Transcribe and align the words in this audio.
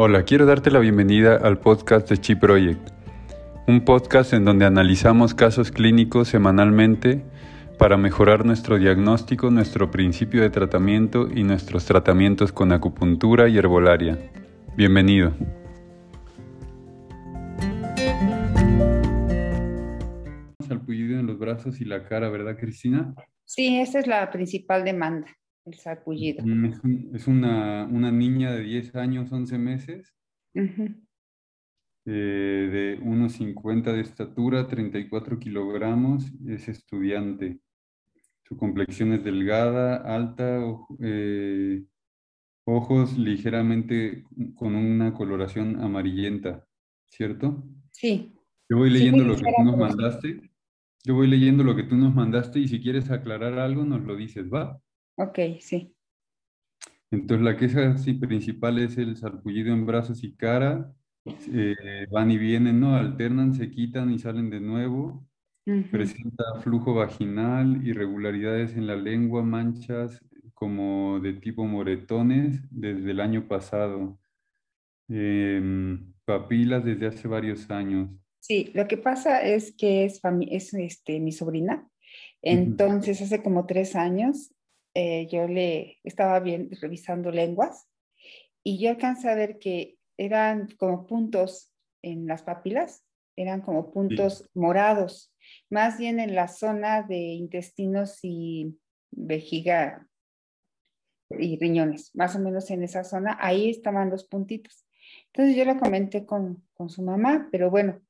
Hola, 0.00 0.22
quiero 0.22 0.46
darte 0.46 0.70
la 0.70 0.78
bienvenida 0.78 1.34
al 1.34 1.58
podcast 1.58 2.08
de 2.08 2.18
Chi 2.18 2.36
Project, 2.36 2.90
un 3.66 3.84
podcast 3.84 4.32
en 4.32 4.44
donde 4.44 4.64
analizamos 4.64 5.34
casos 5.34 5.72
clínicos 5.72 6.28
semanalmente 6.28 7.24
para 7.80 7.96
mejorar 7.96 8.46
nuestro 8.46 8.78
diagnóstico, 8.78 9.50
nuestro 9.50 9.90
principio 9.90 10.40
de 10.40 10.50
tratamiento 10.50 11.28
y 11.34 11.42
nuestros 11.42 11.84
tratamientos 11.84 12.52
con 12.52 12.70
acupuntura 12.70 13.48
y 13.48 13.58
herbolaria. 13.58 14.16
Bienvenido. 14.76 15.32
Salpullido 20.68 21.18
en 21.18 21.26
los 21.26 21.40
brazos 21.40 21.80
y 21.80 21.84
la 21.84 22.04
cara, 22.04 22.28
¿verdad, 22.28 22.56
Cristina? 22.56 23.16
Sí, 23.44 23.80
esa 23.80 23.98
es 23.98 24.06
la 24.06 24.30
principal 24.30 24.84
demanda 24.84 25.26
el 25.68 27.14
es, 27.14 27.26
una, 27.26 27.86
niña 28.12 28.52
de 28.52 28.62
10 28.62 28.94
años, 28.96 29.32
11 29.32 29.58
meses, 29.58 30.14
eh, 30.54 30.64
de 32.06 33.00
1,50 33.00 33.92
de 33.92 34.00
estatura, 34.00 34.66
34 34.66 35.38
kilogramos, 35.38 36.32
es 36.46 36.68
estudiante. 36.68 37.60
Su 38.44 38.56
complexión 38.56 39.12
es 39.12 39.22
delgada, 39.24 39.96
alta, 39.96 40.60
eh, 41.00 41.84
ojos 42.64 43.18
ligeramente 43.18 44.24
con 44.54 44.74
una 44.74 45.12
coloración 45.12 45.80
amarillenta, 45.80 46.66
¿cierto? 47.06 47.62
Sí. 47.92 48.34
Yo 48.70 48.78
voy 48.78 48.90
leyendo 48.90 49.24
lo 49.24 49.36
que 49.36 49.42
tú 49.42 49.64
nos 49.64 49.76
mandaste. 49.76 50.40
Yo 51.04 51.14
voy 51.14 51.26
leyendo 51.26 51.64
lo 51.64 51.76
que 51.76 51.84
tú 51.84 51.96
nos 51.96 52.14
mandaste 52.14 52.58
y 52.58 52.68
si 52.68 52.80
quieres 52.80 53.10
aclarar 53.10 53.58
algo 53.58 53.84
nos 53.84 54.02
lo 54.02 54.16
dices, 54.16 54.52
¿va? 54.52 54.80
Ok, 55.18 55.38
sí. 55.60 55.94
Entonces 57.10 57.44
la 57.44 57.56
queja 57.56 57.96
principal 58.20 58.78
es 58.78 58.96
el 58.98 59.16
sarpullido 59.16 59.72
en 59.72 59.84
brazos 59.84 60.22
y 60.22 60.34
cara. 60.34 60.94
Eh, 61.52 62.06
van 62.10 62.30
y 62.30 62.38
vienen, 62.38 62.80
¿no? 62.80 62.94
Alternan, 62.94 63.52
se 63.52 63.70
quitan 63.70 64.12
y 64.12 64.18
salen 64.18 64.48
de 64.48 64.60
nuevo. 64.60 65.26
Presenta 65.90 66.44
flujo 66.62 66.94
vaginal, 66.94 67.86
irregularidades 67.86 68.74
en 68.76 68.86
la 68.86 68.96
lengua, 68.96 69.42
manchas 69.42 70.18
como 70.54 71.20
de 71.20 71.34
tipo 71.34 71.64
moretones 71.66 72.62
desde 72.70 73.10
el 73.10 73.20
año 73.20 73.46
pasado. 73.48 74.18
Em, 75.08 76.14
papilas 76.24 76.84
desde 76.84 77.08
hace 77.08 77.28
varios 77.28 77.70
años. 77.70 78.08
Sí, 78.40 78.70
lo 78.72 78.86
que 78.86 78.96
pasa 78.96 79.42
es 79.42 79.72
que 79.72 80.04
es, 80.04 80.20
es 80.50 80.74
este, 80.74 81.20
mi 81.20 81.32
sobrina. 81.32 81.88
Entonces, 82.40 83.20
hace 83.20 83.42
como 83.42 83.66
tres 83.66 83.94
años 83.94 84.54
eh, 85.00 85.28
yo 85.28 85.46
le 85.46 86.00
estaba 86.02 86.40
bien 86.40 86.70
revisando 86.80 87.30
lenguas 87.30 87.88
y 88.64 88.80
yo 88.80 88.90
alcancé 88.90 89.28
a 89.28 89.36
ver 89.36 89.60
que 89.60 89.96
eran 90.16 90.66
como 90.76 91.06
puntos 91.06 91.72
en 92.02 92.26
las 92.26 92.42
papilas, 92.42 93.04
eran 93.36 93.60
como 93.60 93.92
puntos 93.92 94.50
morados, 94.54 95.32
más 95.70 95.98
bien 95.98 96.18
en 96.18 96.34
la 96.34 96.48
zona 96.48 97.04
de 97.04 97.16
intestinos 97.16 98.18
y 98.24 98.76
vejiga 99.12 100.08
y 101.30 101.56
riñones, 101.60 102.12
más 102.16 102.34
o 102.34 102.40
menos 102.40 102.68
en 102.72 102.82
esa 102.82 103.04
zona, 103.04 103.38
ahí 103.40 103.70
estaban 103.70 104.10
los 104.10 104.24
puntitos. 104.24 104.84
Entonces 105.26 105.54
yo 105.54 105.64
lo 105.64 105.78
comenté 105.78 106.26
con, 106.26 106.66
con 106.74 106.90
su 106.90 107.04
mamá, 107.04 107.48
pero 107.52 107.70
bueno, 107.70 108.00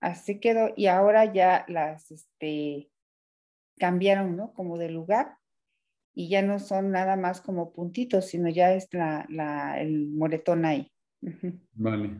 así 0.00 0.40
quedó 0.40 0.70
y 0.74 0.86
ahora 0.86 1.30
ya 1.30 1.66
las 1.68 2.10
este, 2.10 2.88
cambiaron, 3.78 4.34
¿no? 4.34 4.54
Como 4.54 4.78
de 4.78 4.88
lugar 4.88 5.36
y 6.18 6.28
ya 6.28 6.42
no 6.42 6.58
son 6.58 6.90
nada 6.90 7.16
más 7.16 7.40
como 7.40 7.72
puntitos, 7.72 8.26
sino 8.26 8.48
ya 8.48 8.74
es 8.74 8.88
la, 8.92 9.76
el 9.80 10.08
moretón 10.08 10.64
ahí. 10.64 10.90
Vale. 11.74 12.10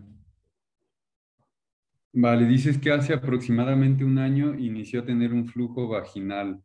Vale, 2.13 2.47
dices 2.47 2.79
que 2.79 2.93
hace 2.93 3.13
aproximadamente 3.13 4.05
un 4.05 4.19
año 4.19 4.55
inició 4.55 5.01
a 5.01 5.05
tener 5.05 5.33
un 5.33 5.49
flujo 5.49 5.89
vaginal. 5.89 6.63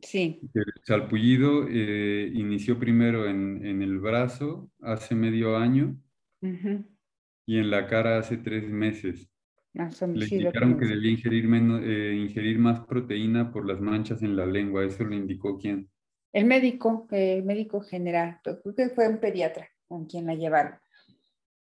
Sí. 0.00 0.40
El 0.54 0.64
salpullido 0.84 1.66
eh, 1.68 2.30
inició 2.32 2.78
primero 2.78 3.28
en, 3.28 3.82
el 3.82 3.98
brazo 3.98 4.70
hace 4.80 5.16
medio 5.16 5.56
año 5.56 6.00
y 6.40 7.58
en 7.58 7.68
la 7.68 7.88
cara 7.88 8.18
hace 8.18 8.36
tres 8.36 8.70
meses. 8.70 9.28
Le 9.74 10.24
indicaron 10.24 10.78
que 10.78 10.86
debía 10.86 11.10
ingerir, 11.10 11.48
menos, 11.48 11.82
eh, 11.82 12.14
ingerir 12.14 12.60
más 12.60 12.78
proteína 12.86 13.50
por 13.50 13.66
las 13.66 13.80
manchas 13.80 14.22
en 14.22 14.36
la 14.36 14.46
lengua. 14.46 14.84
¿Eso 14.84 15.02
lo 15.02 15.16
indicó 15.16 15.58
quién? 15.58 15.90
El 16.36 16.44
médico, 16.44 17.08
el 17.12 17.44
médico 17.44 17.80
general, 17.80 18.40
creo 18.42 18.74
que 18.74 18.90
fue 18.90 19.08
un 19.08 19.16
pediatra 19.16 19.70
con 19.88 20.04
quien 20.04 20.26
la 20.26 20.34
llevaron. 20.34 20.74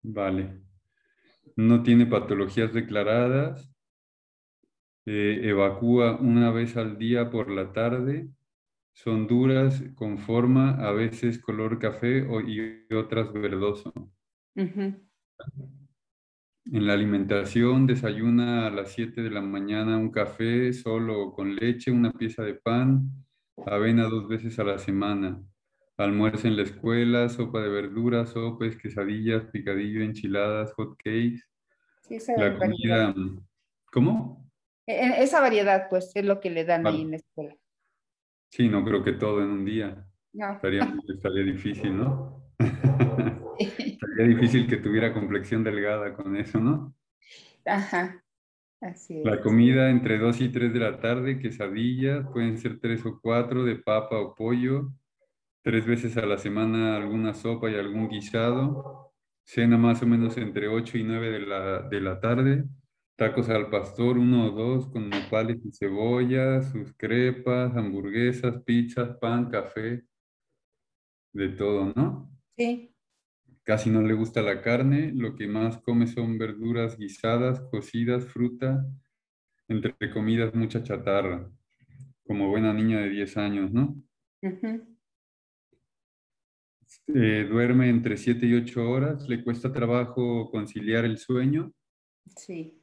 Vale. 0.03 0.61
No 1.55 1.81
tiene 1.81 2.05
patologías 2.05 2.71
declaradas. 2.71 3.73
Eh, 5.07 5.39
evacúa 5.41 6.19
una 6.21 6.51
vez 6.51 6.77
al 6.77 6.99
día 6.99 7.31
por 7.31 7.49
la 7.49 7.73
tarde. 7.73 8.29
Son 8.93 9.25
duras, 9.25 9.83
con 9.95 10.19
forma, 10.19 10.75
a 10.87 10.91
veces 10.91 11.39
color 11.39 11.79
café 11.79 12.21
o, 12.21 12.39
y 12.39 12.85
otras 12.93 13.33
verdoso. 13.33 13.91
En 14.53 15.09
la 16.65 16.93
alimentación 16.93 17.87
desayuna 17.87 18.67
a 18.67 18.69
las 18.69 18.91
7 18.91 19.23
de 19.23 19.31
la 19.31 19.41
mañana 19.41 19.97
un 19.97 20.11
café 20.11 20.73
solo 20.73 21.31
con 21.31 21.55
leche, 21.55 21.89
una 21.89 22.11
pieza 22.11 22.43
de 22.43 22.53
pan, 22.53 23.09
avena 23.65 24.03
dos 24.03 24.27
veces 24.27 24.59
a 24.59 24.63
la 24.63 24.79
semana, 24.79 25.41
almuerzo 25.97 26.47
en 26.47 26.55
la 26.55 26.63
escuela, 26.63 27.29
sopa 27.29 27.61
de 27.61 27.69
verduras, 27.69 28.29
sopes, 28.29 28.77
quesadillas, 28.77 29.45
picadillo, 29.45 30.01
enchiladas, 30.01 30.73
hot 30.73 30.95
cakes. 30.97 31.43
Sí, 32.01 32.15
esa 32.15 32.37
la 32.37 32.57
comida. 32.57 33.13
¿Cómo? 33.91 34.49
E, 34.85 34.93
e, 34.93 35.23
esa 35.23 35.41
variedad, 35.41 35.87
pues, 35.89 36.11
es 36.15 36.25
lo 36.25 36.39
que 36.39 36.49
le 36.49 36.65
dan 36.65 36.87
ahí 36.87 37.01
en 37.01 37.11
la 37.11 37.17
escuela. 37.17 37.55
Sí, 38.49 38.67
no 38.67 38.83
creo 38.83 39.03
que 39.03 39.13
todo 39.13 39.43
en 39.43 39.49
un 39.49 39.65
día. 39.65 40.05
No. 40.33 40.53
Estaría, 40.53 40.93
estaría 41.07 41.43
difícil, 41.43 41.97
¿no? 41.97 42.53
estaría 43.59 44.27
difícil 44.27 44.67
que 44.67 44.77
tuviera 44.77 45.13
complexión 45.13 45.63
delgada 45.63 46.13
con 46.13 46.35
eso, 46.35 46.59
¿no? 46.59 46.95
Ajá. 47.65 48.23
La 49.23 49.41
comida 49.41 49.89
entre 49.89 50.17
2 50.17 50.39
y 50.39 50.49
3 50.49 50.73
de 50.73 50.79
la 50.79 50.99
tarde, 50.99 51.39
quesadillas, 51.39 52.25
pueden 52.31 52.57
ser 52.57 52.79
3 52.79 53.05
o 53.05 53.19
4 53.21 53.65
de 53.65 53.75
papa 53.75 54.17
o 54.17 54.33
pollo, 54.33 54.93
tres 55.61 55.85
veces 55.85 56.15
a 56.15 56.25
la 56.25 56.37
semana 56.37 56.95
alguna 56.95 57.33
sopa 57.33 57.69
y 57.69 57.75
algún 57.75 58.07
guisado, 58.07 59.11
cena 59.43 59.77
más 59.77 60.01
o 60.01 60.07
menos 60.07 60.37
entre 60.37 60.69
8 60.69 60.97
y 60.97 61.03
9 61.03 61.29
de 61.29 61.39
la, 61.39 61.81
de 61.81 62.01
la 62.01 62.21
tarde, 62.21 62.63
tacos 63.17 63.49
al 63.49 63.69
pastor, 63.69 64.17
uno 64.17 64.47
o 64.47 64.51
dos, 64.51 64.87
con 64.87 65.09
nopales 65.09 65.57
y 65.65 65.71
cebolla, 65.73 66.61
sus 66.61 66.93
crepas, 66.95 67.75
hamburguesas, 67.75 68.63
pizzas, 68.63 69.17
pan, 69.17 69.49
café, 69.49 70.05
de 71.33 71.49
todo, 71.49 71.91
¿no? 71.93 72.31
Sí. 72.57 72.95
Casi 73.69 73.91
no 73.91 74.01
le 74.01 74.15
gusta 74.15 74.41
la 74.41 74.63
carne, 74.63 75.11
lo 75.13 75.35
que 75.35 75.47
más 75.47 75.77
come 75.77 76.07
son 76.07 76.39
verduras 76.39 76.97
guisadas, 76.97 77.61
cocidas, 77.69 78.25
fruta, 78.25 78.83
entre 79.67 79.93
comidas 80.11 80.55
mucha 80.55 80.81
chatarra, 80.81 81.47
como 82.25 82.49
buena 82.49 82.73
niña 82.73 82.99
de 82.99 83.09
10 83.09 83.37
años, 83.37 83.71
¿no? 83.71 83.95
Eh, 87.13 87.47
duerme 87.47 87.89
entre 87.89 88.17
7 88.17 88.47
y 88.47 88.55
8 88.55 88.89
horas, 88.89 89.29
le 89.29 89.43
cuesta 89.43 89.71
trabajo 89.71 90.49
conciliar 90.49 91.05
el 91.05 91.19
sueño. 91.19 91.71
Sí. 92.37 92.81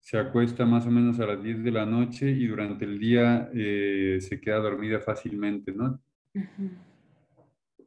Se 0.00 0.16
acuesta 0.16 0.64
más 0.64 0.86
o 0.86 0.90
menos 0.90 1.20
a 1.20 1.26
las 1.26 1.42
10 1.42 1.62
de 1.62 1.72
la 1.72 1.84
noche 1.84 2.30
y 2.30 2.46
durante 2.46 2.86
el 2.86 2.98
día 2.98 3.50
eh, 3.52 4.16
se 4.22 4.40
queda 4.40 4.60
dormida 4.60 4.98
fácilmente, 4.98 5.72
¿no? 5.72 6.00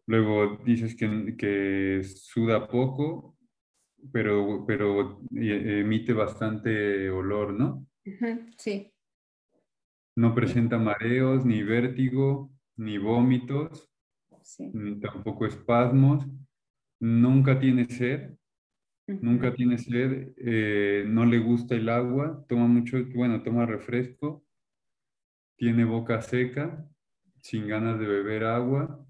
Luego 0.08 0.58
dices 0.64 0.96
que, 0.96 1.36
que 1.38 2.02
suda 2.04 2.68
poco, 2.68 3.38
pero, 4.12 4.66
pero 4.68 5.22
e, 5.32 5.80
emite 5.80 6.14
bastante 6.14 7.10
olor, 7.10 7.54
¿no? 7.54 7.88
Sí. 8.58 8.92
No 10.16 10.34
presenta 10.34 10.78
mareos, 10.78 11.46
ni 11.46 11.64
vértigo, 11.64 12.52
ni 12.78 12.98
vómitos, 12.98 13.90
ni 14.74 15.00
tampoco 15.00 15.46
espasmos. 15.46 16.26
Nunca 17.00 17.60
tiene 17.60 17.86
sed, 17.86 18.32
nunca 19.08 19.54
tiene 19.54 19.78
sed, 19.78 20.34
eh, 20.38 21.04
no 21.08 21.26
le 21.26 21.40
gusta 21.40 21.76
el 21.76 21.90
agua, 21.90 22.46
toma 22.48 22.68
mucho, 22.68 22.98
bueno, 23.14 23.44
toma 23.44 23.66
refresco, 23.66 24.46
tiene 25.58 25.84
boca 25.84 26.22
seca, 26.22 26.88
sin 27.42 27.68
ganas 27.68 28.00
de 28.00 28.08
beber 28.08 28.46
agua, 28.46 29.05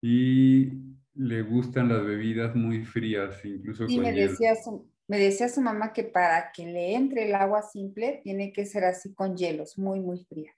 y 0.00 0.72
le 1.14 1.42
gustan 1.42 1.88
las 1.88 2.04
bebidas 2.04 2.54
muy 2.54 2.84
frías, 2.84 3.44
incluso 3.44 3.86
con 3.86 4.00
me 4.00 4.12
decía, 4.12 4.54
su, 4.56 4.90
me 5.08 5.18
decía 5.18 5.48
su 5.48 5.60
mamá 5.60 5.92
que 5.92 6.04
para 6.04 6.52
que 6.52 6.66
le 6.66 6.94
entre 6.94 7.26
el 7.26 7.34
agua 7.34 7.62
simple 7.62 8.20
tiene 8.22 8.52
que 8.52 8.64
ser 8.66 8.84
así 8.84 9.12
con 9.14 9.36
hielos, 9.36 9.78
muy, 9.78 10.00
muy 10.00 10.24
fría. 10.24 10.52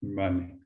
Vale. 0.00 0.58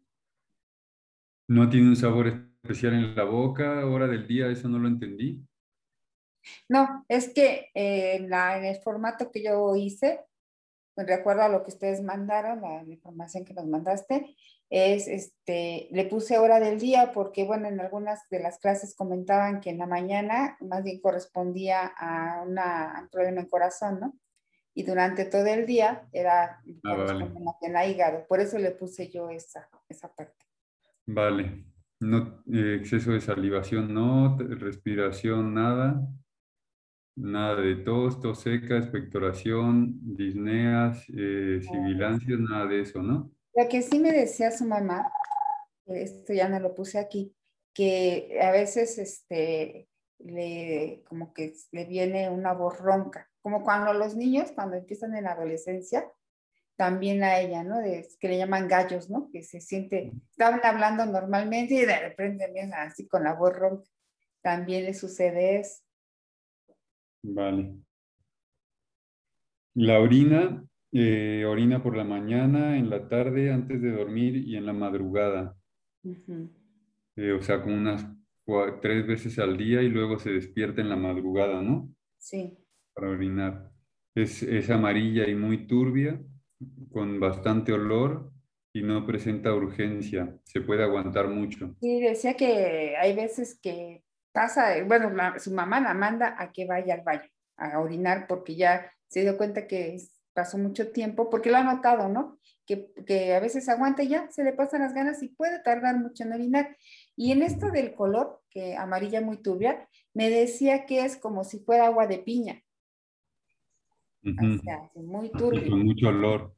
No 1.49 1.69
tiene 1.69 1.88
un 1.88 1.97
sabor 1.97 2.49
especial 2.62 2.94
en 2.94 3.14
la 3.14 3.25
boca, 3.25 3.87
hora 3.87 4.09
del 4.09 4.26
día, 4.26 4.49
eso 4.49 4.69
no 4.69 4.79
lo 4.79 4.88
entendí. 4.88 5.47
No, 6.69 7.05
es 7.09 7.32
que 7.32 7.70
eh, 7.75 8.17
en, 8.17 8.31
la, 8.31 8.59
en 8.59 8.64
el 8.64 8.76
formato 8.76 9.31
que 9.31 9.43
yo 9.43 9.75
hice, 9.76 10.20
de 10.97 11.14
acuerdo 11.14 11.43
a 11.43 11.49
lo 11.49 11.62
que 11.62 11.70
ustedes 11.70 12.02
mandaron, 12.02 12.62
la, 12.62 12.82
información 12.85 13.44
que 13.44 13.55
nos 13.55 13.67
mandaste, 13.67 14.35
es, 14.69 15.07
este, 15.07 15.89
le 15.93 16.07
puse 16.07 16.39
hora 16.39 16.59
del 16.59 16.79
día 16.79 17.13
porque, 17.13 17.45
bueno, 17.45 17.69
en 17.69 17.79
algunas 17.81 18.29
de 18.31 18.41
las 18.41 18.59
clases 18.59 18.97
comentaban 18.97 19.61
que 19.61 19.71
en 19.71 19.79
la 19.79 19.87
mañana 19.87 20.57
más 20.61 20.83
bien 20.83 21.01
correspondía 21.01 21.87
a 21.87 22.43
una, 22.43 23.01
un 23.03 23.09
problema 23.09 23.41
en 23.41 23.49
corazón, 23.49 24.01
¿no? 24.01 24.19
Y 24.75 24.83
durante 24.83 25.25
todo 25.25 25.47
el 25.47 25.65
día 25.65 26.07
era 26.13 26.61
ah, 26.85 27.29
en 27.63 27.73
la 27.73 27.87
hígado. 27.87 28.27
Por 28.27 28.41
eso 28.41 28.59
le 28.59 28.73
puse 28.73 29.09
yo 29.09 29.31
esa, 29.31 29.69
esa 29.89 30.13
parte. 30.13 30.45
Vale. 31.07 31.65
No, 31.99 32.43
eh, 32.53 32.77
exceso 32.81 33.12
de 33.12 33.23
salivación, 33.23 33.95
no, 33.95 34.37
respiración, 34.39 35.55
nada. 35.55 36.07
Nada 37.17 37.59
de 37.62 37.77
tos, 37.77 38.21
tos 38.21 38.41
seca, 38.41 38.77
expectoración, 38.77 39.99
disneas, 40.15 41.07
eh, 41.09 41.61
sibilancias, 41.62 42.39
nada 42.39 42.67
de 42.67 42.81
eso, 42.83 43.03
¿no? 43.03 43.31
Lo 43.56 43.69
que 43.69 43.81
sí 43.81 43.99
me 43.99 44.12
decía 44.12 44.50
su 44.50 44.67
mamá, 44.67 45.11
esto 45.87 46.35
ya 46.35 46.47
no 46.47 46.61
lo 46.61 46.75
puse 46.75 46.99
aquí, 46.99 47.35
que 47.73 48.38
a 48.43 48.50
veces 48.50 48.99
este, 48.99 49.88
le, 50.19 51.03
como 51.08 51.32
que 51.32 51.55
le 51.73 51.87
viene 51.87 52.29
una 52.29 52.53
voz 52.53 52.79
ronca, 52.79 53.31
como 53.41 53.64
cuando 53.64 53.94
los 53.94 54.14
niños, 54.14 54.53
cuando 54.53 54.76
empiezan 54.76 55.14
en 55.17 55.25
la 55.25 55.32
adolescencia, 55.32 56.06
también 56.76 57.25
a 57.25 57.41
ella, 57.41 57.64
¿no? 57.64 57.76
Que 58.20 58.29
le 58.29 58.37
llaman 58.37 58.69
gallos, 58.69 59.08
¿no? 59.08 59.31
Que 59.32 59.43
se 59.43 59.62
siente, 59.62 60.12
estaban 60.31 60.61
hablando 60.62 61.06
normalmente 61.06 61.75
y 61.75 61.87
de 61.87 61.99
repente 61.99 62.52
vienen 62.52 62.75
así 62.75 63.09
con 63.09 63.25
la 63.25 63.32
voz 63.32 63.56
ronca. 63.56 63.88
También 64.43 64.85
le 64.85 64.93
sucede 64.93 65.61
eso. 65.61 65.82
Vale. 67.23 67.75
La 69.73 69.99
orina, 69.99 70.62
eh, 70.93 71.44
orina 71.47 71.83
por 71.83 71.97
la 71.97 72.05
mañana, 72.05 72.77
en 72.77 72.91
la 72.91 73.09
tarde, 73.09 73.53
antes 73.53 73.81
de 73.83 73.91
dormir 73.91 74.37
y 74.37 74.56
en 74.56 74.67
la 74.67 74.73
madrugada. 74.73 75.56
Eh, 77.17 77.33
o 77.33 77.43
sea, 77.43 77.62
como 77.62 77.77
unas 77.77 78.06
tres 78.81 79.06
veces 79.06 79.38
al 79.38 79.56
día 79.56 79.83
y 79.83 79.88
luego 79.88 80.19
se 80.19 80.31
despierta 80.31 80.81
en 80.81 80.88
la 80.88 80.97
madrugada, 80.97 81.62
¿no? 81.62 81.88
Sí. 82.19 82.56
Para 82.94 83.11
orinar. 83.11 83.71
Es, 84.15 84.43
es 84.43 84.71
amarilla 84.71 85.29
y 85.29 85.35
muy 85.35 85.67
turbia, 85.67 86.21
con 86.91 87.21
bastante 87.21 87.73
olor 87.73 88.31
y 88.73 88.83
no 88.83 89.06
presenta 89.06 89.55
urgencia. 89.55 90.38
Se 90.44 90.61
puede 90.61 90.83
aguantar 90.83 91.29
mucho. 91.29 91.75
Sí, 91.81 92.00
decía 92.00 92.35
que 92.35 92.94
hay 92.97 93.15
veces 93.15 93.59
que 93.61 94.03
pasa, 94.33 94.83
bueno, 94.85 95.11
su 95.38 95.53
mamá 95.53 95.81
la 95.81 95.94
manda 95.94 96.37
a 96.38 96.53
que 96.53 96.67
vaya 96.67 96.94
al 96.94 97.03
baño 97.03 97.29
a 97.56 97.81
orinar 97.81 98.27
porque 98.29 98.55
ya 98.55 98.91
se 99.09 99.23
dio 99.23 99.37
cuenta 99.38 99.67
que 99.67 99.99
pasó 100.37 100.59
mucho 100.59 100.93
tiempo, 100.93 101.29
porque 101.29 101.50
lo 101.50 101.56
ha 101.56 101.65
notado, 101.65 102.09
¿no? 102.09 102.38
Que, 102.65 102.93
que, 103.06 103.35
a 103.35 103.41
veces 103.41 103.69
aguanta 103.69 104.05
y 104.05 104.09
ya 104.09 104.31
se 104.31 104.44
le 104.44 104.53
pasan 104.53 104.83
las 104.83 104.94
ganas 104.94 105.23
y 105.23 105.29
puede 105.29 105.61
tardar 105.61 105.99
mucho 105.99 106.23
en 106.23 106.33
orinar. 106.33 106.77
Y 107.17 107.33
en 107.33 107.43
esto 107.43 107.71
del 107.71 107.94
color, 107.94 108.43
que 108.50 108.77
amarilla 108.77 109.21
muy 109.21 109.38
turbia, 109.38 109.88
me 110.15 110.31
decía 110.31 110.87
que 110.87 111.05
es 111.05 111.17
como 111.17 111.43
si 111.43 111.59
fuera 111.59 111.87
agua 111.87 112.06
de 112.06 112.19
piña. 112.19 112.62
o 114.23 114.62
sea, 114.62 114.91
muy 114.94 115.31
turbio. 115.31 115.71
Con 115.71 115.85
mucho 115.85 116.09
olor. 116.09 116.55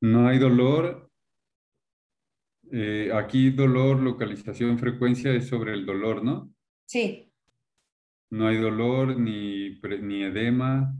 No 0.00 0.28
hay 0.28 0.38
dolor 0.38 1.10
eh, 2.72 3.10
aquí 3.14 3.50
dolor, 3.50 4.00
localización, 4.00 4.78
frecuencia 4.78 5.32
es 5.32 5.46
sobre 5.46 5.74
el 5.74 5.86
dolor, 5.86 6.24
¿no? 6.24 6.52
Sí. 6.86 7.30
No 8.30 8.48
hay 8.48 8.56
dolor, 8.56 9.18
ni, 9.18 9.80
ni 10.00 10.24
edema, 10.24 10.92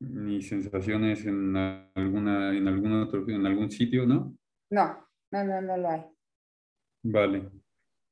ni 0.00 0.42
sensaciones 0.42 1.24
en, 1.26 1.56
alguna, 1.94 2.56
en, 2.56 2.68
algún 2.68 2.92
otro, 2.92 3.28
en 3.28 3.46
algún 3.46 3.70
sitio, 3.70 4.06
¿no? 4.06 4.36
No, 4.70 5.06
no, 5.30 5.44
no, 5.44 5.62
no 5.62 5.76
lo 5.76 5.90
hay. 5.90 6.04
Vale. 7.02 7.50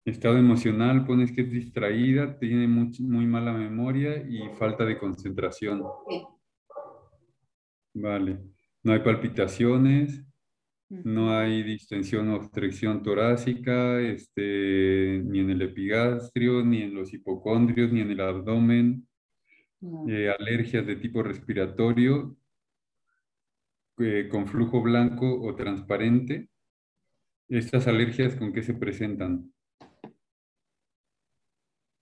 Estado 0.05 0.37
emocional, 0.37 1.07
pones 1.07 1.33
que 1.33 1.43
es 1.43 1.51
distraída, 1.51 2.39
tiene 2.39 2.69
muy, 2.69 2.91
muy 3.01 3.27
mala 3.27 3.53
memoria 3.53 4.17
y 4.17 4.51
falta 4.57 4.85
de 4.85 4.99
concentración. 4.99 5.83
Sí. 6.09 6.23
Vale. 7.95 8.39
No 8.83 8.93
hay 8.93 9.01
palpitaciones, 9.01 10.23
no 10.91 11.37
hay 11.37 11.63
distensión 11.63 12.29
o 12.29 12.37
obstrucción 12.37 13.03
torácica, 13.03 14.01
este, 14.01 15.23
ni 15.25 15.41
en 15.41 15.51
el 15.51 15.63
epigastrio, 15.63 16.63
ni 16.65 16.83
en 16.83 16.95
los 16.95 17.13
hipocondrios, 17.15 17.91
ni 17.93 18.01
en 18.03 18.11
el 18.11 18.21
abdomen. 18.21 19.09
Eh, 20.09 20.31
alergias 20.39 20.87
de 20.87 20.97
tipo 20.97 21.23
respiratorio 21.23 22.37
eh, 23.99 24.29
con 24.31 24.47
flujo 24.47 24.81
blanco 24.81 25.41
o 25.43 25.55
transparente. 25.55 26.49
¿Estas 27.49 27.87
alergias 27.87 28.35
con 28.35 28.53
qué 28.53 28.63
se 28.63 28.75
presentan? 28.75 29.53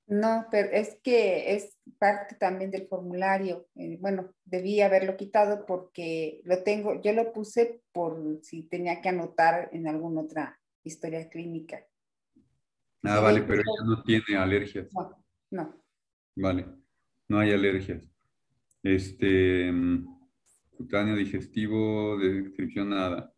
No, 0.06 0.46
pero 0.50 0.68
es 0.72 0.98
que 1.02 1.54
es 1.54 1.78
parte 1.98 2.36
también 2.36 2.70
del 2.70 2.86
formulario. 2.86 3.66
Eh, 3.74 3.96
bueno, 4.00 4.34
debí 4.44 4.80
haberlo 4.80 5.16
quitado 5.16 5.64
porque 5.64 6.42
lo 6.44 6.62
tengo, 6.62 7.00
yo 7.00 7.12
lo 7.12 7.32
puse 7.32 7.82
por 7.92 8.38
si 8.42 8.64
tenía 8.64 9.00
que 9.00 9.08
anotar 9.08 9.70
en 9.72 9.88
alguna 9.88 10.22
otra 10.22 10.60
historia 10.84 11.28
clínica. 11.28 11.84
Ah, 13.04 13.20
vale, 13.20 13.42
pero 13.42 13.62
ella 13.62 13.84
no 13.84 14.02
tiene 14.02 14.36
alergias. 14.36 14.92
No, 14.92 15.24
no. 15.50 15.82
Vale, 16.36 16.81
no 17.32 17.38
hay 17.38 17.50
alergias. 17.50 18.06
Este, 18.82 19.72
mm, 19.72 20.06
cutáneo 20.76 21.16
digestivo, 21.16 22.18
de 22.18 22.42
descripción 22.42 22.90
nada. 22.90 23.32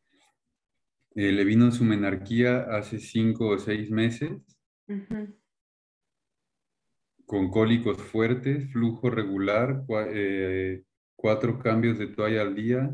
Eh, 1.14 1.31
le 1.31 1.44
vino 1.44 1.70
su 1.70 1.85
menarquía 1.85 2.62
hace 2.76 2.99
cinco 2.99 3.50
o 3.50 3.58
seis 3.58 3.88
meses 3.93 4.32
con 7.25 7.50
cólicos 7.50 7.99
fuertes, 8.02 8.70
flujo 8.73 9.11
regular, 9.11 9.85
eh, 10.12 10.82
cuatro 11.14 11.61
cambios 11.61 11.97
de 11.99 12.08
toalla 12.08 12.43
al 12.43 12.55
día. 12.56 12.90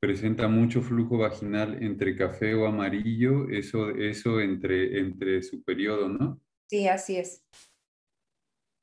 Presenta 0.00 0.46
mucho 0.46 0.82
flujo 0.82 1.18
vaginal 1.18 1.82
entre 1.82 2.16
café 2.16 2.54
o 2.54 2.64
amarillo, 2.64 3.48
eso, 3.50 3.90
eso 3.90 4.40
entre, 4.40 5.00
entre 5.00 5.42
su 5.42 5.64
periodo, 5.64 6.08
¿no? 6.08 6.40
Sí, 6.68 6.86
así 6.86 7.16
es. 7.16 7.44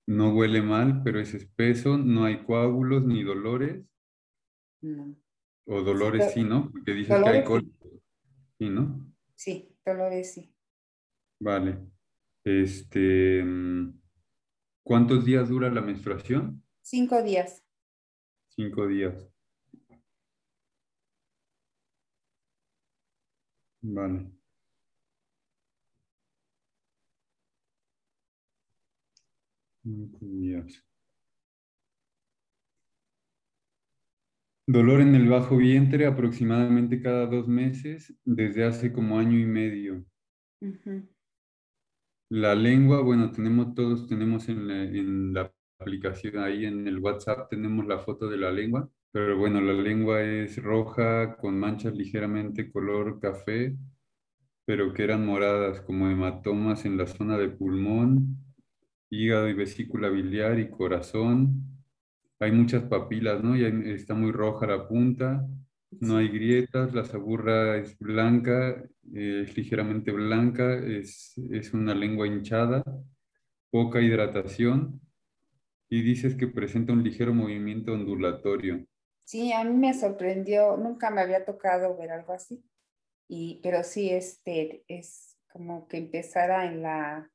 No 0.08 0.34
huele 0.36 0.62
mal, 0.62 1.02
pero 1.04 1.20
es 1.20 1.34
espeso, 1.34 1.98
no 1.98 2.26
hay 2.26 2.44
coágulos 2.44 3.04
ni 3.06 3.24
dolores. 3.24 3.84
No. 4.82 5.16
O 5.66 5.82
dolores 5.82 6.32
sí, 6.34 6.44
¿no? 6.44 6.72
Porque 6.72 6.94
dices 6.94 7.22
que 7.24 7.30
hay 7.30 7.44
cólicos. 7.44 7.92
Sí, 8.60 8.70
¿no? 8.70 9.14
Sí, 9.34 9.76
dolores 9.84 10.34
sí. 10.34 10.54
Vale. 11.40 11.80
Este, 12.44 13.44
mm, 13.44 14.00
¿Cuántos 14.84 15.26
días 15.26 15.50
dura 15.50 15.72
la 15.72 15.82
menstruación? 15.82 16.64
Cinco 16.84 17.24
días. 17.24 17.66
Cinco 18.50 18.86
días. 18.86 19.28
Vale. 23.82 24.32
Dolor 34.68 35.02
en 35.02 35.14
el 35.14 35.30
bajo 35.30 35.58
vientre 35.58 36.08
aproximadamente 36.08 37.00
cada 37.00 37.28
dos 37.28 37.48
meses 37.48 38.16
desde 38.24 38.64
hace 38.64 38.92
como 38.92 39.20
año 39.20 39.38
y 39.38 39.46
medio. 39.46 40.04
La 42.30 42.56
lengua, 42.56 43.02
bueno, 43.02 43.32
tenemos 43.32 43.76
todos, 43.76 44.08
tenemos 44.08 44.50
en 44.50 45.34
la, 45.34 45.54
aplicación 45.78 46.40
ahí 46.40 46.66
en 46.66 46.88
el 46.88 46.98
WhatsApp, 46.98 47.50
tenemos 47.50 47.86
la 47.86 48.00
foto 48.00 48.28
de 48.28 48.38
la 48.38 48.52
lengua, 48.52 48.90
pero 49.12 49.38
bueno, 49.38 49.62
la 49.62 49.74
lengua 49.74 50.24
es 50.24 50.62
roja 50.64 51.38
con 51.38 51.60
manchas 51.60 51.94
ligeramente 51.94 52.72
color 52.72 53.20
café, 53.20 53.78
pero 54.66 54.94
que 54.94 55.04
eran 55.04 55.26
moradas 55.26 55.82
como 55.82 56.10
hematomas 56.10 56.86
en 56.86 56.98
la 56.98 57.06
zona 57.06 57.38
de 57.38 57.50
pulmón, 57.50 58.45
hígado 59.10 59.50
y 59.50 59.54
vesícula 59.54 60.10
biliar 60.10 60.60
y 60.60 60.70
corazón. 60.70 61.64
Hay 62.40 62.52
muchas 62.52 62.84
papilas, 62.84 63.44
¿no? 63.44 63.56
Y 63.56 63.66
está 63.92 64.14
muy 64.14 64.32
roja 64.32 64.68
la 64.68 64.88
punta, 64.88 65.48
no 66.00 66.18
hay 66.18 66.28
grietas, 66.28 66.94
la 66.94 67.06
saburra 67.06 67.78
es 67.78 67.98
blanca, 67.98 68.84
eh, 69.14 69.44
es 69.46 69.56
ligeramente 69.56 70.12
blanca, 70.12 70.74
es, 70.76 71.34
es 71.52 71.74
una 71.74 71.94
lengua 71.94 72.28
hinchada, 72.28 72.84
poca 73.72 74.02
hidratación 74.02 75.02
y 75.90 76.02
dices 76.02 76.36
que 76.36 76.48
presenta 76.48 76.94
un 76.94 77.04
ligero 77.04 77.34
movimiento 77.34 77.94
ondulatorio. 77.94 78.86
Sí, 79.24 79.52
a 79.54 79.64
mí 79.64 79.76
me 79.76 79.94
sorprendió, 79.94 80.78
nunca 80.78 81.10
me 81.10 81.22
había 81.22 81.46
tocado 81.46 81.98
ver 81.98 82.12
algo 82.12 82.34
así, 82.34 82.64
y, 83.28 83.60
pero 83.64 83.84
sí, 83.84 84.10
este, 84.10 84.84
es 84.88 85.38
como 85.52 85.88
que 85.88 85.98
empezara 85.98 86.66
en 86.66 86.82
la, 86.84 87.32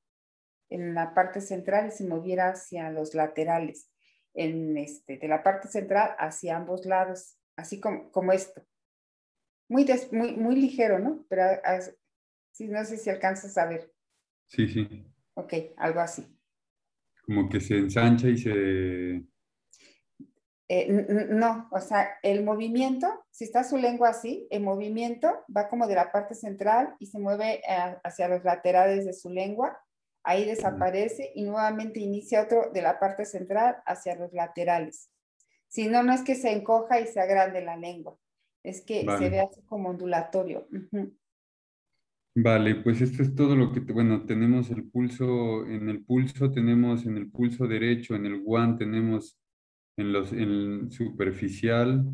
en 0.70 0.94
la 0.94 1.12
parte 1.14 1.40
central 1.40 1.88
y 1.88 1.90
se 1.90 2.06
moviera 2.06 2.50
hacia 2.50 2.90
los 2.90 3.14
laterales, 3.14 3.90
en 4.32 4.76
este, 4.78 5.18
de 5.18 5.28
la 5.28 5.42
parte 5.42 5.68
central 5.68 6.14
hacia 6.18 6.56
ambos 6.56 6.86
lados, 6.86 7.36
así 7.56 7.80
como, 7.80 8.10
como 8.10 8.32
esto. 8.32 8.64
Muy, 9.68 9.86
muy, 10.12 10.36
muy 10.36 10.56
ligero, 10.56 10.98
¿no? 10.98 11.24
Pero 11.28 11.42
sí, 12.52 12.68
no 12.68 12.84
sé 12.84 12.96
si 12.96 13.10
alcanzas 13.10 13.56
a 13.58 13.66
ver. 13.66 13.92
Sí, 14.46 14.68
sí. 14.68 15.06
Ok, 15.34 15.54
algo 15.76 16.00
así. 16.00 16.26
Como 17.24 17.48
que 17.48 17.60
se 17.60 17.76
ensancha 17.76 18.28
y 18.28 18.38
se... 18.38 19.22
Eh, 20.72 20.88
no, 21.30 21.68
o 21.72 21.80
sea, 21.80 22.18
el 22.22 22.44
movimiento, 22.44 23.26
si 23.30 23.42
está 23.42 23.64
su 23.64 23.76
lengua 23.76 24.10
así, 24.10 24.46
el 24.50 24.62
movimiento 24.62 25.44
va 25.54 25.68
como 25.68 25.88
de 25.88 25.96
la 25.96 26.12
parte 26.12 26.36
central 26.36 26.94
y 27.00 27.06
se 27.06 27.18
mueve 27.18 27.54
eh, 27.56 27.96
hacia 28.04 28.28
los 28.28 28.44
laterales 28.44 29.04
de 29.04 29.12
su 29.12 29.30
lengua 29.30 29.76
ahí 30.22 30.44
desaparece 30.44 31.32
y 31.34 31.44
nuevamente 31.44 32.00
inicia 32.00 32.42
otro 32.42 32.70
de 32.72 32.82
la 32.82 32.98
parte 32.98 33.24
central 33.24 33.76
hacia 33.86 34.16
los 34.16 34.32
laterales. 34.32 35.10
Si 35.68 35.88
no, 35.88 36.02
no 36.02 36.12
es 36.12 36.22
que 36.22 36.34
se 36.34 36.52
encoja 36.52 37.00
y 37.00 37.06
se 37.06 37.20
agrande 37.20 37.62
la 37.62 37.76
lengua, 37.76 38.16
es 38.62 38.82
que 38.82 39.06
se 39.18 39.30
ve 39.30 39.40
así 39.40 39.62
como 39.62 39.90
ondulatorio. 39.90 40.68
Vale, 42.34 42.76
pues 42.76 43.00
esto 43.00 43.22
es 43.22 43.34
todo 43.34 43.56
lo 43.56 43.72
que, 43.72 43.80
bueno, 43.80 44.24
tenemos 44.24 44.70
el 44.70 44.88
pulso, 44.88 45.66
en 45.66 45.88
el 45.88 46.04
pulso 46.04 46.50
tenemos, 46.50 47.04
en 47.04 47.16
el 47.16 47.30
pulso 47.30 47.66
derecho, 47.66 48.14
en 48.14 48.26
el 48.26 48.40
guan 48.40 48.78
tenemos 48.78 49.38
en 49.96 50.12
los, 50.12 50.32
en 50.32 50.90
superficial, 50.90 52.04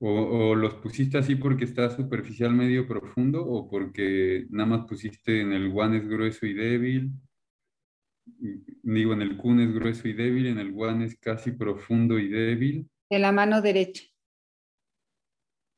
o, 0.00 0.54
los 0.54 0.74
pusiste 0.74 1.18
así 1.18 1.34
porque 1.34 1.64
está 1.64 1.90
superficial 1.90 2.52
medio 2.54 2.86
profundo 2.86 3.44
o 3.44 3.68
porque 3.68 4.46
nada 4.50 4.68
más 4.68 4.86
pusiste 4.86 5.40
en 5.40 5.52
el 5.52 5.72
one 5.74 5.98
es 5.98 6.08
grueso 6.08 6.46
y 6.46 6.54
débil? 6.54 7.10
Digo, 8.82 9.12
en 9.12 9.22
el 9.22 9.36
kun 9.36 9.60
es 9.60 9.74
grueso 9.74 10.06
y 10.06 10.12
débil, 10.12 10.46
en 10.46 10.58
el 10.58 10.72
one 10.76 11.06
es 11.06 11.18
casi 11.18 11.52
profundo 11.52 12.18
y 12.18 12.28
débil. 12.28 12.88
De 13.10 13.18
la 13.18 13.32
mano 13.32 13.60
derecha. 13.60 14.04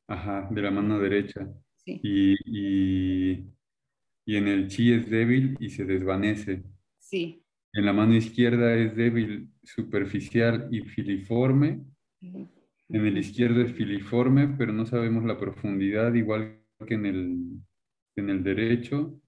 Ajá, 0.09 0.49
de 0.51 0.61
la 0.61 0.71
mano 0.71 0.99
derecha. 0.99 1.49
Sí. 1.77 2.01
Y, 2.03 2.35
y, 2.45 3.47
y, 4.27 4.37
en 4.37 4.49
el 4.49 4.69
chi 4.69 4.93
es 4.93 5.09
débil 5.09 5.57
y 5.61 5.71
se 5.71 5.85
desvanece. 5.85 6.65
Sí. 6.99 7.43
En 7.73 7.87
la 7.87 7.93
mano 7.93 8.17
izquierda 8.17 8.75
es 8.75 8.97
débil, 8.97 9.49
superficial 9.63 10.69
y 10.73 10.81
filiforme. 10.83 11.85
En 12.93 13.07
el 13.07 13.19
izquierdo 13.19 13.63
es 13.63 13.73
filiforme, 13.73 14.49
pero 14.59 14.73
no 14.73 14.85
sabemos 14.85 15.25
la 15.25 15.39
profundidad, 15.39 16.13
igual 16.15 16.61
que 16.87 16.95
en 16.95 17.07
el, 17.07 17.61
en 18.17 18.31
el 18.31 18.43
derecho. 18.43 19.21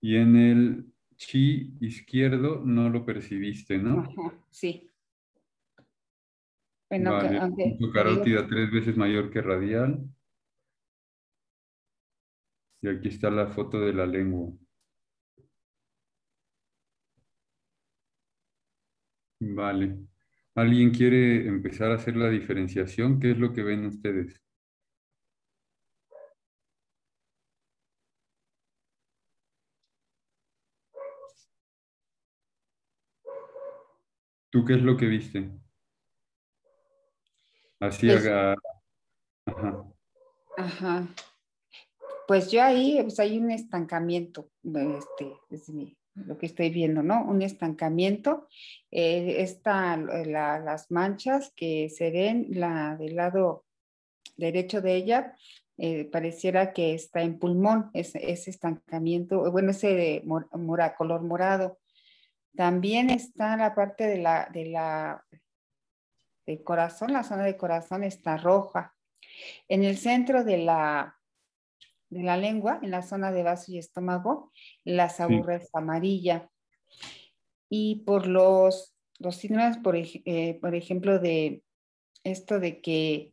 Y 0.00 0.16
en 0.16 0.36
el 0.36 0.86
chi 1.16 1.74
izquierdo 1.80 2.62
no 2.64 2.88
lo 2.88 3.04
percibiste, 3.04 3.78
¿no? 3.78 4.04
sí. 4.50 4.88
Bueno, 6.88 7.12
vale. 7.12 7.40
carótida 7.92 8.46
tres 8.46 8.70
veces 8.70 8.96
mayor 8.96 9.30
que 9.30 9.42
radial. 9.42 10.08
Y 12.82 12.88
aquí 12.88 13.08
está 13.08 13.30
la 13.30 13.48
foto 13.48 13.80
de 13.80 13.92
la 13.92 14.06
lengua. 14.06 14.52
Vale. 19.40 20.06
¿Alguien 20.56 20.90
quiere 20.90 21.46
empezar 21.46 21.90
a 21.90 21.96
hacer 21.96 22.16
la 22.16 22.30
diferenciación? 22.30 23.20
¿Qué 23.20 23.32
es 23.32 23.38
lo 23.38 23.52
que 23.52 23.62
ven 23.62 23.84
ustedes? 23.84 24.40
¿Tú 34.48 34.64
qué 34.64 34.76
es 34.76 34.82
lo 34.82 34.96
que 34.96 35.04
viste? 35.04 35.50
Así 37.78 38.06
pues 38.06 38.26
haga... 38.26 38.56
Ajá. 39.44 39.84
Ajá. 40.56 41.06
Pues 42.26 42.50
yo 42.50 42.62
ahí, 42.62 42.98
pues 43.02 43.20
hay 43.20 43.36
un 43.38 43.50
estancamiento, 43.50 44.50
este, 44.64 45.36
es 45.50 45.68
mi, 45.68 45.94
lo 46.16 46.38
que 46.38 46.46
estoy 46.46 46.70
viendo, 46.70 47.02
¿no? 47.02 47.24
Un 47.24 47.42
estancamiento. 47.42 48.48
Eh, 48.90 49.46
las 50.26 50.90
manchas 50.90 51.52
que 51.54 51.90
se 51.90 52.10
ven 52.10 52.46
la, 52.50 52.96
del 52.96 53.16
lado 53.16 53.64
derecho 54.36 54.80
de 54.80 54.94
ella, 54.94 55.36
eh, 55.78 56.06
pareciera 56.06 56.72
que 56.72 56.94
está 56.94 57.22
en 57.22 57.38
pulmón, 57.38 57.90
ese, 57.92 58.30
estancamiento, 58.30 59.50
bueno, 59.50 59.70
ese 59.70 59.94
de 59.94 60.22
mora, 60.24 60.96
color 60.96 61.22
morado. 61.22 61.78
También 62.56 63.10
está 63.10 63.56
la 63.56 63.74
parte 63.74 64.06
de 64.06 64.18
la, 64.18 64.48
de 64.52 64.66
la 64.66 65.24
del 66.46 66.62
corazón, 66.62 67.12
la 67.12 67.24
zona 67.24 67.42
de 67.42 67.56
corazón 67.56 68.04
está 68.04 68.36
roja. 68.36 68.94
En 69.68 69.84
el 69.84 69.98
centro 69.98 70.44
de 70.44 70.58
la, 70.58 71.15
de 72.08 72.22
la 72.22 72.36
lengua, 72.36 72.78
en 72.82 72.90
la 72.90 73.02
zona 73.02 73.32
de 73.32 73.42
vaso 73.42 73.72
y 73.72 73.78
estómago, 73.78 74.52
la 74.84 75.08
saburra 75.08 75.56
es 75.56 75.68
amarilla. 75.74 76.50
Y 77.68 78.04
por 78.06 78.26
los, 78.26 78.94
los 79.18 79.36
síntomas, 79.36 79.78
por, 79.78 79.96
eh, 79.96 80.58
por 80.60 80.74
ejemplo, 80.74 81.18
de 81.18 81.62
esto 82.22 82.60
de 82.60 82.80
que 82.80 83.32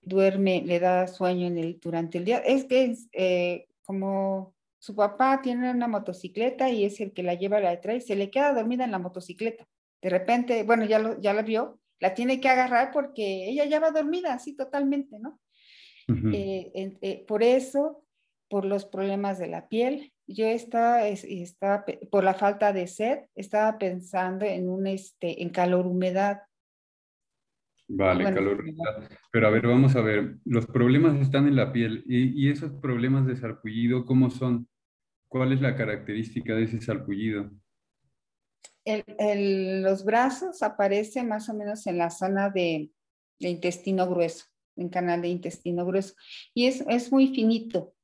duerme, 0.00 0.62
le 0.62 0.80
da 0.80 1.06
sueño 1.06 1.46
en 1.46 1.58
el, 1.58 1.80
durante 1.80 2.18
el 2.18 2.24
día, 2.24 2.38
es 2.38 2.64
que 2.64 2.84
es 2.84 3.08
eh, 3.12 3.68
como 3.84 4.54
su 4.78 4.96
papá 4.96 5.40
tiene 5.42 5.70
una 5.70 5.86
motocicleta 5.86 6.68
y 6.68 6.84
es 6.84 7.00
el 7.00 7.12
que 7.12 7.22
la 7.22 7.34
lleva, 7.34 7.60
la 7.60 7.70
detrás 7.70 7.96
y 7.96 8.00
se 8.00 8.16
le 8.16 8.30
queda 8.30 8.52
dormida 8.52 8.84
en 8.84 8.90
la 8.90 8.98
motocicleta. 8.98 9.68
De 10.00 10.10
repente, 10.10 10.64
bueno, 10.64 10.84
ya, 10.84 10.98
lo, 10.98 11.20
ya 11.20 11.32
la 11.32 11.42
vio, 11.42 11.78
la 12.00 12.14
tiene 12.14 12.40
que 12.40 12.48
agarrar 12.48 12.90
porque 12.92 13.48
ella 13.48 13.64
ya 13.64 13.78
va 13.78 13.92
dormida, 13.92 14.32
así 14.34 14.56
totalmente, 14.56 15.20
¿no? 15.20 15.38
Eh, 16.32 16.98
eh, 17.00 17.24
por 17.26 17.42
eso, 17.42 18.04
por 18.48 18.64
los 18.64 18.84
problemas 18.84 19.38
de 19.38 19.48
la 19.48 19.68
piel, 19.68 20.12
yo 20.26 20.46
estaba, 20.46 21.06
estaba, 21.06 21.84
por 22.10 22.24
la 22.24 22.34
falta 22.34 22.72
de 22.72 22.86
sed, 22.86 23.20
estaba 23.34 23.78
pensando 23.78 24.44
en 24.44 24.68
un, 24.68 24.86
este, 24.86 25.42
en 25.42 25.50
calor 25.50 25.86
humedad. 25.86 26.42
Vale, 27.88 28.24
calor 28.24 28.60
humedad. 28.60 29.10
Pero 29.30 29.46
a 29.46 29.50
ver, 29.50 29.66
vamos 29.66 29.96
a 29.96 30.00
ver, 30.00 30.36
los 30.44 30.66
problemas 30.66 31.20
están 31.20 31.48
en 31.48 31.56
la 31.56 31.72
piel 31.72 32.04
y, 32.06 32.46
y 32.46 32.50
esos 32.50 32.72
problemas 32.72 33.26
de 33.26 33.36
sarpullido, 33.36 34.06
¿cómo 34.06 34.30
son? 34.30 34.68
¿Cuál 35.28 35.52
es 35.52 35.60
la 35.60 35.76
característica 35.76 36.54
de 36.54 36.64
ese 36.64 36.80
sarpullido? 36.80 37.50
El, 38.84 39.82
los 39.82 40.04
brazos 40.04 40.62
aparecen 40.62 41.28
más 41.28 41.48
o 41.48 41.54
menos 41.54 41.86
en 41.86 41.98
la 41.98 42.10
zona 42.10 42.50
de, 42.50 42.90
de 43.38 43.48
intestino 43.48 44.08
grueso 44.08 44.51
en 44.76 44.88
canal 44.88 45.22
de 45.22 45.28
intestino 45.28 45.84
grueso. 45.84 46.14
Y 46.54 46.66
es, 46.66 46.84
es 46.88 47.12
muy 47.12 47.28
finito. 47.28 47.94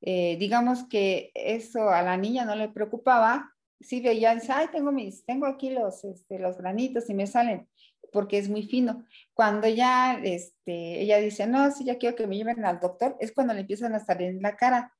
Eh, 0.00 0.36
digamos 0.38 0.84
que 0.84 1.30
eso 1.34 1.88
a 1.90 2.02
la 2.02 2.16
niña 2.16 2.44
no 2.44 2.54
le 2.54 2.68
preocupaba. 2.68 3.52
Sí 3.80 4.00
veía, 4.00 4.34
dice, 4.34 4.52
ay, 4.52 4.66
tengo, 4.72 4.92
mis, 4.92 5.24
tengo 5.24 5.46
aquí 5.46 5.70
los, 5.70 6.04
este, 6.04 6.38
los 6.38 6.58
granitos 6.58 7.08
y 7.10 7.14
me 7.14 7.26
salen, 7.26 7.68
porque 8.12 8.38
es 8.38 8.48
muy 8.48 8.64
fino. 8.64 9.04
Cuando 9.34 9.68
ya 9.68 10.20
este, 10.22 11.00
ella 11.00 11.18
dice, 11.18 11.46
no, 11.46 11.70
sí, 11.70 11.84
ya 11.84 11.96
quiero 11.96 12.16
que 12.16 12.26
me 12.26 12.36
lleven 12.36 12.64
al 12.64 12.80
doctor, 12.80 13.16
es 13.20 13.32
cuando 13.32 13.54
le 13.54 13.60
empiezan 13.60 13.94
a 13.94 14.00
salir 14.00 14.28
en 14.28 14.42
la 14.42 14.56
cara. 14.56 14.92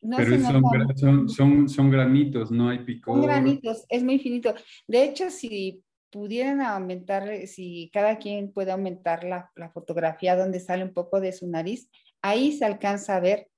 Pero 0.00 0.38
son, 0.96 1.28
son, 1.28 1.68
son, 1.68 1.90
granitos, 1.90 2.52
no 2.52 2.68
hay 2.68 2.84
picor. 2.84 3.14
Son 3.14 3.26
granitos, 3.26 3.84
es 3.88 4.02
muy 4.04 4.20
finito. 4.20 4.54
De 4.86 5.04
hecho, 5.04 5.28
si 5.28 5.82
pudieran 6.10 6.60
aumentar, 6.60 7.28
eh, 7.28 7.46
si 7.46 7.90
cada 7.92 8.18
quien 8.18 8.52
puede 8.52 8.72
aumentar 8.72 9.24
la, 9.24 9.50
fotografía 9.72 10.36
donde 10.36 10.60
sale 10.60 10.84
un 10.84 10.92
poco 10.92 11.20
de 11.20 11.32
su 11.32 11.48
nariz, 11.48 11.90
ahí 12.22 12.52
se 12.52 12.64
alcanza 12.64 13.16
a 13.16 13.20
ver 13.20 13.48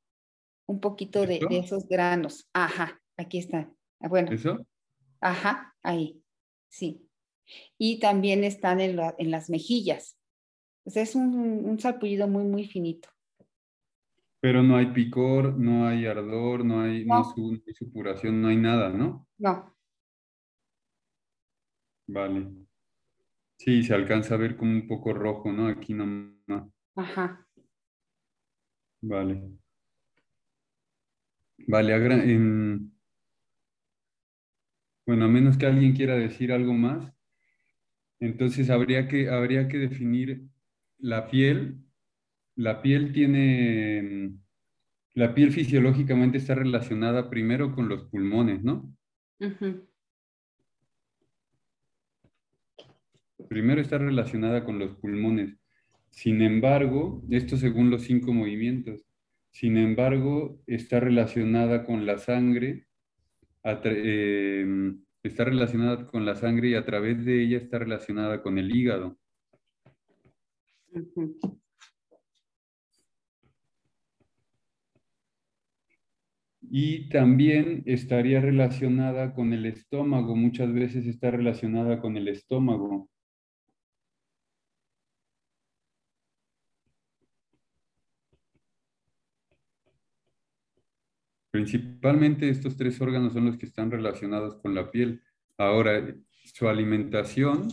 un 0.67 0.81
poquito 0.81 1.27
de, 1.27 1.41
esos 1.51 1.89
granos. 1.89 2.49
Ajá, 2.53 3.01
aquí 3.17 3.39
están. 3.39 3.75
Ah, 4.01 4.09
bueno. 4.09 4.33
¿Eso? 4.33 4.67
Ajá, 5.21 5.75
ahí. 5.83 6.23
Sí. 6.69 7.07
Y 7.79 7.99
también 7.99 8.45
están 8.45 8.81
en, 8.81 8.97
las 8.97 9.51
mejillas. 9.51 10.17
es 10.85 11.15
un, 11.15 11.65
un 11.65 11.79
salpullido 11.81 12.29
muy, 12.29 12.45
muy 12.45 12.67
finito. 12.67 13.09
Pero 14.41 14.63
no 14.63 14.77
hay 14.77 14.87
picor, 14.87 15.59
no 15.59 15.87
hay 15.87 16.07
ardor, 16.07 16.65
no 16.65 16.81
hay, 16.81 17.05
no. 17.05 17.25
supuración, 17.75 18.41
no 18.41 18.49
hay 18.49 18.57
nada, 18.57 18.89
¿no? 18.89 19.27
No, 19.39 19.75
Vale. 22.13 22.51
Sí, 23.57 23.83
se 23.85 23.95
alcanza 23.95 24.35
a 24.35 24.39
ver 24.39 24.57
como 24.57 24.73
un 24.73 24.89
poco 24.89 25.13
rojo, 25.13 25.53
¿no? 25.53 25.69
Aquí 25.69 25.95
nomás. 25.95 26.69
Ajá. 26.97 27.47
Vale. 29.03 29.51
Vale, 31.69 31.95
en... 32.33 32.93
bueno, 35.07 35.25
a 35.27 35.29
menos 35.29 35.57
que 35.57 35.67
alguien 35.67 35.95
quiera 35.95 36.17
decir 36.17 36.53
algo 36.53 36.73
más, 36.73 37.13
entonces 38.19 38.71
habría 38.71 39.07
que, 39.07 39.29
habría 39.29 39.69
que 39.69 39.79
definir 39.79 40.43
la 40.99 41.29
piel. 41.29 41.79
La 42.57 42.83
piel 42.83 43.13
tiene, 43.13 44.33
la 45.15 45.35
piel 45.35 45.53
fisiológicamente 45.53 46.39
está 46.39 46.55
relacionada 46.55 47.31
primero 47.31 47.75
con 47.75 47.89
los 47.89 48.05
pulmones, 48.05 48.63
¿no? 48.63 48.93
Primero 53.51 53.81
está 53.81 53.99
relacionada 53.99 54.65
con 54.65 54.79
los 54.79 54.95
pulmones. 54.99 55.59
Sin 56.11 56.41
embargo, 56.41 57.25
esto 57.31 57.57
según 57.57 57.91
los 57.91 58.03
cinco 58.03 58.33
movimientos, 58.33 59.05
sin 59.51 59.77
embargo, 59.77 60.63
está 60.69 61.01
relacionada 61.01 61.85
con 61.85 62.07
la 62.07 62.19
sangre, 62.19 62.87
em, 63.65 65.03
está 65.25 65.45
relacionada 65.45 66.07
con 66.07 66.25
la 66.25 66.37
sangre 66.37 66.69
y 66.69 66.75
a 66.75 66.85
través 66.85 67.25
de 67.25 67.43
ella 67.43 67.59
está 67.59 67.81
relacionada 67.81 68.41
con 68.41 68.57
el 68.57 68.71
hígado. 68.71 69.19
Y 76.71 77.09
también 77.09 77.83
estaría 77.87 78.41
relacionada 78.41 79.35
con 79.35 79.53
el 79.53 79.67
estómago, 79.67 80.37
muchas 80.37 80.73
veces 80.73 81.05
está 81.07 81.33
relacionada 81.33 82.01
con 82.01 82.17
el 82.17 82.29
estómago. 82.29 83.11
Principalmente 91.61 92.49
estos 92.49 92.75
tres 92.75 92.99
órganos 93.03 93.35
son 93.35 93.45
los 93.45 93.59
que 93.59 93.67
están 93.67 93.91
relacionados 93.91 94.55
con 94.57 94.75
la 94.75 94.91
piel. 94.91 95.21
Ahora, 95.59 96.17
su 96.55 96.67
alimentación, 96.69 97.69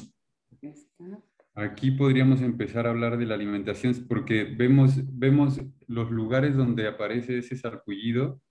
aquí 1.54 1.92
podríamos 1.92 2.42
empezar 2.42 2.86
a 2.86 2.90
hablar 2.90 3.18
de 3.18 3.26
la 3.26 3.36
alimentación 3.36 3.96
porque 4.10 4.44
vemos, 4.44 5.00
vemos 5.18 5.62
los 5.88 6.12
lugares 6.12 6.58
donde 6.58 6.86
aparece 6.86 7.38
ese 7.38 7.56
sarpullido. 7.56 8.42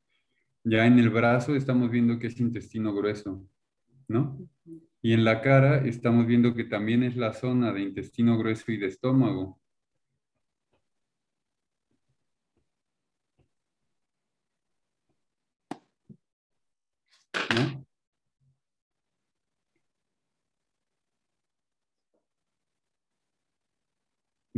Ya 0.65 0.87
en 0.87 0.99
el 0.99 1.11
brazo 1.11 1.55
estamos 1.55 1.91
viendo 1.91 2.19
que 2.19 2.29
es 2.29 2.41
intestino 2.41 2.95
grueso, 2.95 3.47
¿no? 4.09 4.39
Y 5.03 5.13
en 5.13 5.23
la 5.23 5.43
cara 5.43 5.85
estamos 5.87 6.27
viendo 6.27 6.55
que 6.55 6.65
también 6.65 7.03
es 7.03 7.15
la 7.15 7.35
zona 7.35 7.75
de 7.75 7.83
intestino 7.83 8.39
grueso 8.39 8.73
y 8.73 8.79
de 8.79 8.87
estómago. 8.87 9.61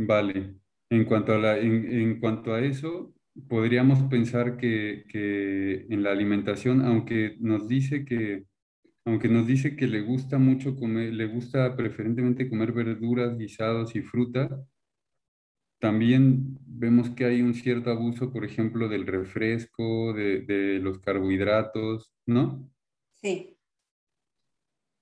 Vale. 0.09 0.55
En 0.89 1.05
cuanto 1.05 1.33
a, 1.33 1.37
la, 1.37 1.59
en, 1.59 2.19
cuanto 2.19 2.55
a 2.55 2.61
eso, 2.61 3.13
podríamos 3.47 4.01
pensar 4.09 4.57
que, 4.57 5.05
en 5.87 6.01
la 6.01 6.11
alimentación, 6.11 6.81
aunque 6.81 7.37
nos 7.39 7.67
dice 7.67 8.05
que, 8.05 8.45
aunque 9.05 9.27
nos 9.29 9.45
dice 9.45 9.75
que 9.75 9.85
le 9.85 10.01
gusta 10.01 10.39
mucho 10.39 10.75
comer, 10.75 11.13
le 11.13 11.27
gusta 11.27 11.75
preferentemente 11.75 12.49
comer 12.49 12.71
verduras, 12.71 13.37
guisados 13.37 13.95
y 13.95 14.01
fruta, 14.01 14.49
también 15.77 16.57
vemos 16.65 17.11
que 17.11 17.25
hay 17.25 17.43
un 17.43 17.53
cierto 17.53 17.91
abuso, 17.91 18.33
por 18.33 18.43
ejemplo, 18.45 18.89
del 18.89 19.05
refresco, 19.05 20.11
de, 20.13 20.41
de 20.41 20.79
los 20.79 20.97
carbohidratos, 20.97 22.11
¿no? 22.25 22.67
Sí. 23.13 23.55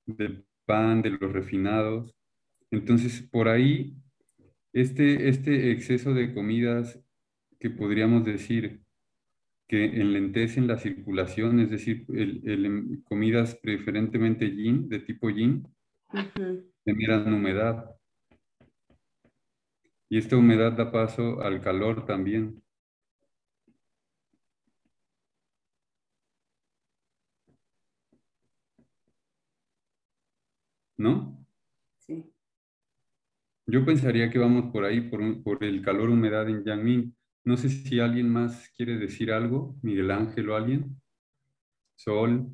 Del 0.06 0.46
pan, 0.66 1.02
de 1.02 1.12
los 1.12 1.32
refinados. 1.32 2.14
Entonces, 2.72 3.22
por 3.32 3.48
ahí 3.48 3.96
este, 4.74 5.30
este 5.30 5.72
exceso 5.72 6.14
de 6.14 6.34
comidas 6.34 7.00
que 7.60 7.70
podríamos 7.70 8.26
decir 8.26 8.82
que 9.68 9.86
enlentecen 9.86 10.68
la 10.68 10.78
circulación, 10.78 11.60
es 11.60 11.70
decir, 11.70 12.06
el, 12.10 13.02
comidas 13.06 13.56
preferentemente 13.56 14.50
yin, 14.50 14.88
de 14.90 15.00
tipo 15.00 15.30
yin, 15.30 15.68
generan 16.86 17.34
humedad. 17.34 17.98
Y 20.10 20.18
esta 20.18 20.36
humedad 20.36 20.74
da 20.74 20.92
paso 20.92 21.42
al 21.42 21.62
calor 21.62 22.06
también. 22.06 22.62
¿No? 30.98 31.47
Yo 33.70 33.86
pensaría 33.86 34.30
que 34.30 34.40
vamos 34.40 34.72
por 34.72 34.86
ahí, 34.86 35.02
por, 35.02 35.64
el 35.64 35.82
calor, 35.82 36.10
humedad 36.10 36.48
en 36.50 36.64
Yangmin. 36.64 37.16
No 37.44 37.58
sé 37.58 37.70
si 37.70 38.00
alguien 38.00 38.30
más 38.30 38.70
quiere 38.76 38.98
decir 38.98 39.32
algo, 39.32 39.76
Miguel 39.82 40.12
Ángel 40.12 40.50
o 40.50 40.56
alguien. 40.56 41.02
Sol, 41.96 42.48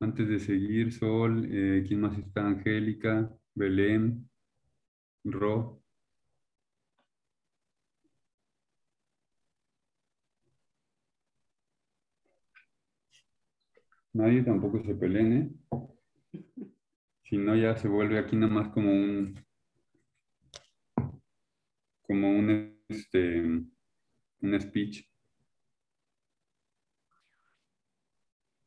antes 0.00 0.28
de 0.28 0.38
seguir, 0.40 0.92
Sol, 0.92 1.48
eh, 1.50 1.84
¿quién 1.86 2.00
más 2.00 2.18
está? 2.18 2.46
Angélica, 2.46 3.30
Belén, 3.54 4.28
Ro. 5.24 5.82
Nadie 14.14 14.42
tampoco 14.42 14.82
se 14.82 14.94
peleen, 14.94 15.32
¿eh? 15.32 15.50
Si 17.24 17.36
no, 17.36 17.54
ya 17.54 17.76
se 17.76 17.88
vuelve 17.88 18.18
aquí 18.18 18.36
nada 18.36 18.52
más 18.52 18.68
como 18.68 18.90
un, 18.90 19.45
como 22.06 22.30
un, 22.30 22.80
este, 22.88 23.40
un 23.40 24.60
speech. 24.60 25.08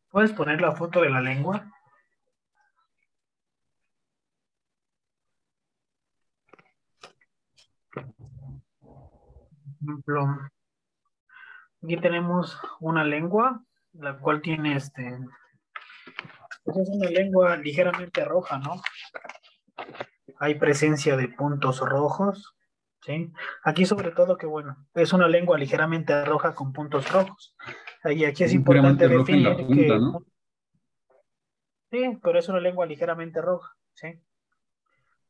¿Puedes 0.10 0.34
poner 0.34 0.60
la 0.60 0.72
foto 0.72 1.02
de 1.02 1.10
la 1.10 1.22
lengua? 1.22 1.72
ejemplo, 9.82 10.38
aquí 11.84 11.98
tenemos 11.98 12.60
una 12.80 13.04
lengua, 13.04 13.64
la 13.94 14.18
cual 14.18 14.42
tiene 14.42 14.76
este, 14.76 15.18
pues 16.64 16.78
es 16.78 16.90
una 16.90 17.10
lengua 17.10 17.56
ligeramente 17.58 18.24
roja, 18.26 18.60
¿no? 18.60 18.82
Hay 20.38 20.56
presencia 20.56 21.18
de 21.18 21.28
puntos 21.28 21.80
rojos, 21.80 22.56
¿sí? 23.02 23.32
Aquí 23.64 23.86
sobre 23.86 24.12
todo 24.12 24.38
que, 24.38 24.46
bueno, 24.46 24.88
es 24.94 25.14
una 25.14 25.28
lengua 25.28 25.58
ligeramente 25.58 26.24
roja 26.26 26.54
con 26.54 26.74
puntos 26.74 27.12
rojos. 27.12 27.56
Y 28.06 28.24
aquí 28.26 28.44
es 28.44 28.54
importante 28.54 29.08
definir 29.08 29.56
que... 29.68 30.00
Sí, 31.92 32.20
pero 32.22 32.38
es 32.38 32.48
una 32.50 32.60
lengua 32.60 32.86
ligeramente 32.86 33.42
roja, 33.42 33.76
¿sí? 33.94 34.22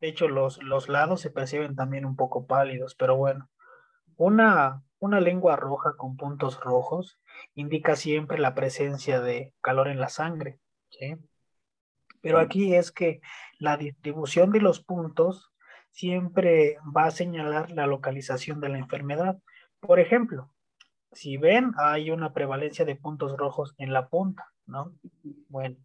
De 0.01 0.08
hecho, 0.08 0.27
los, 0.27 0.62
los 0.62 0.89
lados 0.89 1.21
se 1.21 1.32
perciben 1.32 1.75
también 1.75 2.05
un 2.05 2.15
poco 2.15 2.47
pálidos, 2.47 2.95
pero 2.95 3.15
bueno, 3.15 3.49
una, 4.17 4.84
una 4.99 5.21
lengua 5.21 5.55
roja 5.55 5.93
con 5.97 6.17
puntos 6.17 6.60
rojos 6.60 7.19
indica 7.53 7.95
siempre 7.95 8.38
la 8.39 8.55
presencia 8.55 9.21
de 9.21 9.53
calor 9.62 9.88
en 9.88 9.99
la 9.99 10.10
sangre, 10.10 10.60
¿sí? 10.89 11.15
Pero 12.21 12.39
aquí 12.39 12.75
es 12.75 12.91
que 12.91 13.21
la 13.58 13.77
distribución 13.77 14.51
de 14.51 14.60
los 14.60 14.82
puntos 14.84 15.53
siempre 15.91 16.78
va 16.95 17.06
a 17.06 17.12
señalar 17.12 17.71
la 17.71 17.88
localización 17.88 18.60
de 18.62 18.69
la 18.69 18.78
enfermedad. 18.78 19.39
Por 19.80 19.99
ejemplo, 19.99 20.52
si 21.12 21.38
ven, 21.38 21.73
hay 21.78 22.12
una 22.12 22.34
prevalencia 22.34 22.86
de 22.86 22.95
puntos 22.95 23.36
rojos 23.38 23.75
en 23.78 23.93
la 23.93 24.10
punta, 24.10 24.52
¿no? 24.65 24.93
Bueno, 25.47 25.78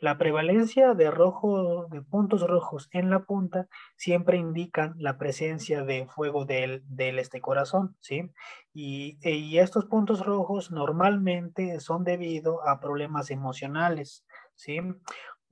la 0.00 0.16
prevalencia 0.16 0.94
de 0.94 1.10
rojo, 1.10 1.86
de 1.90 2.00
puntos 2.00 2.46
rojos 2.46 2.88
en 2.92 3.10
la 3.10 3.24
punta 3.24 3.68
siempre 3.96 4.38
indican 4.38 4.94
la 4.96 5.18
presencia 5.18 5.82
de 5.82 6.06
fuego 6.06 6.46
del, 6.46 6.82
del 6.86 7.18
este 7.18 7.42
corazón, 7.42 7.96
¿sí? 8.00 8.30
Y, 8.72 9.18
y, 9.20 9.58
estos 9.58 9.84
puntos 9.84 10.24
rojos 10.24 10.70
normalmente 10.70 11.80
son 11.80 12.04
debido 12.04 12.66
a 12.66 12.80
problemas 12.80 13.30
emocionales, 13.30 14.24
¿sí? 14.54 14.78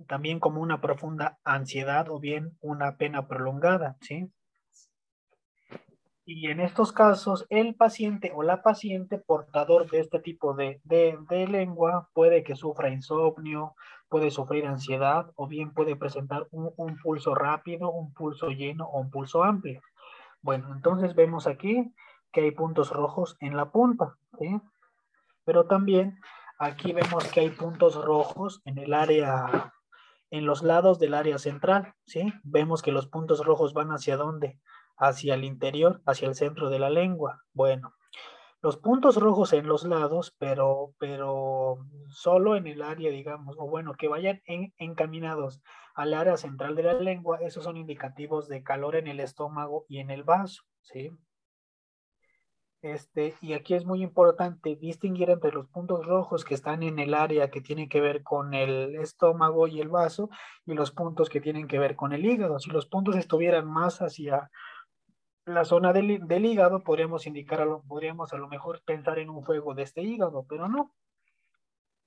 También 0.06 0.40
como 0.40 0.60
una 0.60 0.80
profunda 0.80 1.38
ansiedad 1.44 2.08
o 2.08 2.20
bien 2.20 2.56
una 2.60 2.96
pena 2.96 3.26
prolongada, 3.26 3.96
¿sí? 4.00 4.30
Y 6.24 6.50
en 6.50 6.60
estos 6.60 6.92
casos, 6.92 7.46
el 7.48 7.74
paciente 7.74 8.32
o 8.34 8.42
la 8.42 8.62
paciente 8.62 9.18
portador 9.18 9.90
de 9.90 10.00
este 10.00 10.20
tipo 10.20 10.52
de, 10.52 10.78
lengua 11.48 12.10
puede 12.12 12.44
que 12.44 12.54
sufra 12.54 12.90
insomnio, 12.90 13.74
puede 14.10 14.30
sufrir 14.30 14.66
ansiedad 14.66 15.32
o 15.36 15.46
bien 15.46 15.72
puede 15.72 15.96
presentar 15.96 16.46
un, 16.50 16.70
un, 16.76 16.98
pulso 16.98 17.34
rápido, 17.34 17.90
un 17.90 18.12
pulso 18.12 18.48
lleno 18.50 18.84
o 18.84 19.00
un 19.00 19.10
pulso 19.10 19.42
amplio. 19.42 19.80
Bueno, 20.42 20.70
entonces 20.74 21.14
vemos 21.14 21.46
aquí 21.46 21.94
que 22.30 22.42
hay 22.42 22.50
puntos 22.50 22.90
rojos 22.90 23.38
en 23.40 23.56
la 23.56 23.70
punta, 23.70 24.18
¿sí? 24.38 24.60
Pero 25.46 25.64
también 25.64 26.20
aquí 26.58 26.92
vemos 26.92 27.26
que 27.32 27.40
hay 27.40 27.50
puntos 27.50 27.94
rojos 27.94 28.60
en 28.66 28.76
el 28.76 28.92
área 28.92 29.72
en 30.30 30.46
los 30.46 30.62
lados 30.62 30.98
del 30.98 31.14
área 31.14 31.38
central, 31.38 31.94
¿sí? 32.04 32.32
Vemos 32.42 32.82
que 32.82 32.92
los 32.92 33.06
puntos 33.06 33.44
rojos 33.44 33.72
van 33.74 33.90
hacia 33.90 34.16
dónde? 34.16 34.58
Hacia 34.96 35.34
el 35.34 35.44
interior, 35.44 36.02
hacia 36.06 36.28
el 36.28 36.34
centro 36.34 36.70
de 36.70 36.78
la 36.78 36.90
lengua. 36.90 37.42
Bueno, 37.52 37.94
los 38.60 38.76
puntos 38.76 39.16
rojos 39.16 39.52
en 39.52 39.68
los 39.68 39.84
lados, 39.84 40.34
pero, 40.38 40.92
pero 40.98 41.78
solo 42.08 42.56
en 42.56 42.66
el 42.66 42.82
área, 42.82 43.10
digamos, 43.10 43.56
o 43.58 43.68
bueno, 43.68 43.94
que 43.94 44.08
vayan 44.08 44.42
encaminados 44.78 45.62
al 45.94 46.12
área 46.14 46.36
central 46.36 46.74
de 46.74 46.82
la 46.82 46.94
lengua, 46.94 47.38
esos 47.40 47.64
son 47.64 47.76
indicativos 47.76 48.48
de 48.48 48.62
calor 48.64 48.96
en 48.96 49.06
el 49.06 49.20
estómago 49.20 49.84
y 49.88 49.98
en 49.98 50.10
el 50.10 50.24
vaso, 50.24 50.64
¿sí? 50.82 51.10
Este, 52.80 53.34
y 53.40 53.54
aquí 53.54 53.74
es 53.74 53.84
muy 53.84 54.02
importante 54.02 54.76
distinguir 54.76 55.30
entre 55.30 55.50
los 55.50 55.66
puntos 55.66 56.06
rojos 56.06 56.44
que 56.44 56.54
están 56.54 56.84
en 56.84 57.00
el 57.00 57.12
área 57.12 57.50
que 57.50 57.60
tienen 57.60 57.88
que 57.88 58.00
ver 58.00 58.22
con 58.22 58.54
el 58.54 58.94
estómago 58.96 59.66
y 59.66 59.80
el 59.80 59.88
vaso 59.88 60.30
y 60.64 60.74
los 60.74 60.92
puntos 60.92 61.28
que 61.28 61.40
tienen 61.40 61.66
que 61.66 61.80
ver 61.80 61.96
con 61.96 62.12
el 62.12 62.24
hígado. 62.24 62.60
Si 62.60 62.70
los 62.70 62.86
puntos 62.86 63.16
estuvieran 63.16 63.66
más 63.66 64.00
hacia 64.00 64.50
la 65.44 65.64
zona 65.64 65.92
del, 65.92 66.44
hígado, 66.44 66.84
podríamos 66.84 67.26
indicar, 67.26 67.66
podríamos 67.88 68.32
a 68.32 68.36
lo 68.36 68.48
mejor 68.48 68.80
pensar 68.84 69.18
en 69.18 69.30
un 69.30 69.42
fuego 69.42 69.74
de 69.74 69.82
este 69.82 70.02
hígado, 70.02 70.46
pero 70.48 70.68
no. 70.68 70.94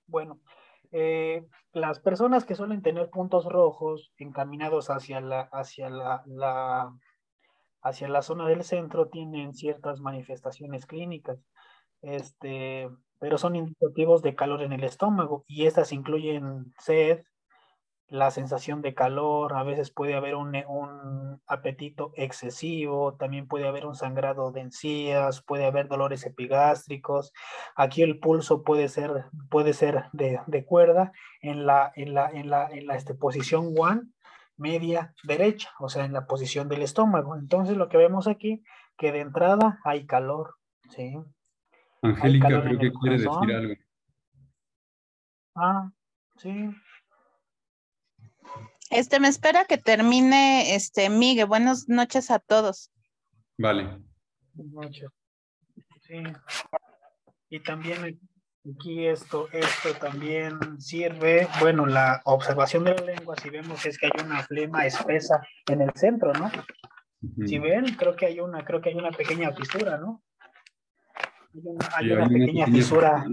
Bueno, 0.08 0.40
eh, 0.92 1.46
las 1.74 2.00
personas 2.00 2.46
que 2.46 2.56
suelen 2.56 2.82
tener 2.82 3.10
puntos 3.10 3.46
rojos 3.46 4.14
encaminados 4.18 4.90
hacia 4.90 5.20
la, 5.20 5.42
hacia 5.52 5.90
la 5.90 6.94
hacia 7.82 8.08
la 8.08 8.22
zona 8.22 8.48
del 8.48 8.64
centro 8.64 9.08
tienen 9.10 9.54
ciertas 9.54 10.00
manifestaciones 10.00 10.86
clínicas, 10.86 11.40
este, 12.02 12.90
pero 13.20 13.38
son 13.38 13.56
indicativos 13.56 14.22
de 14.22 14.36
calor 14.36 14.62
en 14.62 14.74
el 14.74 14.84
estómago 14.84 15.46
y 15.48 15.66
estas 15.66 15.92
incluyen 15.92 16.74
sed, 16.80 17.24
la 18.12 18.30
sensación 18.30 18.82
de 18.82 18.94
calor, 18.94 19.54
a 19.54 19.64
veces 19.64 19.90
puede 19.90 20.16
haber 20.16 20.36
un, 20.36 20.54
un, 20.68 21.42
apetito 21.48 22.12
excesivo, 22.18 23.16
también 23.16 23.48
puede 23.48 23.70
haber 23.70 23.86
un 23.86 23.96
sangrado 23.96 24.52
de 24.52 24.60
encías, 24.60 25.42
puede 25.42 25.66
haber 25.66 25.88
dolores 25.88 26.26
epigástricos. 26.26 27.32
Aquí 27.74 28.02
el 28.02 28.20
pulso 28.20 28.64
puede 28.64 28.90
ser, 28.90 29.28
puede 29.50 29.72
ser 29.72 30.04
de, 30.12 30.42
de 30.46 30.66
cuerda 30.66 31.14
en 31.42 31.66
la, 31.66 31.94
en 31.96 32.14
la, 32.14 32.30
en 32.30 32.50
la, 32.50 32.68
en 32.70 32.86
la 32.86 32.96
este, 32.98 33.16
posición 33.16 33.74
one 33.78 34.02
media 34.58 35.14
derecha, 35.24 35.70
o 35.80 35.90
sea, 35.90 36.06
en 36.06 36.14
la 36.14 36.26
posición 36.26 36.70
del 36.70 36.82
estómago. 36.82 37.36
Entonces 37.36 37.78
lo 37.78 37.90
que 37.90 37.98
vemos 37.98 38.28
aquí, 38.28 38.64
que 38.98 39.12
de 39.12 39.22
entrada 39.22 39.80
hay 39.84 40.06
calor, 40.06 40.56
¿sí? 40.90 41.16
Angélica, 42.02 42.48
creo 42.48 42.80
que 42.80 42.92
quiere 42.92 43.18
decir 43.18 43.56
algo. 43.56 43.74
Ah, 45.56 45.92
sí. 46.38 46.70
Este, 48.90 49.20
me 49.20 49.28
espera 49.28 49.66
que 49.66 49.78
termine, 49.78 50.76
este, 50.76 51.10
Miguel. 51.10 51.46
Buenas 51.46 51.88
noches 51.88 52.32
a 52.32 52.40
todos. 52.40 52.92
Vale. 53.58 54.00
Buenas 54.54 54.74
noches. 54.74 55.10
Sí. 56.02 56.24
Y 57.50 57.60
también 57.62 58.20
Aquí 58.64 59.08
esto, 59.08 59.48
esto 59.52 59.94
también 60.00 60.80
sirve, 60.80 61.48
bueno, 61.60 61.88
la 61.88 62.22
observación 62.26 62.84
de 62.84 62.94
la 62.94 63.02
lengua, 63.02 63.36
si 63.42 63.50
vemos 63.50 63.84
es 63.88 63.98
que 63.98 64.06
hay 64.06 64.24
una 64.24 64.44
flema 64.44 64.86
espesa 64.86 65.42
en 65.68 65.82
el 65.82 65.92
centro, 65.96 66.32
¿no? 66.34 66.52
Si 67.48 67.58
ven, 67.58 67.86
creo 67.96 68.16
que 68.16 68.28
hay 68.28 68.40
una, 68.40 68.64
creo 68.64 68.80
que 68.80 68.90
hay 68.90 68.96
una 68.96 69.12
pequeña 69.12 69.52
fisura, 69.52 69.98
¿no? 69.98 70.24
Hay 71.96 72.12
una, 72.12 72.28
pequeña, 72.28 72.66
fisura. 72.68 73.26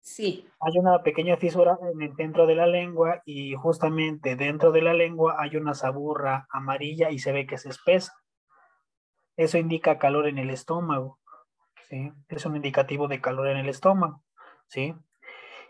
Sí. 0.00 0.48
Hay 0.60 0.78
una 0.78 1.02
pequeña 1.02 1.36
fisura 1.36 1.78
en 1.92 2.00
el 2.00 2.16
centro 2.16 2.46
de 2.46 2.54
la 2.54 2.66
lengua 2.66 3.22
y 3.24 3.54
justamente 3.54 4.36
dentro 4.36 4.72
de 4.72 4.82
la 4.82 4.94
lengua 4.94 5.36
hay 5.38 5.56
una 5.56 5.74
saburra 5.74 6.46
amarilla 6.50 7.10
y 7.10 7.18
se 7.18 7.32
ve 7.32 7.46
que 7.46 7.56
es 7.56 7.66
espesa. 7.66 8.14
Eso 9.36 9.58
indica 9.58 9.98
calor 9.98 10.26
en 10.28 10.38
el 10.38 10.48
estómago, 10.48 11.18
¿sí? 11.88 12.10
Es 12.28 12.46
un 12.46 12.56
indicativo 12.56 13.06
de 13.06 13.20
calor 13.20 13.48
en 13.48 13.58
el 13.58 13.68
estómago. 13.68 14.22
¿Sí? 14.68 14.94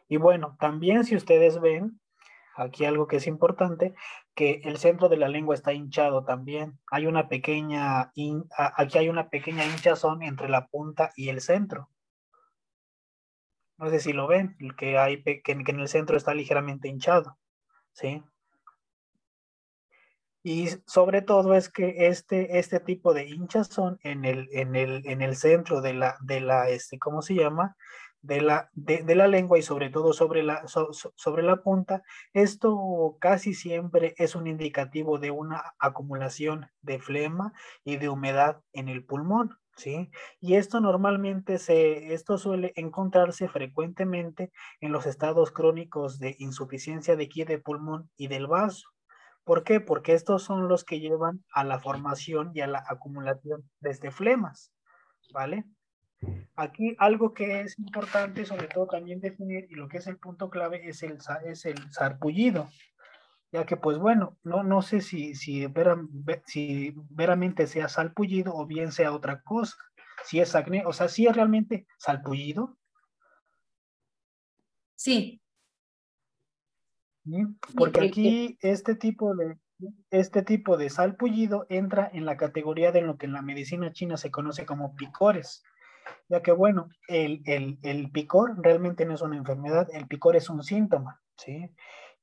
Y 0.09 0.16
bueno, 0.18 0.56
también 0.61 1.04
si 1.04 1.16
ustedes 1.16 1.61
ven, 1.61 2.00
aquí 2.56 2.85
algo 2.85 3.06
que 3.06 3.16
es 3.16 3.26
importante, 3.26 3.94
que 4.35 4.61
el 4.64 4.78
centro 4.78 5.09
de 5.09 5.16
la 5.16 5.28
lengua 5.28 5.54
está 5.54 5.72
hinchado 5.72 6.24
también. 6.24 6.78
Hay 6.90 7.06
una 7.06 7.28
pequeña, 7.28 8.12
aquí 8.76 8.98
hay 8.98 9.09
una 9.09 9.28
pequeña 9.30 9.64
hinchazón 9.64 10.22
entre 10.22 10.48
la 10.48 10.66
punta 10.66 11.12
y 11.16 11.28
el 11.28 11.40
centro. 11.40 11.90
No 13.78 13.90
sé 13.90 14.00
si 14.00 14.12
lo 14.12 14.26
ven, 14.26 14.56
que, 14.78 14.96
hay, 14.98 15.22
que, 15.22 15.42
en 15.52 15.80
el 15.80 15.88
centro 15.88 16.16
está 16.16 16.32
ligeramente 16.32 16.88
hinchado, 16.88 17.38
¿sí? 17.92 18.22
Y 20.42 20.68
sobre 20.87 21.22
todo 21.22 21.54
es 21.54 21.68
que 21.68 22.06
este, 22.06 22.59
este 22.59 22.80
tipo 22.80 23.12
de 23.12 23.24
hinchazón 23.24 23.98
en 24.02 24.24
el, 24.24 24.48
en 24.52 24.76
el, 24.76 25.02
en 25.06 25.20
el 25.20 25.37
centro 25.37 25.82
de 25.82 25.92
la, 25.92 26.16
de 26.20 26.40
la, 26.40 26.68
este, 26.70 26.98
¿cómo 26.98 27.20
se 27.20 27.35
llama? 27.35 27.76
De 28.27 28.41
la, 28.41 28.71
de, 28.75 29.15
la 29.15 29.29
lengua 29.29 29.59
y 29.59 29.62
sobre 29.62 29.89
todo 29.91 30.12
sobre 30.12 30.43
la, 30.43 30.65
sobre 30.67 31.43
la 31.43 31.62
punta, 31.62 32.03
esto 32.33 33.17
casi 33.21 33.55
siempre 33.55 34.15
es 34.19 34.35
un 34.35 34.47
indicativo 34.47 35.19
de 35.19 35.31
una 35.31 35.75
acumulación 35.79 36.67
de 36.83 36.99
flema 36.99 37.53
y 37.85 37.97
de 37.97 38.09
humedad 38.09 38.61
en 38.73 38.89
el 38.89 39.05
pulmón. 39.05 39.59
¿Sí? 39.79 40.11
Y 40.41 40.55
esto 40.55 40.81
normalmente 40.81 41.59
se, 41.59 42.15
esto 42.15 42.39
suele 42.39 42.73
encontrarse 42.77 43.47
frecuentemente 43.47 44.51
en 44.81 44.91
los 44.91 45.05
estados 45.05 45.53
crónicos 45.53 46.19
de 46.19 46.35
insuficiencia 46.39 47.15
de 47.15 47.29
de 47.47 47.59
pulmón 47.59 48.11
y 48.17 48.29
del 48.29 48.47
vaso. 48.47 48.89
¿Por 49.45 49.65
qué? 49.65 49.81
Porque 49.81 50.15
estos 50.15 50.43
son 50.45 50.67
los 50.67 50.83
que 50.83 50.99
llevan 50.99 51.45
a 51.53 51.62
la 51.62 51.79
formación 51.79 52.53
y 52.55 52.62
a 52.62 52.67
la 52.67 52.83
acumulación 52.89 53.69
de 53.81 53.91
este 53.91 54.11
flemas, 54.11 54.73
¿vale? 55.31 55.67
Aquí 56.55 56.96
algo 56.98 57.35
que 57.35 57.61
es 57.61 57.79
importante, 57.79 58.44
sobre 58.46 58.68
todo 58.68 58.87
también 58.87 59.20
definir, 59.20 59.66
y 59.70 59.74
lo 59.74 59.88
que 59.88 59.98
es 59.98 60.07
el 60.07 60.16
punto 60.16 60.48
clave, 60.48 60.88
es 60.88 61.02
el, 61.02 61.18
es 61.44 61.66
el 61.66 61.92
sarpullido. 61.92 62.68
Ya 63.52 63.64
que, 63.64 63.76
pues 63.76 63.98
bueno, 63.98 64.38
no, 64.42 64.62
no 64.62 64.83
sé 64.83 65.00
si, 65.00 65.35
si, 65.35 65.66
si 66.46 66.94
veramente 67.11 67.66
sea 67.66 67.88
salpullido 67.88 68.55
o 68.55 68.66
bien 68.66 68.92
sea 68.92 69.12
otra 69.12 69.42
cosa. 69.42 69.76
Si 70.24 70.40
es 70.40 70.55
acné, 70.55 70.85
o 70.87 70.92
sea, 70.92 71.09
si 71.09 71.26
es 71.26 71.37
realmente 71.37 71.87
salpullido. 71.98 72.76
Sí. 74.94 75.40
Porque 77.76 78.09
aquí 78.09 78.59
este 78.61 78.94
tipo 78.94 79.35
de, 79.35 79.59
este 80.11 80.42
tipo 80.42 80.76
de 80.76 80.90
salpullido 80.90 81.66
entra 81.68 82.11
en 82.12 82.24
la 82.24 82.37
categoría 82.37 82.92
de 82.92 83.02
lo 83.02 83.18
que 83.18 83.26
en 83.26 83.33
la 83.33 83.42
medicina 83.42 83.92
china 83.92 84.16
se 84.16 84.31
conoce 84.31 84.64
como 84.64 84.96
picores 84.96 85.62
ya 86.29 86.42
que 86.42 86.53
bueno, 86.53 86.88
el, 87.09 87.42
el, 87.83 88.11
picor 88.11 88.55
realmente 88.62 89.05
no 89.05 89.14
es 89.14 89.23
una 89.23 89.37
enfermedad, 89.37 89.88
el 89.92 90.07
picor 90.07 90.37
es 90.37 90.49
un 90.51 90.62
síntoma, 90.62 91.21
¿sí? 91.37 91.71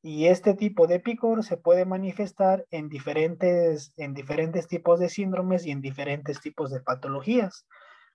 Y 0.02 0.28
este 0.28 0.54
tipo 0.54 0.86
de 0.86 1.00
picor 1.00 1.44
se 1.44 1.56
puede 1.56 1.86
manifestar 1.86 2.66
en 2.72 2.90
diferentes, 2.90 3.94
en 3.98 4.14
diferentes 4.14 4.68
tipos 4.68 5.00
de 5.00 5.08
síndromes 5.08 5.66
y 5.66 5.72
en 5.72 5.82
diferentes 5.82 6.42
tipos 6.42 6.72
de 6.72 6.82
patologías. 6.82 7.66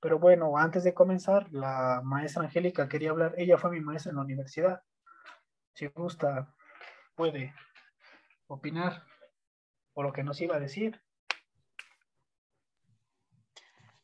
Pero 0.00 0.18
bueno, 0.18 0.58
antes 0.58 0.84
de 0.84 0.94
comenzar, 0.94 1.48
la 1.50 2.02
maestra 2.04 2.44
Angélica 2.44 2.88
quería 2.88 3.10
hablar, 3.10 3.34
ella 3.38 3.56
fue 3.56 3.70
mi 3.70 3.80
maestra 3.80 4.10
en 4.10 4.16
la 4.16 4.22
universidad. 4.22 4.82
Si 5.74 5.86
gusta, 5.86 6.54
puede 7.14 7.54
opinar 8.48 9.04
por 9.94 10.04
lo 10.06 10.12
que 10.12 10.22
nos 10.22 10.40
iba 10.40 10.56
a 10.56 10.60
decir. 10.60 11.00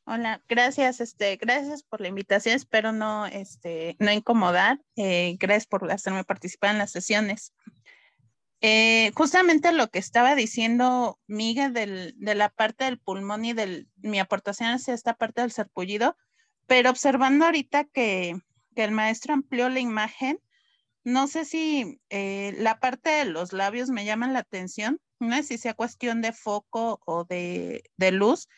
Hola, 0.07 0.43
gracias, 0.51 1.01
este, 1.01 1.37
gracias 1.37 1.83
por 1.83 2.03
la 2.03 2.09
invitación. 2.09 2.55
Espero 2.55 2.93
no, 2.93 3.25
este, 3.25 3.97
no 3.99 4.13
incomodar. 4.13 4.79
Eh, 4.97 5.37
gracias 5.41 5.67
por 5.67 5.91
hacerme 5.91 6.25
participar 6.25 6.73
en 6.73 6.79
las 6.79 6.91
sesiones. 6.91 7.55
Eh, 8.61 9.13
justamente 9.15 9.73
lo 9.73 9.89
que 9.89 9.99
estaba 9.99 10.35
diciendo 10.35 11.19
Miguel 11.27 11.73
de 11.73 12.35
la 12.35 12.51
parte 12.51 12.85
del 12.85 12.99
pulmón 12.99 13.47
y 13.47 13.55
de 13.55 13.87
mi 13.97 14.19
aportación 14.19 14.71
hacia 14.71 14.93
esta 14.93 15.15
parte 15.15 15.41
del 15.41 15.53
sarpullido, 15.53 16.19
pero 16.67 16.91
observando 16.91 17.47
ahorita 17.47 17.85
que, 17.85 18.37
el 18.75 18.91
maestro 18.91 19.35
amplió 19.35 19.69
la 19.69 19.81
imagen, 19.81 20.41
no 21.05 21.29
sé 21.29 21.45
si 21.45 22.01
eh, 22.11 22.55
la 22.59 22.81
parte 22.81 23.09
de 23.09 23.25
los 23.25 23.53
labios 23.53 23.89
me 23.89 24.05
llama 24.05 24.29
la 24.29 24.41
atención, 24.41 25.01
no 25.21 25.37
sé 25.37 25.45
si 25.45 25.59
sea 25.59 25.75
cuestión 25.75 26.23
de 26.23 26.33
foco 26.33 27.01
o 27.07 27.25
de, 27.25 27.85
de 27.97 28.11
luz, 28.11 28.49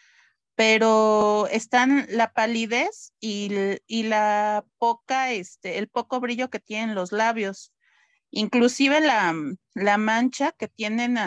pero 0.57 1.47
están 1.49 2.07
la 2.09 2.33
palidez 2.33 3.13
y, 3.21 3.51
la 4.05 4.65
poca, 4.79 5.31
este, 5.33 5.79
el 5.79 5.89
poco 5.89 6.19
brillo 6.19 6.49
que 6.49 6.61
tienen 6.61 6.95
los 6.95 7.13
labios, 7.13 7.75
inclusive 8.31 9.01
la, 9.03 9.35
mancha 9.99 10.53
que 10.53 10.69
tienen 10.69 11.19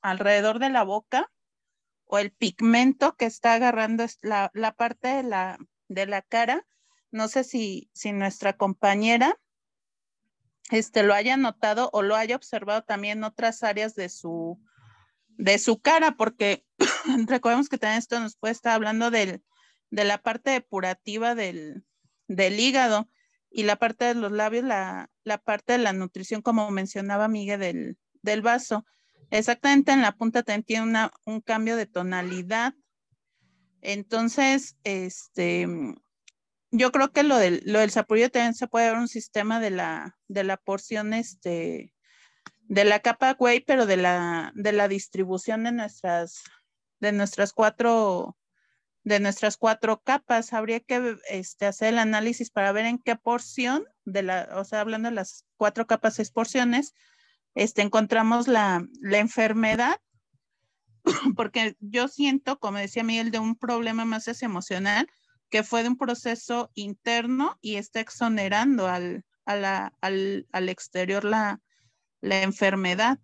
alrededor 0.00 0.60
de 0.60 0.70
la 0.70 0.84
boca 0.84 1.30
o 2.04 2.18
el 2.18 2.30
pigmento 2.30 3.16
que 3.16 3.26
está 3.26 3.54
agarrando 3.54 4.06
la, 4.22 4.52
la 4.54 4.72
parte 4.72 5.08
de 5.08 5.22
la, 5.24 5.58
de 5.88 6.06
la 6.06 6.22
cara. 6.22 6.64
No 7.10 7.26
sé 7.26 7.42
si, 7.42 7.90
si 7.92 8.12
nuestra 8.12 8.56
compañera 8.56 9.36
este, 10.70 11.02
lo 11.02 11.14
haya 11.14 11.36
notado 11.36 11.90
o 11.92 12.02
lo 12.02 12.14
haya 12.14 12.36
observado 12.36 12.82
también 12.82 13.18
en 13.18 13.24
otras 13.24 13.64
áreas 13.64 13.96
de 13.96 14.08
su, 14.08 14.60
de 15.40 15.58
su 15.58 15.80
cara, 15.80 16.12
porque 16.12 16.64
recordemos 17.26 17.68
que 17.68 17.78
también 17.78 17.98
esto 17.98 18.20
nos 18.20 18.36
puede 18.36 18.52
estar 18.52 18.74
hablando 18.74 19.10
del, 19.10 19.42
de 19.90 20.04
la 20.04 20.18
parte 20.18 20.50
depurativa 20.50 21.34
del, 21.34 21.84
del 22.28 22.60
hígado 22.60 23.08
y 23.50 23.62
la 23.62 23.76
parte 23.76 24.04
de 24.04 24.14
los 24.14 24.30
labios, 24.30 24.64
la, 24.64 25.10
la 25.24 25.38
parte 25.38 25.72
de 25.72 25.78
la 25.78 25.94
nutrición, 25.94 26.42
como 26.42 26.70
mencionaba 26.70 27.26
Miguel, 27.26 27.58
del, 27.58 27.98
del 28.22 28.42
vaso. 28.42 28.84
Exactamente 29.30 29.92
en 29.92 30.02
la 30.02 30.12
punta 30.12 30.42
también 30.42 30.64
tiene 30.64 30.82
una, 30.84 31.10
un 31.24 31.40
cambio 31.40 31.76
de 31.76 31.86
tonalidad. 31.86 32.74
Entonces, 33.80 34.76
este, 34.84 35.66
yo 36.70 36.92
creo 36.92 37.12
que 37.12 37.22
lo 37.22 37.38
del, 37.38 37.62
lo 37.64 37.78
del 37.78 37.92
también 37.92 38.54
se 38.54 38.66
puede 38.66 38.90
ver 38.90 38.98
un 38.98 39.08
sistema 39.08 39.58
de 39.58 39.70
la, 39.70 40.18
de 40.28 40.44
la 40.44 40.58
porción, 40.58 41.14
este, 41.14 41.94
de 42.70 42.84
la 42.84 43.00
capa 43.00 43.34
Whey, 43.36 43.60
pero 43.60 43.84
de 43.84 43.96
la, 43.96 44.52
de 44.54 44.70
la 44.70 44.86
distribución 44.86 45.64
de 45.64 45.72
nuestras, 45.72 46.44
de 47.00 47.10
nuestras 47.10 47.52
cuatro, 47.52 48.38
de 49.02 49.18
nuestras 49.18 49.56
cuatro 49.56 50.00
capas. 50.04 50.52
Habría 50.52 50.78
que 50.78 51.16
este, 51.28 51.66
hacer 51.66 51.88
el 51.88 51.98
análisis 51.98 52.48
para 52.50 52.70
ver 52.70 52.86
en 52.86 52.98
qué 52.98 53.16
porción 53.16 53.86
de 54.04 54.22
la, 54.22 54.48
o 54.54 54.64
sea, 54.64 54.82
hablando 54.82 55.08
de 55.08 55.16
las 55.16 55.44
cuatro 55.56 55.88
capas, 55.88 56.14
seis 56.14 56.30
porciones, 56.30 56.94
este, 57.56 57.82
encontramos 57.82 58.46
la, 58.46 58.86
la 59.00 59.18
enfermedad, 59.18 60.00
porque 61.34 61.76
yo 61.80 62.06
siento, 62.06 62.60
como 62.60 62.78
decía 62.78 63.02
Miguel, 63.02 63.32
de 63.32 63.40
un 63.40 63.56
problema 63.56 64.04
más 64.04 64.28
es 64.28 64.44
emocional, 64.44 65.08
que 65.48 65.64
fue 65.64 65.82
de 65.82 65.88
un 65.88 65.98
proceso 65.98 66.70
interno 66.74 67.58
y 67.60 67.74
está 67.76 67.98
exonerando 67.98 68.86
al, 68.86 69.24
al, 69.44 70.46
al 70.52 70.68
exterior 70.68 71.24
la, 71.24 71.60
la 72.20 72.42
enfermedad. 72.42 73.18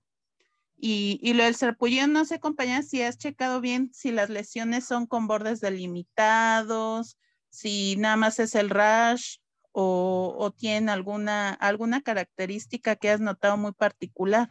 Y, 0.79 1.19
y, 1.23 1.33
lo 1.33 1.45
del 1.45 1.55
serpullido, 1.55 2.07
no 2.07 2.25
sé, 2.27 2.39
compañera, 2.39 2.83
si 2.83 3.01
has 3.03 3.17
checado 3.17 3.63
bien 3.63 3.91
si 3.95 4.13
las 4.13 4.29
lesiones 4.29 4.85
son 4.85 5.07
con 5.07 5.27
bordes 5.27 5.61
delimitados, 5.61 7.17
si 7.49 7.97
nada 7.97 8.17
más 8.17 8.39
es 8.39 8.55
el 8.55 8.69
rash 8.69 9.39
o, 9.73 10.35
o 10.39 10.51
tiene 10.51 10.93
alguna, 10.93 11.55
alguna 11.55 12.03
característica 12.03 12.97
que 12.97 13.11
has 13.11 13.21
notado 13.21 13.57
muy 13.57 13.73
particular. 13.73 14.51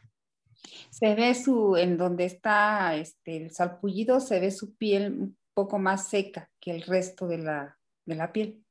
Se 0.90 1.14
ve 1.16 1.36
su, 1.36 1.78
en 1.78 1.98
donde 1.98 2.26
está 2.26 2.96
este, 2.96 3.38
el 3.38 3.52
salpullido, 3.52 4.20
se 4.20 4.40
ve 4.40 4.52
su 4.52 4.76
piel 4.76 5.12
un 5.12 5.38
poco 5.54 5.78
más 5.80 6.10
seca 6.10 6.50
que 6.60 6.72
el 6.72 6.82
resto 6.82 7.28
de 7.28 7.38
la, 7.38 7.78
de 8.06 8.16
la 8.16 8.32
piel. 8.32 8.64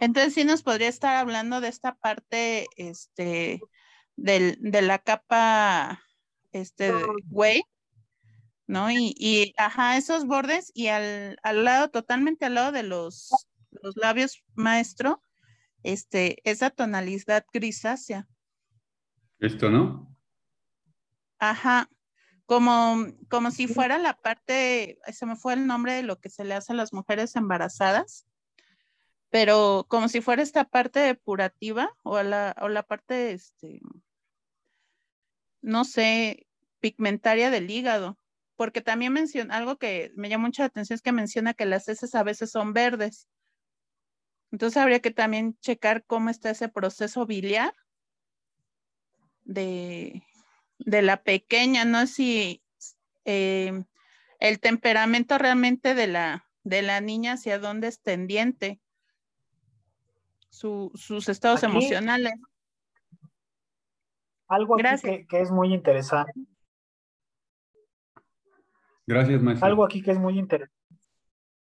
Entonces 0.00 0.34
sí 0.34 0.44
nos 0.44 0.62
podría 0.62 0.88
estar 0.88 1.16
hablando 1.16 1.60
de 1.60 1.68
esta 1.68 1.94
parte, 1.96 2.66
este, 2.76 3.60
del, 4.18 4.58
de 4.60 4.82
la 4.82 4.98
capa, 4.98 6.02
este, 6.52 6.92
güey, 7.26 7.62
¿no? 8.66 8.90
Y, 8.90 9.14
y, 9.16 9.54
ajá, 9.56 9.96
esos 9.96 10.26
bordes 10.26 10.72
y 10.74 10.88
al, 10.88 11.38
al, 11.42 11.64
lado, 11.64 11.88
totalmente 11.88 12.44
al 12.44 12.54
lado 12.54 12.72
de 12.72 12.82
los, 12.82 13.30
los 13.70 13.96
labios 13.96 14.42
maestro, 14.54 15.22
este, 15.84 16.38
esa 16.48 16.70
tonalidad 16.70 17.46
grisácea. 17.52 18.26
Esto, 19.38 19.70
¿no? 19.70 20.14
Ajá, 21.38 21.88
como, 22.44 23.06
como 23.30 23.52
si 23.52 23.68
fuera 23.68 23.98
la 23.98 24.14
parte, 24.14 24.98
se 25.12 25.26
me 25.26 25.36
fue 25.36 25.54
el 25.54 25.66
nombre 25.68 25.92
de 25.92 26.02
lo 26.02 26.18
que 26.18 26.28
se 26.28 26.44
le 26.44 26.54
hace 26.54 26.72
a 26.72 26.76
las 26.76 26.92
mujeres 26.92 27.36
embarazadas, 27.36 28.26
pero 29.30 29.86
como 29.88 30.08
si 30.08 30.20
fuera 30.20 30.42
esta 30.42 30.64
parte 30.64 30.98
depurativa 30.98 31.94
o 32.02 32.20
la, 32.22 32.56
o 32.60 32.68
la 32.68 32.82
parte, 32.82 33.30
este, 33.30 33.80
no 35.62 35.84
sé, 35.84 36.46
pigmentaria 36.80 37.50
del 37.50 37.70
hígado, 37.70 38.18
porque 38.56 38.80
también 38.80 39.12
menciona 39.12 39.56
algo 39.56 39.76
que 39.76 40.12
me 40.16 40.28
llama 40.28 40.46
mucha 40.46 40.64
atención 40.64 40.96
es 40.96 41.02
que 41.02 41.12
menciona 41.12 41.54
que 41.54 41.66
las 41.66 41.88
heces 41.88 42.14
a 42.14 42.22
veces 42.22 42.50
son 42.50 42.72
verdes. 42.72 43.28
Entonces 44.50 44.78
habría 44.78 45.00
que 45.00 45.10
también 45.10 45.58
checar 45.60 46.04
cómo 46.04 46.30
está 46.30 46.50
ese 46.50 46.68
proceso 46.68 47.26
biliar 47.26 47.74
de, 49.44 50.22
de 50.78 51.02
la 51.02 51.22
pequeña, 51.22 51.84
no 51.84 52.06
si 52.06 52.62
eh, 53.24 53.84
el 54.40 54.60
temperamento 54.60 55.38
realmente 55.38 55.94
de 55.94 56.06
la, 56.06 56.48
de 56.64 56.82
la 56.82 57.00
niña 57.00 57.34
hacia 57.34 57.58
dónde 57.58 57.88
es 57.88 58.00
tendiente, 58.00 58.80
su, 60.50 60.90
sus 60.94 61.28
estados 61.28 61.62
Aquí, 61.62 61.72
emocionales. 61.72 62.32
Algo 64.48 64.76
aquí 64.76 65.02
que, 65.02 65.26
que, 65.26 65.40
es 65.40 65.50
muy 65.50 65.74
interesante. 65.74 66.32
Gracias, 69.06 69.42
maestro. 69.42 69.66
Algo 69.66 69.84
aquí 69.84 70.02
que 70.02 70.10
es 70.10 70.18
muy 70.18 70.38
interesante. 70.38 70.74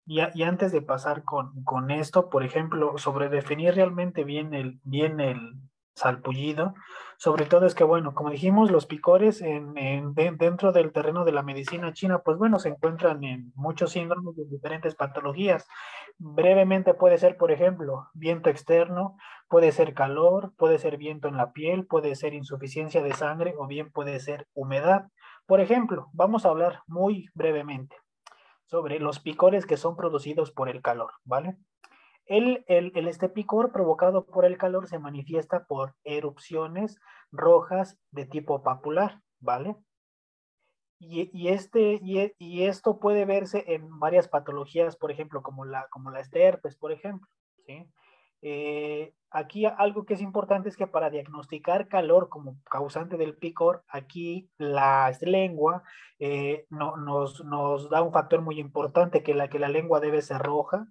Y, 0.07 0.21
y 0.35 0.43
antes 0.43 0.73
de 0.73 0.81
pasar 0.81 1.25
con, 1.25 1.63
con, 1.65 1.91
esto, 1.91 2.31
por 2.31 2.43
ejemplo, 2.45 2.97
sobre 2.99 3.29
definir 3.29 3.75
realmente 3.75 4.25
bien 4.25 4.55
el, 4.55 4.81
bien 4.85 5.21
el 5.21 5.55
salpullido, 5.99 6.75
sobre 7.19 7.47
todo 7.47 7.67
es 7.67 7.75
que, 7.75 7.83
bueno, 7.83 8.15
como 8.15 8.31
dijimos, 8.31 8.71
los 8.71 8.87
picores 8.87 9.43
en, 9.43 9.77
en, 9.77 10.15
de, 10.15 10.31
dentro 10.31 10.71
del 10.71 10.93
terreno 10.93 11.25
de 11.25 11.33
la 11.33 11.43
medicina 11.43 11.93
china, 11.93 12.21
pues 12.21 12.39
bueno, 12.39 12.61
se 12.61 12.69
encuentran 12.69 13.25
en 13.25 13.53
muchos 13.57 13.93
síndromes 13.93 14.37
de 14.37 14.45
diferentes 14.45 14.95
patologías. 14.95 15.67
Brevemente 16.19 16.95
puede 16.95 17.19
ser, 17.19 17.37
por 17.37 17.51
ejemplo, 17.51 18.09
viento 18.15 18.51
externo, 18.51 19.17
puede 19.49 19.73
ser 19.73 19.95
calor, 19.95 20.53
puede 20.57 20.79
ser 20.79 20.97
viento 20.97 21.27
en 21.27 21.37
la 21.37 21.53
piel, 21.53 21.87
puede 21.87 22.15
ser 22.15 22.35
insuficiencia 22.35 23.03
de 23.03 23.13
sangre 23.15 23.55
o 23.59 23.67
bien 23.67 23.91
puede 23.91 24.21
ser 24.21 24.47
humedad. 24.55 25.09
Por 25.47 25.61
ejemplo, 25.61 26.09
vamos 26.13 26.47
a 26.47 26.51
hablar 26.51 26.83
muy 26.87 27.29
brevemente 27.35 27.97
sobre 28.67 29.01
los 29.01 29.19
picores 29.19 29.67
que 29.67 29.77
son 29.77 29.97
producidos 29.97 30.53
por 30.53 30.69
el 30.69 30.83
calor, 30.83 31.13
¿vale? 31.25 31.57
El, 32.29 32.65
el, 32.69 33.09
este 33.09 33.29
picor 33.29 33.73
provocado 33.73 34.27
por 34.27 34.45
el 34.45 34.59
calor 34.59 34.87
se 34.87 34.99
manifiesta 34.99 35.65
por 35.65 35.95
erupciones 36.05 36.99
rojas 37.33 37.99
de 38.11 38.27
tipo 38.27 38.63
papular, 38.63 39.23
¿vale? 39.41 39.77
Y, 41.01 41.31
y, 41.33 41.49
este, 41.49 42.01
y, 42.03 42.33
y, 42.39 42.65
esto 42.65 42.99
puede 42.99 43.25
verse 43.25 43.65
en 43.69 43.99
varias 43.99 44.29
patologías, 44.29 44.97
por 44.97 45.11
ejemplo, 45.11 45.43
como 45.43 45.65
la, 45.65 45.87
como 45.91 46.11
la 46.11 46.21
esterpes, 46.21 46.77
por 46.77 46.93
ejemplo, 46.93 47.29
¿sí? 47.67 47.89
Eh, 48.41 49.15
aquí 49.31 49.67
algo 49.67 50.05
que 50.05 50.15
es 50.15 50.21
importante 50.21 50.69
es 50.69 50.77
que 50.77 50.87
para 50.87 51.11
diagnosticar 51.11 51.89
calor 51.89 52.29
como 52.29 52.57
causante 52.71 53.17
del 53.17 53.37
picor, 53.37 53.83
aquí 53.89 54.49
la 54.59 55.13
lengua 55.23 55.83
eh, 56.19 56.67
no, 56.71 56.97
nos, 56.97 57.45
nos, 57.45 57.91
da 57.91 58.03
un 58.03 58.13
factor 58.13 58.41
muy 58.43 58.61
importante, 58.61 59.23
que 59.23 59.35
la, 59.35 59.49
que 59.49 59.59
la 59.59 59.69
lengua 59.69 60.01
debe 60.01 60.23
ser 60.23 60.41
roja, 60.41 60.87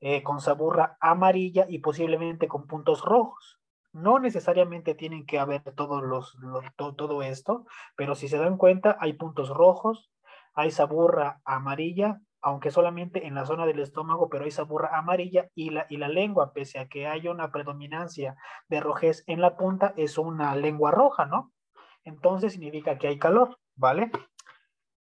eh, 0.00 0.22
con 0.22 0.40
saburra 0.40 0.96
amarilla 1.00 1.66
y 1.68 1.78
posiblemente 1.78 2.48
con 2.48 2.66
puntos 2.66 3.02
rojos. 3.02 3.60
No 3.92 4.18
necesariamente 4.18 4.94
tienen 4.94 5.24
que 5.24 5.38
haber 5.38 5.62
todos 5.74 6.02
los, 6.02 6.34
los 6.40 6.64
to, 6.76 6.94
todo 6.94 7.22
esto, 7.22 7.66
pero 7.96 8.14
si 8.14 8.28
se 8.28 8.38
dan 8.38 8.56
cuenta, 8.56 8.96
hay 9.00 9.12
puntos 9.12 9.50
rojos, 9.50 10.10
hay 10.54 10.70
saburra 10.70 11.40
amarilla, 11.44 12.20
aunque 12.42 12.70
solamente 12.70 13.26
en 13.26 13.34
la 13.34 13.46
zona 13.46 13.66
del 13.66 13.78
estómago, 13.78 14.28
pero 14.28 14.44
hay 14.44 14.50
saburra 14.50 14.98
amarilla 14.98 15.48
y 15.54 15.70
la, 15.70 15.86
y 15.88 15.96
la 15.96 16.08
lengua, 16.08 16.52
pese 16.52 16.78
a 16.78 16.88
que 16.88 17.06
haya 17.06 17.30
una 17.30 17.50
predominancia 17.50 18.36
de 18.68 18.80
rojez 18.80 19.24
en 19.26 19.40
la 19.40 19.56
punta, 19.56 19.94
es 19.96 20.18
una 20.18 20.54
lengua 20.54 20.90
roja, 20.90 21.24
¿no? 21.24 21.52
Entonces 22.04 22.52
significa 22.52 22.98
que 22.98 23.08
hay 23.08 23.18
calor, 23.18 23.58
¿vale? 23.76 24.10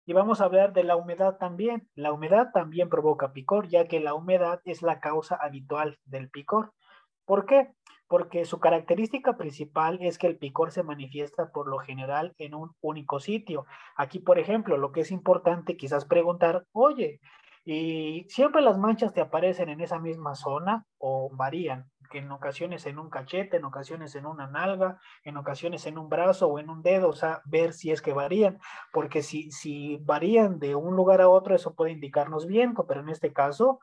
Y 0.06 0.12
vamos 0.14 0.42
a 0.42 0.46
hablar 0.46 0.74
de 0.74 0.84
la 0.84 0.98
humedad 0.98 1.38
también. 1.38 1.90
La 1.96 2.12
humedad 2.12 2.52
también 2.54 2.90
provoca 2.90 3.32
picor, 3.32 3.70
ya 3.70 3.88
que 3.88 4.02
la 4.02 4.14
humedad 4.14 4.60
es 4.66 4.82
la 4.82 5.00
causa 5.00 5.36
habitual 5.36 5.98
del 6.04 6.30
picor. 6.30 6.74
¿Por 7.26 7.46
qué? 7.46 7.70
Porque 8.08 8.44
su 8.44 8.60
característica 8.60 9.38
principal 9.38 9.98
es 10.02 10.18
que 10.18 10.28
el 10.28 10.38
picor 10.38 10.72
se 10.72 10.84
manifiesta 10.84 11.52
por 11.52 11.70
lo 11.70 11.78
general 11.80 12.34
en 12.38 12.54
un 12.54 12.72
único 12.82 13.22
sitio. 13.22 13.66
Aquí, 13.96 14.20
por 14.20 14.40
ejemplo, 14.40 14.78
lo 14.78 14.92
que 14.92 15.02
es 15.02 15.12
importante 15.12 15.78
quizás 15.78 16.04
preguntar, 16.04 16.66
oye, 16.74 17.22
¿y 17.64 18.26
siempre 18.28 18.62
las 18.62 18.78
manchas 18.78 19.14
te 19.14 19.22
aparecen 19.22 19.70
en 19.70 19.80
esa 19.80 20.00
misma 20.00 20.36
zona 20.36 20.86
o 20.98 21.30
varían? 21.34 21.93
Que 22.10 22.20
en 22.20 22.32
ocasiones 22.32 22.86
en 22.86 23.00
un 23.00 23.10
cachete, 23.10 23.58
en 23.58 23.66
ocasiones 23.66 24.16
en 24.16 24.26
una 24.26 24.48
nalga, 24.48 25.00
en 25.24 25.38
ocasiones 25.38 25.86
en 25.86 25.98
un 25.98 26.10
brazo 26.10 26.48
o 26.48 26.60
en 26.60 26.70
un 26.70 26.82
dedo, 26.82 27.10
o 27.10 27.14
sea, 27.14 27.42
ver 27.46 27.74
si 27.74 27.92
es 27.92 28.02
que 28.02 28.14
varían, 28.14 28.60
porque 28.92 29.22
si, 29.22 29.52
si 29.52 29.98
varían 29.98 30.60
de 30.60 30.76
un 30.76 30.96
lugar 30.96 31.22
a 31.22 31.30
otro, 31.30 31.56
eso 31.56 31.76
puede 31.76 31.92
indicarnos 31.92 32.46
bien, 32.46 32.74
pero 32.88 33.02
en 33.02 33.10
este 33.10 33.34
caso, 33.34 33.80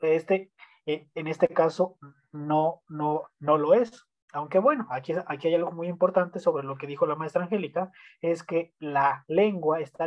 este, 0.00 0.52
en 0.86 1.26
este 1.26 1.48
caso 1.48 1.96
no, 2.32 2.82
no, 2.88 3.24
no 3.38 3.58
lo 3.58 3.74
es. 3.74 4.06
Aunque 4.32 4.58
bueno, 4.58 4.86
aquí, 4.90 5.14
aquí 5.26 5.48
hay 5.48 5.54
algo 5.54 5.72
muy 5.72 5.88
importante 5.88 6.38
sobre 6.38 6.66
lo 6.66 6.76
que 6.76 6.86
dijo 6.86 7.06
la 7.06 7.16
maestra 7.16 7.44
Angélica, 7.44 7.90
es 8.20 8.42
que 8.42 8.74
la 8.78 9.24
lengua 9.26 9.80
está, 9.80 10.06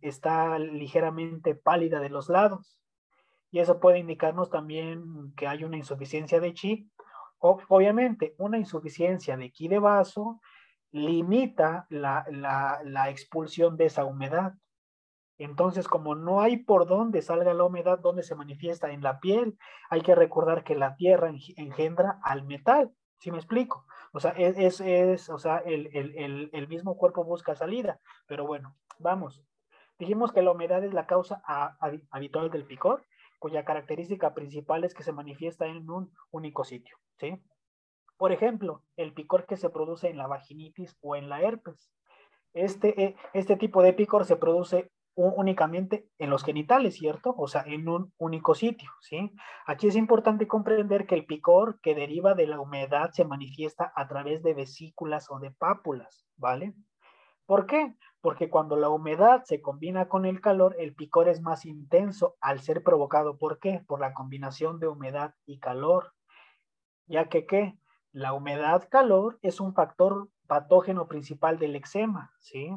está 0.00 0.58
ligeramente 0.58 1.54
pálida 1.56 1.98
de 1.98 2.10
los 2.10 2.28
lados. 2.28 2.78
Y 3.56 3.58
eso 3.58 3.80
puede 3.80 4.00
indicarnos 4.00 4.50
también 4.50 5.32
que 5.34 5.48
hay 5.48 5.64
una 5.64 5.78
insuficiencia 5.78 6.40
de 6.40 6.52
chi. 6.52 6.90
O, 7.38 7.58
obviamente, 7.68 8.34
una 8.36 8.58
insuficiencia 8.58 9.34
de 9.38 9.50
ki 9.50 9.68
de 9.68 9.78
vaso 9.78 10.42
limita 10.90 11.86
la, 11.88 12.26
la, 12.30 12.82
la 12.84 13.08
expulsión 13.08 13.78
de 13.78 13.86
esa 13.86 14.04
humedad. 14.04 14.52
Entonces, 15.38 15.88
como 15.88 16.14
no 16.14 16.42
hay 16.42 16.58
por 16.58 16.86
dónde 16.86 17.22
salga 17.22 17.54
la 17.54 17.64
humedad, 17.64 17.98
donde 17.98 18.24
se 18.24 18.34
manifiesta 18.34 18.92
en 18.92 19.02
la 19.02 19.20
piel, 19.20 19.56
hay 19.88 20.02
que 20.02 20.14
recordar 20.14 20.62
que 20.62 20.74
la 20.74 20.94
tierra 20.94 21.32
engendra 21.56 22.20
al 22.22 22.44
metal. 22.44 22.92
¿Sí 23.20 23.30
me 23.30 23.38
explico? 23.38 23.86
O 24.12 24.20
sea, 24.20 24.32
es, 24.32 24.82
es, 24.82 25.30
o 25.30 25.38
sea, 25.38 25.62
el, 25.64 25.88
el, 25.94 26.50
el, 26.52 26.68
mismo 26.68 26.98
cuerpo 26.98 27.24
busca 27.24 27.54
salida. 27.54 28.00
Pero 28.26 28.46
bueno, 28.46 28.76
vamos. 28.98 29.42
Dijimos 29.98 30.30
que 30.30 30.42
la 30.42 30.52
humedad 30.52 30.84
es 30.84 30.92
la 30.92 31.06
causa 31.06 31.42
habitual 32.10 32.50
del 32.50 32.66
picor, 32.66 33.02
cuya 33.46 33.64
característica 33.64 34.34
principal 34.34 34.82
es 34.82 34.92
que 34.92 35.04
se 35.04 35.12
manifiesta 35.12 35.66
en 35.66 35.88
un 35.88 36.12
único 36.32 36.64
sitio. 36.64 36.96
¿sí? 37.20 37.40
Por 38.16 38.32
ejemplo, 38.32 38.82
el 38.96 39.12
picor 39.12 39.46
que 39.46 39.56
se 39.56 39.70
produce 39.70 40.10
en 40.10 40.16
la 40.16 40.26
vaginitis 40.26 40.96
o 41.00 41.14
en 41.14 41.28
la 41.28 41.42
herpes. 41.42 41.92
Este, 42.54 43.00
eh, 43.00 43.16
este 43.34 43.54
tipo 43.54 43.84
de 43.84 43.92
picor 43.92 44.24
se 44.24 44.34
produce 44.34 44.90
únicamente 45.14 46.08
en 46.18 46.28
los 46.28 46.42
genitales, 46.42 46.96
¿cierto? 46.96 47.36
O 47.38 47.46
sea, 47.46 47.62
en 47.66 47.88
un 47.88 48.12
único 48.18 48.56
sitio, 48.56 48.90
¿sí? 49.00 49.32
Aquí 49.64 49.86
es 49.86 49.94
importante 49.94 50.48
comprender 50.48 51.06
que 51.06 51.14
el 51.14 51.24
picor 51.24 51.78
que 51.80 51.94
deriva 51.94 52.34
de 52.34 52.48
la 52.48 52.58
humedad 52.58 53.12
se 53.12 53.24
manifiesta 53.24 53.92
a 53.94 54.08
través 54.08 54.42
de 54.42 54.54
vesículas 54.54 55.30
o 55.30 55.38
de 55.38 55.52
pápulas, 55.52 56.26
¿vale? 56.36 56.74
¿Por 57.46 57.66
qué? 57.66 57.94
Porque 58.20 58.50
cuando 58.50 58.76
la 58.76 58.88
humedad 58.88 59.44
se 59.44 59.62
combina 59.62 60.08
con 60.08 60.26
el 60.26 60.40
calor, 60.40 60.74
el 60.78 60.94
picor 60.94 61.28
es 61.28 61.40
más 61.40 61.64
intenso 61.64 62.36
al 62.40 62.60
ser 62.60 62.82
provocado. 62.82 63.38
¿Por 63.38 63.60
qué? 63.60 63.82
Por 63.86 64.00
la 64.00 64.12
combinación 64.14 64.80
de 64.80 64.88
humedad 64.88 65.34
y 65.46 65.58
calor. 65.58 66.12
Ya 67.06 67.28
que, 67.28 67.46
¿qué? 67.46 67.78
La 68.12 68.32
humedad-calor 68.32 69.38
es 69.42 69.60
un 69.60 69.74
factor 69.74 70.28
patógeno 70.48 71.06
principal 71.06 71.58
del 71.58 71.76
eczema, 71.76 72.32
¿sí? 72.40 72.70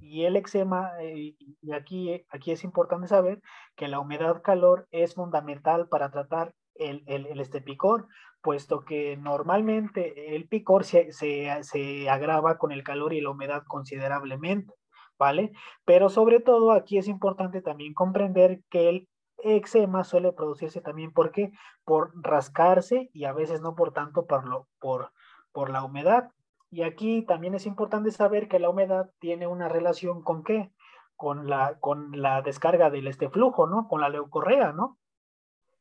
Y 0.00 0.24
el 0.24 0.36
eczema, 0.36 0.92
eh, 1.00 1.36
y 1.38 1.72
aquí, 1.72 2.24
aquí 2.30 2.50
es 2.50 2.64
importante 2.64 3.06
saber 3.06 3.40
que 3.76 3.86
la 3.86 4.00
humedad-calor 4.00 4.88
es 4.90 5.14
fundamental 5.14 5.88
para 5.88 6.10
tratar 6.10 6.54
el, 6.74 7.04
el, 7.06 7.38
este 7.40 7.60
picor, 7.60 8.08
puesto 8.46 8.84
que 8.84 9.16
normalmente 9.16 10.36
el 10.36 10.46
picor 10.46 10.84
se, 10.84 11.10
se, 11.10 11.50
se, 11.64 12.08
agrava 12.08 12.58
con 12.58 12.70
el 12.70 12.84
calor 12.84 13.12
y 13.12 13.20
la 13.20 13.30
humedad 13.30 13.64
considerablemente, 13.66 14.72
¿vale? 15.18 15.50
Pero 15.84 16.10
sobre 16.10 16.38
todo 16.38 16.70
aquí 16.70 16.96
es 16.96 17.08
importante 17.08 17.60
también 17.60 17.92
comprender 17.92 18.60
que 18.70 18.88
el 18.88 19.08
eczema 19.38 20.04
suele 20.04 20.32
producirse 20.32 20.80
también 20.80 21.12
porque 21.12 21.50
por 21.84 22.12
rascarse 22.22 23.10
y 23.12 23.24
a 23.24 23.32
veces 23.32 23.62
no 23.62 23.74
por 23.74 23.92
tanto 23.92 24.26
por, 24.26 24.46
lo, 24.46 24.68
por, 24.78 25.10
por 25.50 25.68
la 25.70 25.82
humedad. 25.82 26.30
Y 26.70 26.82
aquí 26.82 27.22
también 27.22 27.56
es 27.56 27.66
importante 27.66 28.12
saber 28.12 28.46
que 28.46 28.60
la 28.60 28.70
humedad 28.70 29.10
tiene 29.18 29.48
una 29.48 29.68
relación 29.68 30.22
con 30.22 30.44
qué? 30.44 30.70
Con 31.16 31.50
la, 31.50 31.80
con 31.80 32.22
la 32.22 32.42
descarga 32.42 32.90
del 32.90 33.08
este 33.08 33.28
flujo, 33.28 33.66
¿no? 33.66 33.88
Con 33.88 34.00
la 34.00 34.08
leucorrea, 34.08 34.70
¿no? 34.70 35.00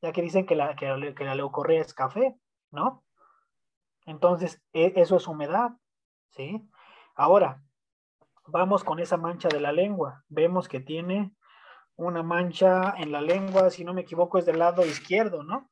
Ya 0.01 0.11
que 0.11 0.23
dicen 0.23 0.47
que 0.47 0.55
la, 0.55 0.75
que, 0.75 0.87
la 0.87 1.35
leucorrea 1.35 1.81
es 1.81 1.93
café, 1.93 2.35
¿no? 2.75 3.03
Entonces, 4.05 4.61
e, 4.73 4.93
eso 4.95 5.17
es 5.17 5.27
humedad, 5.27 5.71
¿sí? 6.29 6.61
Ahora, 7.15 7.63
vamos 8.45 8.83
con 8.83 8.99
esa 8.99 9.17
mancha 9.17 9.49
de 9.49 9.59
la 9.59 9.71
lengua. 9.71 10.23
Vemos 10.27 10.67
que 10.67 10.79
tiene 10.79 11.33
una 11.95 12.21
mancha 12.21 12.93
en 12.97 13.11
la 13.11 13.21
lengua, 13.21 13.69
si 13.69 13.83
no 13.83 13.93
me 13.93 14.01
equivoco, 14.01 14.37
es 14.37 14.45
del 14.45 14.59
lado 14.59 14.85
izquierdo, 14.85 15.43
¿no? 15.43 15.69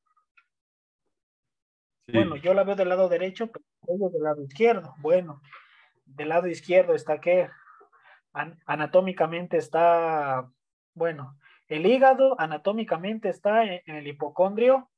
Bueno, 2.12 2.36
yo 2.36 2.54
la 2.54 2.64
veo 2.64 2.76
del 2.76 2.90
lado 2.90 3.08
derecho, 3.08 3.50
pero 3.52 4.10
del 4.10 4.24
lado 4.24 4.42
izquierdo. 4.44 4.94
Bueno, 4.98 5.42
del 6.06 6.30
lado 6.30 6.48
izquierdo 6.48 6.94
está 6.96 7.22
que 7.22 7.50
anatómicamente 8.66 9.58
está, 9.58 10.50
bueno, 10.94 11.38
el 11.68 11.86
hígado 11.86 12.40
anatómicamente 12.40 13.30
está 13.30 13.64
en, 13.64 13.82
el 13.86 14.08
hipocondrio 14.08 14.90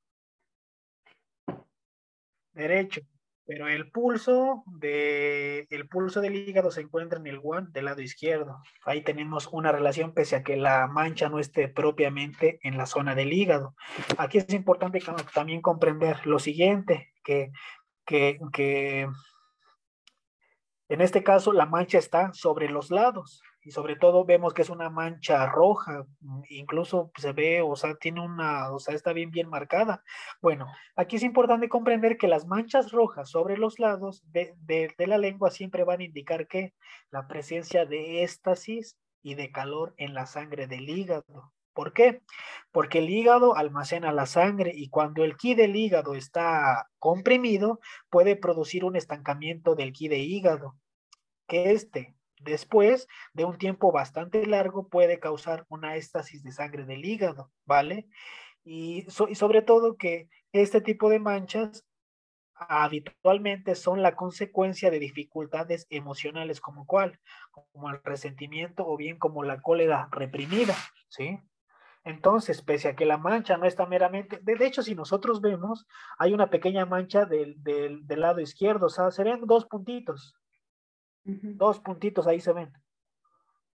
derecho, 2.55 3.01
pero 3.45 3.67
el 3.67 3.91
pulso 3.91 4.63
de 4.65 5.67
el 5.69 5.87
pulso 5.87 6.21
del 6.21 6.35
hígado 6.35 6.71
se 6.71 6.81
encuentra 6.81 7.19
en 7.19 7.27
el 7.27 7.39
guan 7.39 7.71
del 7.71 7.85
lado 7.85 8.01
izquierdo. 8.01 8.61
Ahí 8.85 9.03
tenemos 9.03 9.47
una 9.51 9.71
relación 9.71 10.13
pese 10.13 10.37
a 10.37 10.43
que 10.43 10.57
la 10.57 10.87
mancha 10.87 11.29
no 11.29 11.39
esté 11.39 11.67
propiamente 11.67 12.59
en 12.63 12.77
la 12.77 12.87
zona 12.87 13.13
del 13.13 13.33
hígado. 13.33 13.75
Aquí 14.17 14.39
es 14.39 14.49
importante 14.51 14.99
también 15.33 15.61
comprender 15.61 16.25
lo 16.25 16.39
siguiente, 16.39 17.13
que, 17.23 17.51
que, 18.05 18.39
que 18.51 19.07
en 20.89 21.01
este 21.01 21.23
caso 21.23 21.53
la 21.53 21.65
mancha 21.67 21.99
está 21.99 22.33
sobre 22.33 22.69
los 22.69 22.89
lados 22.89 23.43
y 23.65 23.71
sobre 23.71 23.95
todo 23.95 24.25
vemos 24.25 24.53
que 24.53 24.61
es 24.61 24.69
una 24.69 24.91
mancha 24.91 25.47
roja, 25.47 26.05
mm, 26.21 26.41
incluso 26.49 27.11
se 27.17 27.33
ve, 27.33 27.61
o 27.63 27.75
sea, 27.75 27.95
tiene 27.95 28.21
una, 28.21 28.71
o 28.71 28.79
sea, 28.79 28.93
está 28.93 29.11
bien, 29.11 29.31
bien 29.31 29.49
marcada. 29.49 30.03
Bueno, 30.39 30.67
aquí 30.95 31.15
es 31.15 31.23
importante 31.23 31.67
comprender 31.67 32.17
que 32.17 32.27
las 32.27 32.45
manchas 32.45 32.91
rojas 32.91 33.29
sobre 33.31 33.57
los 33.57 33.79
lados 33.79 34.21
de, 34.31 34.53
de, 34.59 35.07
la 35.07 35.17
lengua 35.17 35.49
siempre 35.49 35.83
van 35.83 36.01
a 36.01 36.03
indicar 36.03 36.47
que 36.47 36.75
la 37.09 37.27
presencia 37.27 37.85
de 37.85 38.23
éstasis 38.23 38.97
y 39.23 39.33
de 39.33 39.51
calor 39.51 39.95
en 39.97 40.13
la 40.13 40.27
sangre 40.27 40.67
del 40.67 40.87
hígado. 40.87 41.51
¿Por 41.73 41.91
qué? 41.93 42.21
Porque 42.71 42.99
el 42.99 43.09
hígado 43.09 43.55
almacena 43.55 44.11
la 44.11 44.27
sangre 44.27 44.71
y 44.75 44.89
cuando 44.89 45.23
el 45.23 45.37
ki 45.37 45.55
del 45.55 45.75
hígado 45.75 46.13
está 46.13 46.87
comprimido, 46.99 47.79
puede 48.11 48.35
producir 48.35 48.85
un 48.85 48.95
estancamiento 48.95 49.73
del 49.75 49.91
ki 49.91 50.07
de 50.07 50.19
hígado, 50.19 50.75
que 51.47 51.71
este 51.71 52.15
Después 52.45 53.07
de 53.33 53.43
un 53.43 53.57
tiempo 53.57 53.91
bastante 53.91 54.45
largo 54.45 54.87
puede 54.87 55.19
causar 55.19 55.65
una 55.67 55.95
éstasis 55.95 56.43
de 56.43 56.51
sangre 56.51 56.85
del 56.85 57.03
hígado, 57.03 57.51
¿vale? 57.65 58.07
Y, 58.63 59.07
sobre 59.09 59.63
todo 59.63 59.97
que 59.97 60.29
este 60.51 60.79
tipo 60.79 61.09
de 61.09 61.19
manchas 61.19 61.83
habitualmente 62.53 63.73
son 63.73 64.03
la 64.03 64.15
consecuencia 64.15 64.91
de 64.91 64.99
dificultades 64.99 65.87
emocionales 65.89 66.61
como 66.61 66.85
cuál, 66.85 67.19
como 67.51 67.89
el 67.89 67.99
resentimiento 68.03 68.87
o 68.87 68.95
bien 68.95 69.17
como 69.17 69.43
la 69.43 69.59
cólera 69.61 70.07
reprimida, 70.11 70.75
¿sí? 71.09 71.39
Entonces, 72.03 72.61
pese 72.61 72.89
a 72.89 72.95
que 72.95 73.05
la 73.05 73.17
mancha 73.17 73.57
no 73.57 73.65
está 73.65 73.87
meramente, 73.87 74.39
de, 74.43 74.65
hecho, 74.67 74.83
si 74.83 74.93
nosotros 74.93 75.41
vemos, 75.41 75.87
hay 76.19 76.31
una 76.33 76.51
pequeña 76.51 76.85
mancha 76.85 77.25
del, 77.25 77.55
del, 77.63 78.05
del 78.05 78.19
lado 78.21 78.39
izquierdo, 78.39 78.85
o 78.85 78.89
sea, 78.89 79.09
se 79.09 79.23
dos 79.41 79.65
puntitos, 79.65 80.35
Dos 81.25 81.79
puntitos 81.79 82.27
ahí 82.27 82.39
se 82.39 82.53
ven. 82.53 82.71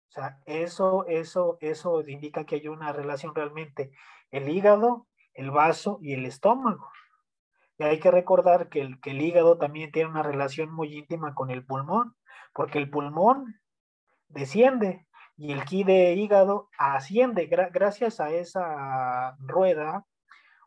O 0.09 0.11
sea, 0.11 0.39
eso, 0.45 1.05
eso, 1.07 1.57
eso 1.61 2.01
indica 2.07 2.45
que 2.45 2.55
hay 2.55 2.67
una 2.67 2.91
relación 2.91 3.33
realmente. 3.33 3.91
El 4.31 4.49
hígado, 4.49 5.07
el 5.33 5.51
vaso 5.51 5.99
y 6.01 6.13
el 6.13 6.25
estómago. 6.25 6.89
Y 7.77 7.83
hay 7.83 7.99
que 7.99 8.11
recordar 8.11 8.69
que 8.69 8.81
el, 8.81 8.99
que 8.99 9.11
el 9.11 9.21
hígado 9.21 9.57
también 9.57 9.91
tiene 9.91 10.09
una 10.09 10.23
relación 10.23 10.71
muy 10.71 10.97
íntima 10.97 11.33
con 11.35 11.51
el 11.51 11.65
pulmón, 11.65 12.15
porque 12.53 12.79
el 12.79 12.89
pulmón 12.89 13.59
desciende 14.27 15.07
y 15.37 15.51
el 15.51 15.63
ki 15.63 15.83
de 15.83 16.13
hígado 16.13 16.69
asciende 16.77 17.45
gracias 17.45 18.19
a 18.19 18.31
esa 18.31 19.37
rueda 19.39 20.05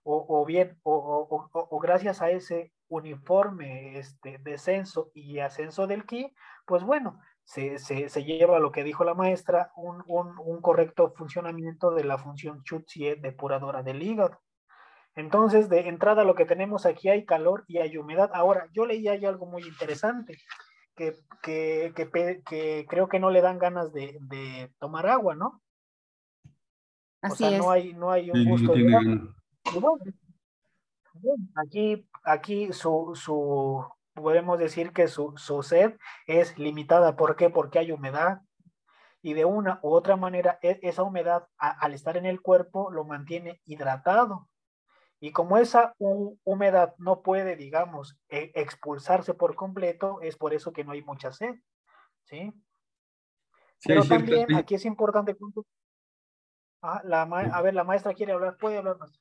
o, 0.03 0.45
bien 0.47 0.79
o, 0.83 1.49
o, 1.53 1.79
gracias 1.81 2.23
a 2.23 2.31
ese 2.31 2.73
uniforme 2.91 3.99
este, 3.99 4.39
descenso 4.39 5.11
y 5.15 5.39
ascenso 5.39 5.87
del 5.87 6.05
ki, 6.05 6.35
pues 6.67 6.83
bueno, 6.83 7.19
se, 7.45 7.79
se, 7.79 8.09
se 8.11 8.25
lleva 8.25 8.59
lo 8.59 8.71
que 8.71 8.85
dijo 8.85 9.05
la 9.05 9.15
maestra, 9.15 9.73
un, 9.77 10.05
un, 10.07 10.39
un 10.39 10.61
correcto 10.61 11.13
funcionamiento 11.17 11.93
de 11.93 12.05
la 12.05 12.19
función 12.19 12.63
Chutzie 12.63 13.17
depuradora 13.17 13.83
del 13.83 14.03
hígado. 14.03 14.41
Entonces, 15.17 15.69
de 15.69 15.89
entrada 15.89 16.25
lo 16.25 16.35
que 16.35 16.45
tenemos 16.45 16.87
aquí 16.87 17.09
hay 17.09 17.25
calor 17.25 17.65
y 17.67 17.79
hay 17.79 17.97
humedad. 17.97 18.31
Ahora, 18.33 18.69
yo 18.73 18.87
leí 18.87 19.09
ahí 19.09 19.25
algo 19.25 19.47
muy 19.47 19.63
interesante, 19.63 20.39
que, 20.95 21.15
que, 21.43 21.93
que, 21.97 22.43
que 22.45 22.87
creo 22.89 23.09
que 23.09 23.19
no 23.19 23.31
le 23.31 23.41
dan 23.41 23.59
ganas 23.59 23.93
de, 23.93 24.17
de 24.21 24.73
tomar 24.79 25.07
agua, 25.07 25.35
¿no? 25.35 25.61
Así 27.23 27.45
o 27.45 27.49
sea, 27.49 27.59
no 27.59 27.71
hay, 27.71 27.93
no 27.95 28.11
hay 28.11 28.31
un 28.31 28.45
gusto. 28.45 28.73
de 28.73 28.85
aquí, 31.57 32.09
aquí 32.25 32.73
su, 32.73 33.13
su, 33.15 33.87
podemos 34.15 34.59
decir 34.59 34.93
que 34.93 35.09
su, 35.09 35.35
su 35.37 35.63
sed 35.63 35.97
es 36.27 36.59
limitada. 36.59 37.17
¿Por 37.17 37.37
qué? 37.37 37.51
Porque 37.51 37.79
hay 37.79 37.93
humedad. 37.93 38.41
Y 39.23 39.35
de 39.35 39.45
una 39.45 39.81
u 39.83 39.91
otra 39.91 40.17
manera, 40.17 40.59
e, 40.63 40.79
esa 40.83 41.03
humedad 41.03 41.47
al 41.59 41.93
estar 41.93 42.17
en 42.17 42.27
el 42.27 42.41
cuerpo 42.41 42.91
lo 42.91 43.05
mantiene 43.05 43.61
hidratado. 43.65 44.49
Y 45.21 45.33
como 45.33 45.59
esa 45.59 45.95
humedad 45.99 46.95
no 46.97 47.21
puede, 47.23 47.57
digamos, 47.57 48.19
e, 48.31 48.53
expulsarse 48.55 49.35
por 49.35 49.55
completo, 49.55 50.21
es 50.23 50.37
por 50.37 50.55
eso 50.55 50.73
que 50.73 50.85
no 50.85 50.93
hay 50.93 51.03
mucha 51.03 51.33
sed. 51.33 51.57
¿Sí? 52.25 52.53
Pero 53.85 54.05
también 54.05 54.55
aquí 54.55 54.75
es 54.75 54.85
importante. 54.85 55.37
Ah, 56.83 57.03
la 57.05 57.23
a 57.23 57.63
ver, 57.63 57.75
la 57.75 57.85
maestra 57.85 58.15
quiere 58.15 58.33
hablar, 58.33 58.57
puede 58.57 58.79
hablar 58.79 58.99
más. 58.99 59.21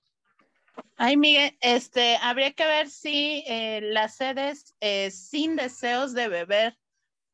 Ay, 0.95 1.17
Miguel, 1.17 1.57
este, 1.61 2.17
habría 2.17 2.53
que 2.53 2.65
ver 2.65 2.89
si 2.89 3.43
eh, 3.47 3.81
las 3.81 4.15
sedes 4.15 4.75
eh, 4.79 5.11
sin 5.11 5.55
deseos 5.55 6.13
de 6.13 6.27
beber 6.27 6.77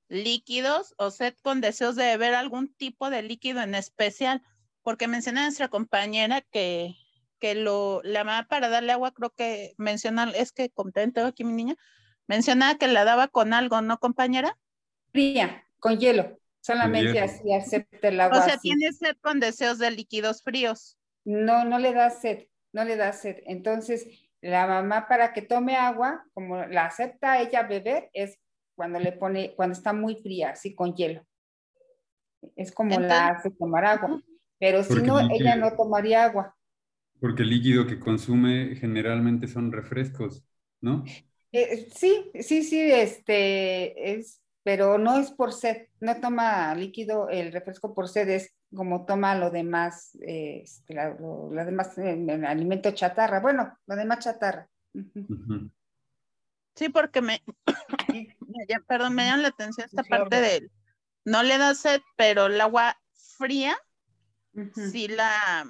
líquidos 0.07 0.93
o 0.97 1.11
sed 1.11 1.33
con 1.41 1.61
deseos 1.61 1.95
de 1.95 2.05
beber 2.05 2.35
algún 2.35 2.73
tipo 2.73 3.09
de 3.09 3.23
líquido 3.23 3.61
en 3.61 3.75
especial, 3.75 4.41
porque 4.81 5.07
menciona 5.07 5.43
nuestra 5.43 5.67
compañera 5.67 6.41
que, 6.41 6.95
que 7.39 7.55
lo, 7.55 8.01
la 8.03 8.23
mamá 8.23 8.47
para 8.47 8.69
darle 8.69 8.91
agua, 8.91 9.13
creo 9.13 9.31
que 9.31 9.73
menciona, 9.77 10.31
es 10.35 10.51
que 10.51 10.69
contento 10.69 11.25
aquí 11.25 11.43
mi 11.43 11.53
niña, 11.53 11.75
mencionaba 12.27 12.77
que 12.77 12.87
la 12.87 13.03
daba 13.03 13.27
con 13.27 13.53
algo, 13.53 13.81
¿no, 13.81 13.99
compañera? 13.99 14.57
Fría, 15.11 15.65
con 15.79 15.99
hielo, 15.99 16.39
solamente 16.61 17.19
así 17.19 17.53
acepta 17.53 18.07
el 18.07 18.19
agua. 18.19 18.39
O 18.39 18.43
sea, 18.43 18.57
tiene 18.57 18.91
sed 18.91 19.15
con 19.21 19.39
deseos 19.39 19.79
de 19.79 19.91
líquidos 19.91 20.43
fríos. 20.43 20.97
No, 21.23 21.65
no 21.65 21.79
le 21.79 21.93
da 21.93 22.09
sed, 22.11 22.47
no 22.75 22.83
le 22.83 22.97
da 22.97 23.13
sed. 23.13 23.37
Entonces, 23.45 24.05
la 24.41 24.67
mamá 24.67 25.07
para 25.07 25.31
que 25.33 25.41
tome 25.41 25.75
agua, 25.75 26.25
como 26.33 26.57
la 26.65 26.85
acepta 26.85 27.41
ella 27.41 27.63
beber, 27.63 28.09
es 28.13 28.37
cuando 28.75 28.99
le 28.99 29.13
pone, 29.13 29.55
cuando 29.55 29.73
está 29.73 29.93
muy 29.93 30.17
fría, 30.17 30.49
así 30.51 30.75
con 30.75 30.93
hielo. 30.93 31.25
Es 32.55 32.73
como 32.73 32.99
la 32.99 33.29
hace 33.29 33.49
tomar 33.51 33.85
agua. 33.85 34.21
Pero 34.59 34.83
si 34.83 34.95
no, 34.95 35.19
ella 35.19 35.55
no 35.55 35.75
tomaría 35.75 36.25
agua. 36.25 36.55
Porque 37.19 37.43
el 37.43 37.49
líquido 37.49 37.87
que 37.87 37.99
consume 37.99 38.75
generalmente 38.75 39.47
son 39.47 39.71
refrescos, 39.71 40.43
¿no? 40.81 41.03
Eh, 41.53 41.87
sí, 41.95 42.29
sí, 42.41 42.63
sí, 42.63 42.81
este, 42.91 44.11
es, 44.11 44.41
pero 44.63 44.97
no 44.97 45.17
es 45.17 45.31
por 45.31 45.53
sed, 45.53 45.87
no 46.01 46.19
toma 46.19 46.75
líquido, 46.75 47.29
el 47.29 47.53
refresco 47.53 47.95
por 47.95 48.09
sed 48.09 48.27
es 48.29 48.53
como 48.75 49.05
toma 49.05 49.35
lo 49.35 49.49
demás, 49.49 50.15
eh, 50.21 50.61
este, 50.63 50.95
lo, 51.19 51.49
demás 51.49 51.97
eh, 51.97 52.41
alimento 52.47 52.91
chatarra, 52.91 53.39
bueno, 53.39 53.77
lo 53.87 53.95
demás 53.95 54.19
chatarra. 54.19 54.69
Sí, 56.75 56.89
porque 56.89 57.21
me, 57.21 57.41
perdón, 58.87 59.15
me 59.15 59.25
llama 59.25 59.43
la 59.43 59.47
atención 59.47 59.87
esta 59.87 60.03
parte 60.03 60.41
de, 60.41 60.69
no 61.23 61.41
le 61.43 61.57
da 61.57 61.73
sed, 61.73 62.01
pero 62.17 62.47
el 62.47 62.59
agua 62.59 62.97
fría, 63.13 63.75
sí 64.91 65.07
la, 65.07 65.65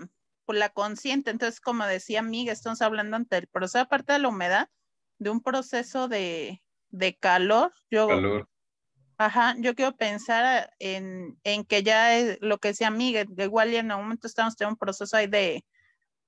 pues 0.45 0.59
la 0.59 0.69
consiente. 0.69 1.31
Entonces, 1.31 1.61
como 1.61 1.85
decía 1.85 2.21
Miguel, 2.21 2.53
estamos 2.53 2.81
hablando 2.81 3.15
ante 3.15 3.37
el 3.37 3.47
proceso, 3.47 3.79
aparte 3.79 4.13
de 4.13 4.19
la 4.19 4.27
humedad, 4.27 4.69
de 5.19 5.29
un 5.29 5.41
proceso 5.41 6.07
de, 6.07 6.61
de 6.89 7.15
calor. 7.15 7.73
Yo, 7.89 8.07
calor. 8.07 8.49
Ajá, 9.17 9.55
yo 9.59 9.75
quiero 9.75 9.95
pensar 9.95 10.73
en, 10.79 11.39
en 11.43 11.63
que 11.63 11.83
ya 11.83 12.17
es 12.17 12.37
lo 12.41 12.57
que 12.57 12.73
Miguel, 12.91 13.27
de 13.29 13.45
igual 13.45 13.73
en 13.73 13.91
un 13.91 14.01
momento 14.01 14.27
estamos 14.27 14.59
en 14.59 14.69
un 14.69 14.75
proceso 14.75 15.15
ahí 15.15 15.27
de, 15.27 15.65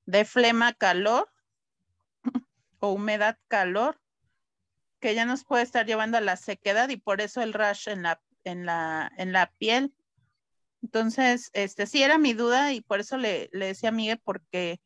de 0.06 0.24
flema 0.24 0.74
calor 0.74 1.30
o 2.80 2.92
humedad 2.92 3.38
calor 3.50 4.00
que 5.02 5.16
ya 5.16 5.26
nos 5.26 5.44
puede 5.44 5.64
estar 5.64 5.86
llevando 5.86 6.18
a 6.18 6.22
la 6.22 6.38
sequedad 6.38 6.88
y 6.90 6.98
por 6.98 7.20
eso 7.20 7.42
el 7.42 7.54
rash 7.54 7.90
en 7.90 8.04
la, 8.04 8.22
en 8.46 8.66
la, 8.66 9.12
en 9.18 9.34
la 9.34 9.52
piel. 9.58 9.94
Entonces, 10.82 11.50
este 11.54 11.88
sí 11.88 12.04
era 12.04 12.18
mi 12.18 12.34
duda 12.34 12.72
y 12.74 12.82
por 12.82 13.02
eso 13.02 13.18
le, 13.18 13.50
le 13.52 13.68
decía 13.68 13.90
a 13.90 13.92
Miguel 13.92 14.22
porque 14.24 14.80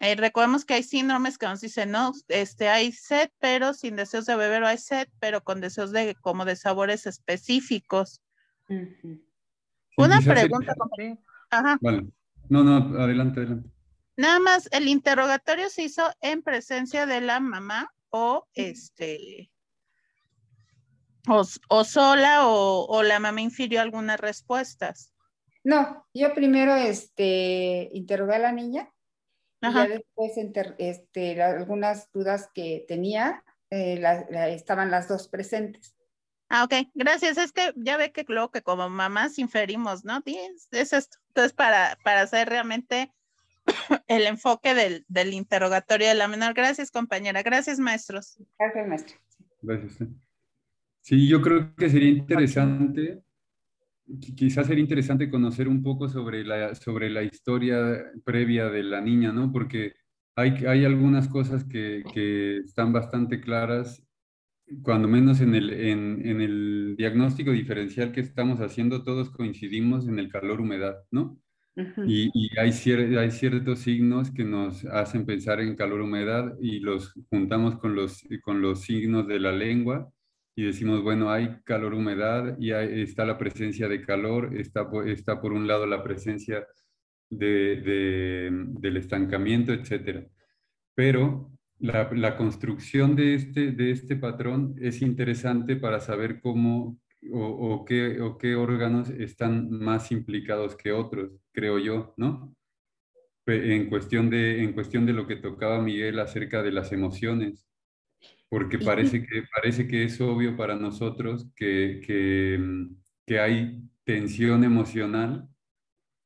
eh, 0.00 0.14
recordemos 0.14 0.64
que 0.64 0.74
hay 0.74 0.82
síndromes 0.82 1.38
que 1.38 1.46
nos 1.46 1.60
dicen, 1.60 1.90
no, 1.90 2.12
este, 2.28 2.68
hay 2.68 2.92
sed, 2.92 3.30
pero 3.40 3.74
sin 3.74 3.96
deseos 3.96 4.26
de 4.26 4.36
beber, 4.36 4.62
o 4.62 4.66
hay 4.66 4.78
sed, 4.78 5.08
pero 5.18 5.42
con 5.42 5.60
deseos 5.60 5.90
de, 5.90 6.14
como 6.20 6.44
de 6.44 6.56
sabores 6.56 7.06
específicos. 7.06 8.22
Una 9.96 10.20
pregunta. 10.20 10.74
Ajá. 11.50 11.78
Vale. 11.80 12.06
No, 12.48 12.62
no, 12.62 12.98
adelante, 13.00 13.40
adelante. 13.40 13.70
Nada 14.16 14.38
más, 14.40 14.68
¿el 14.72 14.88
interrogatorio 14.88 15.68
se 15.68 15.84
hizo 15.84 16.02
en 16.20 16.42
presencia 16.42 17.06
de 17.06 17.20
la 17.20 17.40
mamá 17.40 17.92
o 18.10 18.46
este, 18.54 19.50
o, 21.28 21.44
o 21.68 21.84
sola 21.84 22.46
o, 22.46 22.86
o, 22.86 23.02
la 23.02 23.20
mamá 23.20 23.40
infirió 23.40 23.80
algunas 23.80 24.18
respuestas? 24.18 25.12
No, 25.62 26.06
yo 26.14 26.34
primero 26.34 26.74
este, 26.74 27.90
interrogué 27.92 28.36
a 28.36 28.40
la 28.40 28.52
niña 28.52 28.92
y 29.60 29.72
ya 29.72 29.88
después 29.88 30.32
este, 30.78 31.42
algunas 31.42 32.10
dudas 32.12 32.48
que 32.54 32.84
tenía, 32.86 33.42
eh, 33.70 34.02
estaban 34.50 34.90
las 34.90 35.08
dos 35.08 35.28
presentes. 35.28 35.94
Ah, 36.48 36.64
ok, 36.64 36.88
gracias. 36.94 37.36
Es 37.36 37.52
que 37.52 37.72
ya 37.76 37.96
ve 37.96 38.10
que 38.12 38.24
luego 38.26 38.50
que 38.50 38.62
como 38.62 38.88
mamás 38.88 39.38
inferimos, 39.38 40.04
¿no? 40.04 40.22
Es, 40.24 40.68
es 40.70 40.92
esto. 40.92 41.18
Entonces, 41.28 41.52
para, 41.52 41.98
para 42.02 42.22
hacer 42.22 42.48
realmente 42.48 43.12
el 44.06 44.26
enfoque 44.26 44.74
del, 44.74 45.04
del, 45.08 45.34
interrogatorio 45.34 46.08
de 46.08 46.14
la 46.14 46.28
menor. 46.28 46.54
Gracias, 46.54 46.90
compañera. 46.90 47.42
Gracias, 47.42 47.78
maestros. 47.78 48.38
Gracias, 48.58 48.88
maestro. 48.88 49.16
Gracias. 49.60 50.08
Sí, 51.02 51.28
yo 51.28 51.42
creo 51.42 51.74
que 51.74 51.90
sería 51.90 52.10
interesante 52.10 53.22
quizás 54.36 54.66
sería 54.66 54.82
interesante 54.82 55.30
conocer 55.30 55.68
un 55.68 55.82
poco 55.82 56.08
sobre 56.08 56.44
la, 56.44 56.74
sobre 56.74 57.10
la 57.10 57.22
historia 57.22 58.04
previa 58.24 58.68
de 58.70 58.82
la 58.82 59.00
niña, 59.00 59.32
¿no? 59.32 59.52
Porque 59.52 59.94
hay, 60.36 60.64
hay 60.66 60.84
algunas 60.84 61.28
cosas 61.28 61.64
que, 61.64 62.02
que 62.12 62.58
están 62.58 62.92
bastante 62.92 63.40
claras, 63.40 64.02
cuando 64.82 65.08
menos 65.08 65.40
en 65.40 65.54
el, 65.54 65.70
en, 65.70 66.26
en 66.26 66.40
el 66.40 66.94
diagnóstico 66.96 67.52
diferencial 67.52 68.12
que 68.12 68.20
estamos 68.20 68.60
haciendo, 68.60 69.02
todos 69.04 69.30
coincidimos 69.30 70.08
en 70.08 70.18
el 70.18 70.28
calor-humedad, 70.30 70.96
¿no? 71.10 71.40
Y, 72.02 72.30
y, 72.34 72.58
hay, 72.58 72.70
hay 73.16 73.30
ciertos 73.30 73.80
signos 73.80 74.30
que 74.30 74.44
nos 74.44 74.84
hacen 74.86 75.26
pensar 75.26 75.60
en 75.60 75.76
calor-humedad 75.76 76.56
y 76.60 76.80
los 76.80 77.14
juntamos 77.30 77.76
con 77.78 77.94
los, 77.94 78.24
con 78.42 78.60
los 78.62 78.82
signos 78.82 79.28
de 79.28 79.40
la 79.40 79.52
lengua 79.52 80.10
y 80.58 80.64
decimos, 80.64 81.04
bueno, 81.04 81.30
hay 81.30 81.60
calor, 81.62 81.94
humedad 81.94 82.58
y 82.58 82.72
está 82.72 83.24
la 83.24 83.38
presencia 83.38 83.86
de 83.86 84.02
calor, 84.02 84.56
está, 84.56 84.90
está 85.06 85.40
por 85.40 85.52
un 85.52 85.68
lado 85.68 85.86
la 85.86 86.02
presencia 86.02 86.66
de, 87.30 88.50
del 88.50 88.96
estancamiento, 88.96 89.72
etc. 89.72 90.26
Pero 90.96 91.52
la, 91.78 92.10
la, 92.12 92.36
construcción 92.36 93.14
de 93.14 93.36
este, 93.36 93.70
de 93.70 93.92
este 93.92 94.16
patrón 94.16 94.74
es 94.80 95.00
interesante 95.00 95.76
para 95.76 96.00
saber 96.00 96.40
cómo 96.40 96.98
o, 97.30 97.40
o, 97.40 97.84
qué, 97.84 98.20
o 98.20 98.36
qué 98.36 98.56
órganos 98.56 99.10
están 99.10 99.70
más 99.70 100.10
implicados 100.10 100.74
que 100.74 100.90
otros, 100.90 101.30
creo 101.52 101.78
yo, 101.78 102.14
¿no? 102.16 102.52
En 103.46 103.88
cuestión, 103.88 104.28
de, 104.28 104.64
en 104.64 104.72
cuestión 104.72 105.06
de 105.06 105.12
lo 105.12 105.24
que 105.28 105.36
tocaba 105.36 105.80
Miguel 105.80 106.18
acerca 106.18 106.64
de 106.64 106.72
las 106.72 106.90
emociones 106.90 107.68
porque 108.48 108.78
parece 108.78 109.26
que, 109.26 109.42
parece 109.54 109.86
que 109.86 110.04
es 110.04 110.20
obvio 110.20 110.56
para 110.56 110.74
nosotros 110.74 111.50
que, 111.54 112.00
que, 112.04 112.58
mm, 112.58 112.96
que 113.26 113.40
hay 113.40 113.82
tensión 114.04 114.64
emocional 114.64 115.48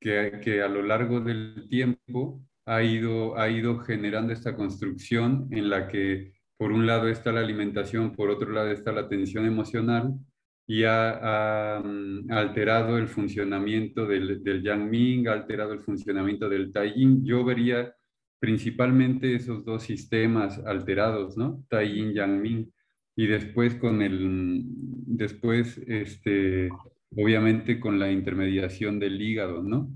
que, 0.01 0.41
que, 0.43 0.62
a 0.62 0.68
lo 0.68 0.83
largo 0.83 1.20
del 1.20 1.66
tiempo 1.68 2.45
ha 2.66 2.83
ido, 2.83 3.37
ha 3.39 3.51
ido 3.51 3.79
generando 3.81 4.33
esta 4.33 4.55
construcción 4.55 5.49
en 5.51 5.68
la 5.68 5.89
que 5.89 6.33
por 6.57 6.70
un 6.73 6.87
lado 6.87 7.09
está 7.09 7.33
la 7.33 7.41
alimentación, 7.41 8.14
por 8.14 8.31
otro 8.31 8.53
lado 8.53 8.70
está 8.70 8.93
la 8.93 9.09
tensión 9.09 9.47
emocional 9.47 10.14
y 10.66 10.85
ha, 10.85 11.77
ha, 11.77 11.81
mm, 11.81 12.31
alterado 12.31 12.99
el 12.99 13.09
funcionamiento 13.09 14.07
del, 14.07 14.45
del 14.45 14.62
Yang 14.62 14.89
Ming, 14.91 15.29
ha 15.29 15.33
alterado 15.33 15.73
el 15.73 15.81
funcionamiento 15.81 16.49
del 16.49 16.70
Tai 16.70 16.95
Yin. 16.95 17.25
Yo 17.25 17.45
vería 17.45 17.93
principalmente 18.43 19.36
esos 19.36 19.64
dos 19.64 19.84
sistemas 19.84 20.59
alterados, 20.66 21.36
¿no? 21.36 21.64
Tai 21.68 21.88
Yin, 21.88 22.12
Yang 22.12 22.40
Ming. 22.40 22.72
Y 23.14 23.28
después 23.28 23.76
con 23.76 24.03
el, 24.03 24.62
después, 24.66 25.78
este, 25.86 26.68
obviamente 27.16 27.78
con 27.78 28.01
la 28.01 28.11
intermediación 28.11 28.99
del 28.99 29.22
hígado, 29.22 29.62
¿no? 29.62 29.88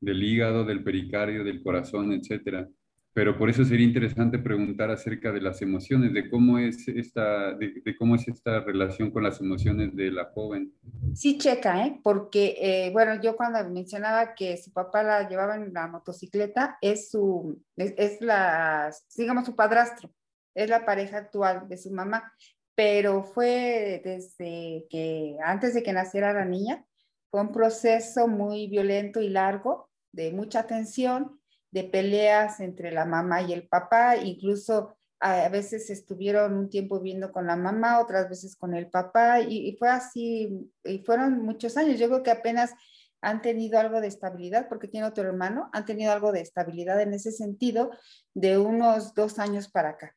Del 0.00 0.22
hígado, 0.22 0.64
del 0.64 0.84
pericardio, 0.84 1.42
del 1.42 1.60
corazón, 1.60 2.12
etcétera 2.12 2.68
pero 3.16 3.38
por 3.38 3.48
eso 3.48 3.64
sería 3.64 3.86
interesante 3.86 4.38
preguntar 4.38 4.90
acerca 4.90 5.32
de 5.32 5.40
las 5.40 5.62
emociones, 5.62 6.12
de 6.12 6.28
cómo 6.28 6.58
es 6.58 6.86
esta, 6.86 7.54
de, 7.54 7.96
cómo 7.98 8.14
es 8.14 8.28
esta 8.28 8.60
relación 8.60 9.10
con 9.10 9.22
las 9.22 9.40
emociones 9.40 9.96
de 9.96 10.10
la 10.10 10.26
joven. 10.34 10.74
Sí, 11.14 11.38
checa, 11.38 11.86
¿eh? 11.86 11.98
porque, 12.04 12.58
eh, 12.60 12.90
bueno, 12.92 13.18
yo 13.22 13.34
cuando 13.34 13.66
mencionaba 13.70 14.34
que 14.34 14.58
su 14.58 14.70
papá 14.70 15.02
la 15.02 15.26
llevaba 15.26 15.54
en 15.54 15.72
la 15.72 15.86
motocicleta, 15.86 16.76
es 16.82 17.10
su, 17.10 17.58
es, 17.78 17.94
es, 17.96 18.20
la, 18.20 18.94
digamos, 19.16 19.46
su 19.46 19.56
padrastro, 19.56 20.10
es 20.54 20.68
la 20.68 20.84
pareja 20.84 21.16
actual 21.16 21.66
de 21.70 21.78
su 21.78 21.90
mamá, 21.90 22.34
pero 22.74 23.22
fue 23.22 24.02
desde 24.04 24.84
que, 24.90 25.38
antes 25.42 25.72
de 25.72 25.82
que 25.82 25.94
naciera 25.94 26.34
la 26.34 26.44
niña, 26.44 26.84
fue 27.30 27.40
un 27.40 27.50
proceso 27.50 28.28
muy 28.28 28.66
violento 28.66 29.22
y 29.22 29.30
largo, 29.30 29.88
de 30.12 30.32
mucha 30.32 30.66
tensión, 30.66 31.40
de 31.76 31.84
peleas 31.84 32.60
entre 32.60 32.90
la 32.90 33.04
mamá 33.04 33.42
y 33.42 33.52
el 33.52 33.68
papá, 33.68 34.16
incluso 34.16 34.96
a 35.20 35.46
veces 35.50 35.90
estuvieron 35.90 36.56
un 36.56 36.70
tiempo 36.70 37.00
viviendo 37.00 37.30
con 37.30 37.46
la 37.46 37.54
mamá, 37.54 38.00
otras 38.00 38.30
veces 38.30 38.56
con 38.56 38.74
el 38.74 38.88
papá, 38.88 39.42
y, 39.42 39.76
fue 39.78 39.90
así, 39.90 40.70
y 40.84 40.98
fueron 41.00 41.42
muchos 41.42 41.76
años. 41.76 41.98
Yo 41.98 42.06
creo 42.08 42.22
que 42.22 42.30
apenas 42.30 42.72
han 43.20 43.42
tenido 43.42 43.78
algo 43.78 44.00
de 44.00 44.06
estabilidad, 44.06 44.70
porque 44.70 44.88
tiene 44.88 45.06
otro 45.06 45.24
hermano, 45.24 45.68
han 45.74 45.84
tenido 45.84 46.12
algo 46.12 46.32
de 46.32 46.40
estabilidad 46.40 46.98
en 47.02 47.12
ese 47.12 47.30
sentido 47.30 47.90
de 48.32 48.56
unos 48.56 49.12
dos 49.12 49.38
años 49.38 49.68
para 49.68 49.90
acá. 49.90 50.16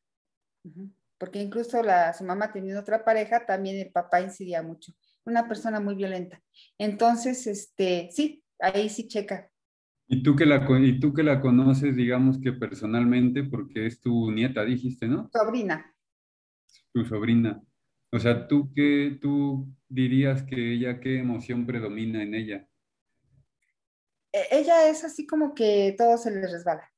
Porque 1.18 1.42
incluso 1.42 1.84
la, 1.84 2.14
su 2.14 2.24
mamá 2.24 2.54
teniendo 2.54 2.80
otra 2.80 3.04
pareja, 3.04 3.46
también 3.46 3.76
el 3.76 3.92
papá 3.92 4.22
incidía 4.22 4.64
mucho. 4.64 4.94
una 5.26 5.46
persona 5.46 5.82
muy 5.82 5.96
violenta. 5.96 6.42
Entonces, 6.78 7.48
este, 7.48 8.08
sí, 8.14 8.46
ahí 8.60 8.88
sí 8.88 9.10
checa. 9.10 9.52
Y 10.12 10.24
tú 10.24 10.36
que 10.36 10.48
la, 10.48 10.66
y 10.82 11.00
tú 11.00 11.14
que 11.14 11.22
la 11.22 11.40
conoces, 11.40 11.96
digamos 11.96 12.40
que 12.40 12.52
personalmente, 12.52 13.44
porque 13.44 13.86
es 13.86 14.02
tu 14.02 14.32
nieta, 14.32 14.66
dijiste, 14.66 15.08
¿no? 15.08 15.30
Sobrina. 15.32 15.96
Tu 16.92 17.06
sobrina. 17.06 17.62
O 18.12 18.18
sea, 18.18 18.48
¿tú 18.48 18.74
qué, 18.74 19.20
tú 19.22 19.72
dirías 19.88 20.42
que 20.42 20.74
ella, 20.74 21.00
qué 21.00 21.20
emoción 21.20 21.68
predomina 21.68 22.24
en 22.24 22.34
ella? 22.34 22.68
E, 24.34 24.48
ella 24.50 24.90
es 24.90 25.04
así 25.04 25.28
como 25.28 25.54
que 25.54 25.94
todo 25.96 26.18
se 26.18 26.32
le 26.32 26.48
resbala. 26.48 26.92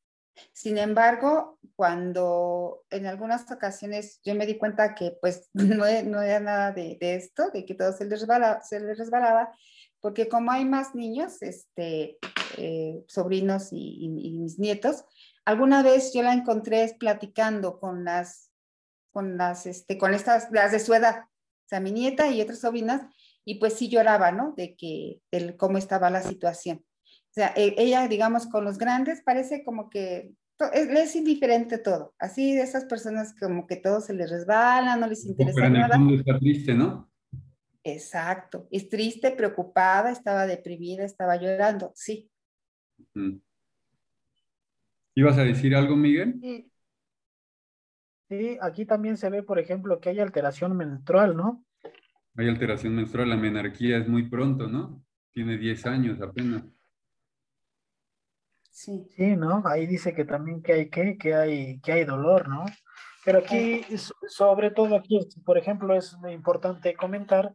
Sin 0.54 0.78
embargo, 0.78 1.60
cuando 1.76 2.86
en 2.90 3.08
algunas 3.08 3.52
ocasiones 3.52 4.22
yo 4.24 4.36
me 4.36 4.46
di 4.46 4.58
cuenta 4.58 4.96
que 4.96 5.18
pues 5.20 5.50
no, 5.54 5.86
no 6.06 6.22
era 6.22 6.40
nada 6.40 6.72
de, 6.72 6.98
esto, 7.02 7.52
de 7.52 7.66
que 7.66 7.76
todo 7.76 7.92
se 7.92 8.06
le, 8.06 8.12
resbalaba, 8.12 8.62
se 8.62 8.80
le 8.80 8.94
resbalaba, 8.94 9.54
porque 10.02 10.28
como 10.28 10.52
hay 10.52 10.66
más 10.66 10.96
niños, 10.96 11.42
este, 11.42 12.18
eh, 12.58 13.04
sobrinos 13.08 13.70
y, 13.72 14.10
mis 14.10 14.60
nietos, 14.60 15.06
alguna 15.46 15.84
vez 15.84 16.12
yo 16.14 16.24
la 16.24 16.34
encontré 16.34 16.96
platicando 17.00 17.80
con 17.80 18.04
las, 18.04 18.52
con 19.12 19.38
las, 19.38 19.66
este, 19.66 19.98
con 19.98 20.14
estas, 20.14 20.50
las 20.52 20.72
de 20.72 20.80
su 20.80 20.94
edad, 20.94 21.26
o 21.26 21.68
sea, 21.68 21.80
mi 21.80 21.92
nieta 21.92 22.28
y 22.28 22.42
otras 22.42 22.60
sobrinas, 22.60 23.02
y 23.46 23.56
pues 23.56 23.74
sí 23.74 23.90
lloraba, 23.90 24.32
¿no? 24.32 24.54
De 24.58 24.76
que, 24.76 25.22
de 25.32 25.56
cómo 25.56 25.78
estaba 25.78 26.10
la 26.10 26.22
situación. 26.22 26.84
O 27.06 27.34
sea, 27.34 27.54
e, 27.56 27.76
ella, 27.78 28.08
digamos, 28.08 28.48
con 28.48 28.66
los 28.66 28.78
grandes 28.78 29.22
parece 29.24 29.64
como 29.64 29.90
que 29.90 30.34
es, 30.74 30.90
es, 30.90 31.16
indiferente 31.16 31.78
todo. 31.78 32.14
Así 32.20 32.54
de 32.56 32.62
esas 32.62 32.86
personas 32.86 33.34
como 33.40 33.66
que 33.66 33.78
todo 33.78 34.02
se 34.02 34.14
les 34.14 34.30
resbala, 34.30 34.96
no 34.96 35.08
les 35.08 35.26
interesa 35.26 35.56
Pero 35.56 35.68
en 35.68 35.74
nada. 35.74 35.96
El 35.96 36.20
está 36.20 36.38
triste, 36.38 36.74
¿no? 36.74 37.11
Exacto. 37.84 38.68
Es 38.72 38.90
triste, 38.90 39.32
preocupada, 39.32 40.12
estaba 40.12 40.46
deprimida, 40.46 41.04
estaba 41.04 41.36
llorando, 41.38 41.92
sí. 41.96 42.30
¿Ibas 45.16 45.38
a 45.38 45.44
decir 45.44 45.76
algo, 45.76 45.96
Miguel? 45.96 46.38
Sí. 46.42 46.72
sí, 48.30 48.58
aquí 48.62 48.86
también 48.86 49.18
se 49.18 49.30
ve, 49.30 49.44
por 49.44 49.60
ejemplo, 49.60 50.00
que 50.00 50.10
hay 50.10 50.20
alteración 50.20 50.78
menstrual, 50.78 51.36
¿no? 51.36 51.66
Hay 52.36 52.48
alteración 52.48 52.96
menstrual, 52.96 53.30
la 53.30 53.38
menarquía 53.38 53.98
es 53.98 54.08
muy 54.08 54.30
pronto, 54.30 54.68
¿no? 54.68 55.04
Tiene 55.34 55.58
10 55.58 55.86
años 55.86 56.22
apenas. 56.22 56.64
Sí. 58.70 59.06
Sí, 59.10 59.36
¿no? 59.36 59.64
Ahí 59.66 59.86
dice 59.86 60.14
que 60.14 60.26
también 60.26 60.62
que 60.62 60.74
hay 60.74 60.90
que, 60.90 61.18
que 61.18 61.36
hay, 61.36 61.80
que 61.82 61.92
hay 61.92 62.06
dolor, 62.06 62.48
¿no? 62.48 62.66
Pero 63.24 63.40
aquí, 63.40 63.86
sobre 64.28 64.72
todo 64.72 64.96
aquí, 64.96 65.20
por 65.46 65.58
ejemplo, 65.58 65.96
es 65.96 66.18
importante 66.32 66.96
comentar 66.96 67.54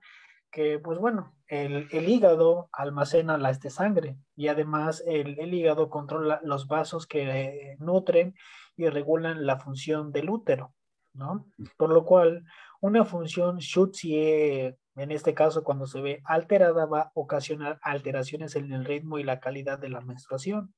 que, 0.51 0.79
pues 0.79 0.99
bueno, 0.99 1.35
el, 1.49 1.89
el 1.91 2.09
hígado 2.09 2.69
almacena 2.73 3.37
la 3.37 3.51
este 3.51 3.71
sangre 3.71 4.17
y 4.37 4.49
además 4.49 5.03
el, 5.07 5.39
el, 5.39 5.53
hígado 5.53 5.91
controla 5.91 6.41
los 6.43 6.67
vasos 6.67 7.07
que 7.07 7.77
nutren 7.79 8.35
y 8.77 8.89
regulan 8.89 9.45
la 9.45 9.59
función 9.59 10.12
del 10.12 10.31
útero, 10.31 10.73
¿no? 11.12 11.47
Por 11.77 11.91
lo 11.93 12.05
cual, 12.05 12.45
una 12.81 13.05
función 13.05 13.59
Schutzie, 13.61 14.77
en 14.97 15.11
este 15.11 15.35
caso 15.35 15.64
cuando 15.64 15.87
se 15.87 16.01
ve 16.01 16.23
alterada, 16.25 16.87
va 16.87 17.01
a 17.01 17.11
ocasionar 17.14 17.79
alteraciones 17.83 18.55
en 18.57 18.73
el 18.73 18.85
ritmo 18.85 19.19
y 19.19 19.25
la 19.25 19.41
calidad 19.41 19.79
de 19.79 19.89
la 19.89 20.01
menstruación. 20.01 20.75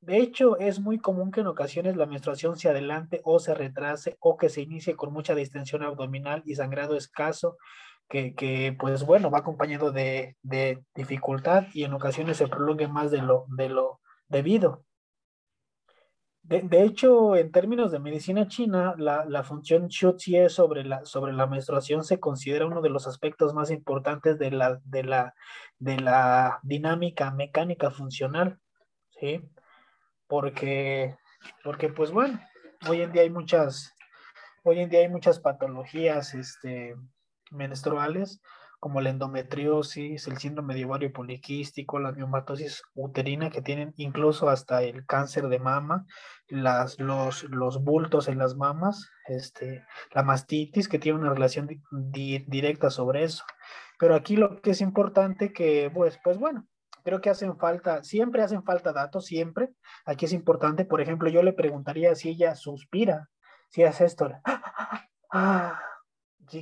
De 0.00 0.16
hecho, 0.16 0.58
es 0.58 0.80
muy 0.80 0.98
común 0.98 1.30
que 1.30 1.40
en 1.42 1.46
ocasiones 1.46 1.96
la 1.96 2.06
menstruación 2.06 2.56
se 2.56 2.70
adelante 2.70 3.20
o 3.24 3.38
se 3.38 3.54
retrase 3.54 4.16
o 4.20 4.38
que 4.38 4.48
se 4.48 4.62
inicie 4.62 4.96
con 4.96 5.12
mucha 5.12 5.34
distensión 5.34 5.82
abdominal 5.82 6.42
y 6.46 6.54
sangrado 6.54 6.96
escaso, 6.96 7.58
que, 8.08 8.34
que 8.34 8.74
pues 8.78 9.04
bueno, 9.04 9.30
va 9.30 9.38
acompañado 9.38 9.92
de, 9.92 10.36
de, 10.42 10.82
dificultad 10.94 11.66
y 11.74 11.84
en 11.84 11.92
ocasiones 11.92 12.38
se 12.38 12.48
prolongue 12.48 12.88
más 12.88 13.10
de 13.10 13.18
lo, 13.18 13.44
de 13.48 13.68
lo 13.68 14.00
debido. 14.28 14.84
De, 16.42 16.62
de 16.62 16.82
hecho, 16.82 17.36
en 17.36 17.52
términos 17.52 17.92
de 17.92 17.98
medicina 17.98 18.48
china, 18.48 18.94
la, 18.96 19.26
la 19.26 19.44
función 19.44 19.88
Xue 19.90 20.48
sobre 20.48 20.84
la, 20.84 21.04
sobre 21.04 21.34
la 21.34 21.46
menstruación 21.46 22.04
se 22.04 22.18
considera 22.18 22.66
uno 22.66 22.80
de 22.80 22.88
los 22.88 23.06
aspectos 23.06 23.52
más 23.52 23.70
importantes 23.70 24.38
de 24.38 24.50
la, 24.50 24.80
de 24.84 25.04
la, 25.04 25.34
de 25.78 26.00
la 26.00 26.58
dinámica 26.62 27.30
mecánica 27.30 27.90
funcional. 27.90 28.58
¿sí? 29.10 29.42
Porque, 30.30 31.16
porque 31.64 31.88
pues 31.88 32.12
bueno, 32.12 32.40
hoy 32.88 33.02
en 33.02 33.10
día 33.10 33.22
hay 33.22 33.30
muchas, 33.30 33.92
hoy 34.62 34.78
en 34.78 34.88
día 34.88 35.00
hay 35.00 35.08
muchas 35.08 35.40
patologías 35.40 36.34
este, 36.34 36.94
menstruales, 37.50 38.40
como 38.78 39.00
la 39.00 39.10
endometriosis, 39.10 40.26
el 40.28 40.38
síndrome 40.38 40.74
de 40.74 40.84
ovario 40.86 41.12
poliquístico, 41.12 41.98
la 41.98 42.12
miomatosis 42.12 42.82
uterina, 42.94 43.50
que 43.50 43.60
tienen 43.60 43.92
incluso 43.96 44.48
hasta 44.48 44.82
el 44.84 45.04
cáncer 45.04 45.48
de 45.48 45.58
mama, 45.58 46.06
las, 46.48 46.98
los, 47.00 47.42
los 47.50 47.82
bultos 47.82 48.28
en 48.28 48.38
las 48.38 48.54
mamas, 48.54 49.10
este, 49.26 49.84
la 50.12 50.22
mastitis, 50.22 50.88
que 50.88 51.00
tiene 51.00 51.18
una 51.18 51.34
relación 51.34 51.68
directa 51.90 52.88
sobre 52.88 53.24
eso. 53.24 53.44
Pero 53.98 54.14
aquí 54.14 54.36
lo 54.36 54.62
que 54.62 54.70
es 54.70 54.80
importante 54.80 55.52
que, 55.52 55.90
pues, 55.92 56.18
pues 56.24 56.38
bueno, 56.38 56.66
creo 57.02 57.20
que 57.20 57.30
hacen 57.30 57.56
falta, 57.58 58.02
siempre 58.04 58.42
hacen 58.42 58.62
falta 58.62 58.92
datos, 58.92 59.26
siempre. 59.26 59.70
Aquí 60.04 60.26
es 60.26 60.32
importante, 60.32 60.84
por 60.84 61.00
ejemplo, 61.00 61.28
yo 61.28 61.42
le 61.42 61.52
preguntaría 61.52 62.14
si 62.14 62.30
ella 62.30 62.54
suspira, 62.54 63.28
si 63.68 63.84
hace 63.84 64.04
esto. 64.04 64.30
Ah, 65.32 65.78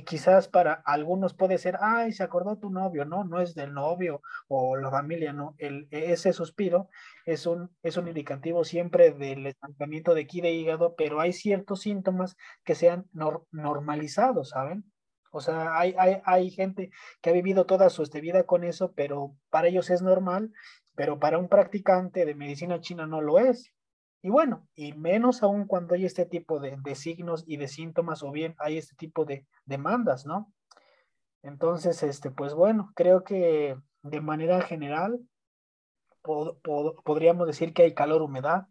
quizás 0.05 0.47
para 0.47 0.73
algunos 0.85 1.33
puede 1.33 1.57
ser, 1.57 1.77
ay, 1.81 2.11
se 2.11 2.23
acordó 2.23 2.57
tu 2.57 2.69
novio, 2.69 3.05
no, 3.05 3.23
no 3.23 3.41
es 3.41 3.55
del 3.55 3.73
novio 3.73 4.21
o 4.47 4.75
la 4.75 4.91
familia, 4.91 5.33
no, 5.33 5.55
el, 5.57 5.87
ese 5.91 6.33
suspiro 6.33 6.89
es 7.25 7.45
un, 7.47 7.75
es 7.81 7.97
un 7.97 8.07
indicativo 8.07 8.63
siempre 8.63 9.11
del 9.11 9.47
estancamiento 9.47 10.13
de 10.13 10.21
aquí 10.21 10.41
de 10.41 10.51
hígado, 10.51 10.95
pero 10.95 11.19
hay 11.19 11.33
ciertos 11.33 11.81
síntomas 11.81 12.37
que 12.63 12.75
sean 12.75 13.09
normalizados, 13.51 14.49
¿saben? 14.49 14.85
O 15.31 15.41
sea, 15.41 15.77
hay, 15.79 15.95
hay, 15.97 16.21
hay 16.25 16.51
gente 16.51 16.91
que 17.21 17.29
ha 17.29 17.33
vivido 17.33 17.65
toda 17.65 17.89
su 17.89 18.03
este, 18.03 18.21
vida 18.21 18.43
con 18.43 18.63
eso, 18.63 18.93
pero 18.93 19.35
para 19.49 19.67
ellos 19.67 19.89
es 19.89 20.01
normal, 20.01 20.51
pero 20.95 21.19
para 21.19 21.37
un 21.37 21.49
practicante 21.49 22.25
de 22.25 22.35
medicina 22.35 22.81
china 22.81 23.05
no 23.05 23.21
lo 23.21 23.39
es. 23.39 23.73
Y 24.21 24.29
bueno, 24.29 24.67
y 24.75 24.93
menos 24.93 25.43
aún 25.43 25.65
cuando 25.65 25.95
hay 25.95 26.05
este 26.05 26.25
tipo 26.25 26.59
de, 26.59 26.75
de 26.77 26.95
signos 26.95 27.43
y 27.47 27.57
de 27.57 27.67
síntomas 27.67 28.21
o 28.23 28.31
bien 28.31 28.55
hay 28.59 28.77
este 28.77 28.95
tipo 28.95 29.23
de 29.23 29.45
demandas, 29.65 30.25
¿no? 30.25 30.51
Entonces, 31.41 32.03
este, 32.03 32.31
pues 32.31 32.53
bueno, 32.53 32.91
creo 32.95 33.23
que 33.23 33.77
de 34.01 34.21
manera 34.21 34.61
general 34.61 35.19
podríamos 36.21 37.47
decir 37.47 37.73
que 37.73 37.83
hay 37.83 37.93
calor, 37.93 38.21
humedad. 38.21 38.67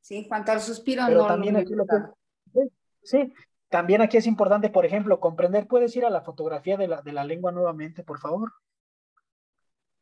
Sí, 0.00 0.16
en 0.16 0.28
cuanto 0.28 0.52
al 0.52 0.60
suspiro, 0.60 1.04
Pero 1.06 1.26
también 1.26 1.56
aquí 1.56 1.74
lo 1.74 1.84
que, 1.86 2.68
sí, 3.02 3.32
también 3.68 4.00
aquí 4.00 4.16
es 4.16 4.26
importante, 4.26 4.70
por 4.70 4.86
ejemplo, 4.86 5.20
comprender, 5.20 5.66
puedes 5.66 5.94
ir 5.96 6.04
a 6.04 6.10
la 6.10 6.22
fotografía 6.22 6.76
de 6.76 6.88
la, 6.88 7.02
de 7.02 7.12
la 7.12 7.24
lengua 7.24 7.52
nuevamente, 7.52 8.02
por 8.02 8.18
favor, 8.18 8.52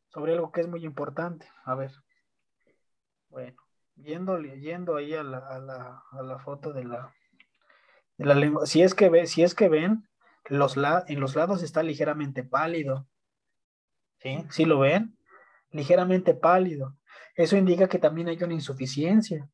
sobre 0.09 0.33
algo 0.33 0.51
que 0.51 0.61
es 0.61 0.67
muy 0.67 0.85
importante. 0.85 1.47
A 1.65 1.75
ver. 1.75 1.91
Bueno, 3.29 3.61
yendo, 3.95 4.39
yendo 4.39 4.95
ahí 4.95 5.13
a 5.13 5.23
la, 5.23 5.39
a 5.39 5.59
la, 5.59 6.03
a 6.11 6.21
la 6.21 6.39
foto 6.39 6.71
de 6.71 6.85
la, 6.85 7.13
de 8.17 8.25
la 8.25 8.35
lengua. 8.35 8.65
Si 8.65 8.81
es 8.81 8.95
que, 8.95 9.09
ve, 9.09 9.27
si 9.27 9.43
es 9.43 9.53
que 9.53 9.67
ven, 9.67 10.07
los 10.45 10.77
la, 10.77 11.03
en 11.07 11.19
los 11.19 11.35
lados 11.35 11.61
está 11.61 11.83
ligeramente 11.83 12.43
pálido. 12.43 13.07
¿Sí? 14.19 14.45
¿Sí 14.49 14.65
lo 14.65 14.79
ven? 14.79 15.17
Ligeramente 15.71 16.33
pálido. 16.33 16.95
Eso 17.35 17.57
indica 17.57 17.87
que 17.87 17.99
también 17.99 18.29
hay 18.29 18.41
una 18.41 18.53
insuficiencia. 18.53 19.47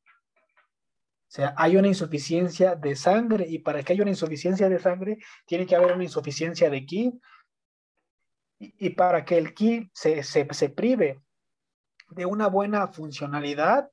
Sea, 1.33 1.55
hay 1.57 1.77
una 1.77 1.87
insuficiencia 1.87 2.75
de 2.75 2.95
sangre 2.95 3.47
y 3.49 3.57
para 3.57 3.81
que 3.81 3.93
haya 3.93 4.03
una 4.03 4.11
insuficiencia 4.11 4.69
de 4.69 4.77
sangre 4.77 5.17
tiene 5.47 5.65
que 5.65 5.75
haber 5.75 5.93
una 5.93 6.03
insuficiencia 6.03 6.69
de 6.69 6.85
ki. 6.85 7.19
Y, 8.59 8.91
para 8.91 9.25
que 9.25 9.39
el 9.39 9.55
ki 9.55 9.89
se, 9.95 10.21
se, 10.21 10.47
se 10.51 10.69
prive 10.69 11.23
de 12.09 12.27
una 12.27 12.45
buena 12.49 12.87
funcionalidad, 12.87 13.89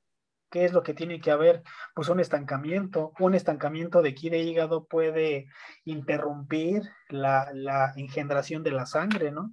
¿qué 0.51 0.65
es 0.65 0.71
lo 0.71 0.83
que 0.83 0.93
tiene 0.93 1.19
que 1.19 1.31
haber? 1.31 1.63
Pues 1.95 2.09
un 2.09 2.19
estancamiento. 2.19 3.11
Un 3.17 3.33
estancamiento 3.33 4.03
de 4.03 4.13
ki 4.13 4.29
de 4.29 4.43
hígado 4.43 4.85
puede 4.85 5.47
interrumpir 5.83 6.83
la, 7.09 7.49
la 7.55 7.91
engendración 7.95 8.61
de 8.61 8.71
la 8.71 8.85
sangre, 8.85 9.31
¿no? 9.31 9.51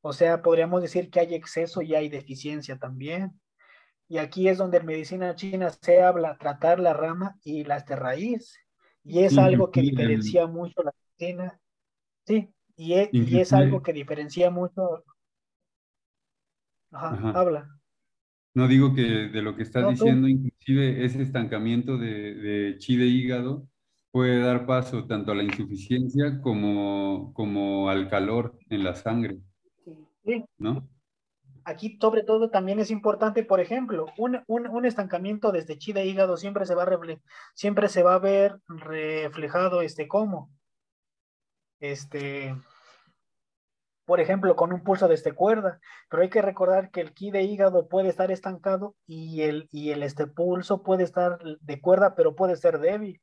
O 0.00 0.12
sea, 0.12 0.42
podríamos 0.42 0.82
decir 0.82 1.08
que 1.08 1.20
hay 1.20 1.36
exceso 1.36 1.82
y 1.82 1.94
hay 1.94 2.08
deficiencia 2.08 2.80
también. 2.80 3.40
Y 4.10 4.18
aquí 4.18 4.48
es 4.48 4.58
donde 4.58 4.78
en 4.78 4.86
medicina 4.86 5.36
china 5.36 5.70
se 5.70 6.02
habla 6.02 6.36
tratar 6.36 6.80
la 6.80 6.92
rama 6.92 7.38
y 7.44 7.62
las 7.62 7.86
de 7.86 7.94
raíz. 7.94 8.58
Y 9.04 9.20
es 9.20 9.38
algo 9.38 9.70
que 9.70 9.82
diferencia 9.82 10.48
mucho 10.48 10.82
la 10.82 10.92
medicina. 11.16 11.60
Sí, 12.26 12.52
y 12.76 12.94
es, 12.94 13.08
y 13.12 13.38
es 13.38 13.52
algo 13.52 13.80
que 13.84 13.92
diferencia 13.92 14.50
mucho. 14.50 15.04
Ajá, 16.90 17.30
habla. 17.38 17.68
No 18.52 18.66
digo 18.66 18.92
que 18.96 19.02
de 19.02 19.42
lo 19.42 19.54
que 19.54 19.62
estás 19.62 19.88
diciendo, 19.88 20.26
inclusive 20.26 21.04
ese 21.04 21.22
estancamiento 21.22 21.96
de, 21.96 22.34
de 22.34 22.78
chi 22.78 22.96
de 22.96 23.06
hígado 23.06 23.68
puede 24.10 24.40
dar 24.40 24.66
paso 24.66 25.06
tanto 25.06 25.30
a 25.30 25.36
la 25.36 25.44
insuficiencia 25.44 26.40
como, 26.40 27.32
como 27.32 27.88
al 27.88 28.08
calor 28.08 28.58
en 28.70 28.82
la 28.82 28.96
sangre. 28.96 29.38
Sí. 30.24 30.44
¿No? 30.58 30.88
Aquí 31.70 31.96
sobre 32.00 32.24
todo 32.24 32.50
también 32.50 32.80
es 32.80 32.90
importante, 32.90 33.44
por 33.44 33.60
ejemplo, 33.60 34.06
un, 34.18 34.42
un, 34.48 34.84
estancamiento 34.84 35.52
desde 35.52 35.78
chi 35.78 35.92
de 35.92 36.04
hígado 36.04 36.36
siempre 36.36 36.66
se 36.66 36.74
va 36.74 36.82
a, 36.82 36.98
siempre 37.54 37.88
se 37.88 38.02
va 38.02 38.14
a 38.14 38.18
ver 38.18 38.58
reflejado 38.66 39.80
este 39.80 40.08
cómo. 40.08 40.50
Este, 41.78 42.56
por 44.04 44.18
ejemplo, 44.18 44.56
con 44.56 44.72
un 44.72 44.82
pulso 44.82 45.06
de 45.06 45.14
este 45.14 45.32
cuerda, 45.32 45.78
pero 46.08 46.24
hay 46.24 46.28
que 46.28 46.42
recordar 46.42 46.90
que 46.90 47.02
el 47.02 47.14
ki 47.14 47.30
de 47.30 47.42
hígado 47.42 47.86
puede 47.86 48.08
estar 48.08 48.32
estancado 48.32 48.96
y 49.06 49.42
el, 49.42 49.68
y 49.70 49.90
el 49.90 50.02
este 50.02 50.26
pulso 50.26 50.82
puede 50.82 51.04
estar 51.04 51.38
de 51.38 51.80
cuerda, 51.80 52.16
pero 52.16 52.34
puede 52.34 52.56
ser 52.56 52.80
débil, 52.80 53.22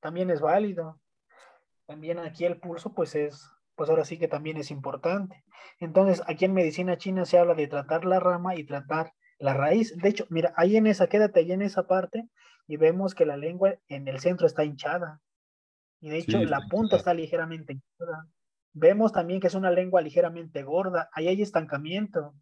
también 0.00 0.28
es 0.28 0.42
válido. 0.42 1.00
También 1.86 2.18
aquí 2.18 2.44
el 2.44 2.60
pulso, 2.60 2.92
pues 2.92 3.14
es, 3.14 3.50
pues 3.76 3.90
ahora 3.90 4.04
sí 4.04 4.18
que 4.18 4.26
también 4.26 4.56
es 4.56 4.70
importante. 4.70 5.44
Entonces, 5.78 6.22
aquí 6.26 6.46
en 6.46 6.54
medicina 6.54 6.96
china 6.96 7.24
se 7.24 7.38
habla 7.38 7.54
de 7.54 7.68
tratar 7.68 8.04
la 8.04 8.18
rama 8.18 8.56
y 8.56 8.64
tratar 8.64 9.12
la 9.38 9.54
raíz. 9.54 9.96
De 9.96 10.08
hecho, 10.08 10.26
mira, 10.30 10.52
ahí 10.56 10.76
en 10.76 10.86
esa, 10.86 11.08
quédate 11.08 11.40
ahí 11.40 11.52
en 11.52 11.62
esa 11.62 11.86
parte 11.86 12.28
y 12.66 12.78
vemos 12.78 13.14
que 13.14 13.26
la 13.26 13.36
lengua 13.36 13.74
en 13.88 14.08
el 14.08 14.18
centro 14.18 14.46
está 14.46 14.64
hinchada. 14.64 15.20
Y 16.00 16.10
de 16.10 16.18
hecho, 16.18 16.38
la 16.44 16.60
punta 16.68 16.96
está 16.96 17.14
ligeramente 17.14 17.74
hinchada. 17.74 18.26
Vemos 18.72 19.12
también 19.12 19.40
que 19.40 19.46
es 19.46 19.54
una 19.54 19.70
lengua 19.70 20.00
ligeramente 20.00 20.62
gorda. 20.62 21.08
Ahí 21.12 21.28
hay 21.28 21.42
estancamiento. 21.42 22.34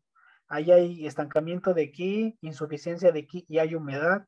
Ahí 0.48 0.70
hay 0.70 1.06
estancamiento 1.06 1.74
de 1.74 1.90
ki, 1.90 2.38
insuficiencia 2.40 3.12
de 3.12 3.26
ki 3.26 3.44
y 3.48 3.58
hay 3.58 3.74
humedad. 3.74 4.26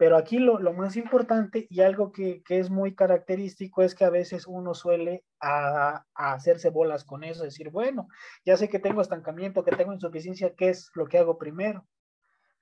Pero 0.00 0.16
aquí 0.16 0.38
lo, 0.38 0.58
más 0.72 0.96
importante 0.96 1.66
y 1.68 1.82
algo 1.82 2.10
que, 2.10 2.42
es 2.48 2.70
muy 2.70 2.94
característico 2.94 3.82
es 3.82 3.94
que 3.94 4.06
a 4.06 4.08
veces 4.08 4.46
uno 4.46 4.72
suele 4.72 5.26
a, 5.40 6.06
hacerse 6.14 6.70
bolas 6.70 7.04
con 7.04 7.22
eso, 7.22 7.44
decir, 7.44 7.68
bueno, 7.68 8.08
ya 8.42 8.56
sé 8.56 8.70
que 8.70 8.78
tengo 8.78 9.02
estancamiento, 9.02 9.62
que 9.62 9.76
tengo 9.76 9.92
insuficiencia, 9.92 10.54
¿qué 10.56 10.70
es 10.70 10.90
lo 10.94 11.04
que 11.04 11.18
hago 11.18 11.36
primero? 11.36 11.86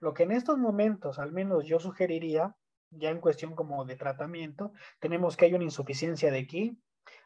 Lo 0.01 0.15
que 0.15 0.25
en 0.25 0.33
estos 0.33 0.59
momentos, 0.59 1.21
al 1.21 1.31
menos 1.31 1.65
yo 1.65 1.79
sugeriría, 1.79 2.57
ya 2.91 3.11
en 3.11 3.21
cuestión 3.21 3.55
como 3.55 3.85
de 3.85 3.95
tratamiento, 3.95 4.73
tenemos 4.99 5.37
que 5.37 5.45
hay 5.45 5.55
una 5.55 5.63
insuficiencia 5.63 6.33
de 6.33 6.45
ki, 6.45 6.77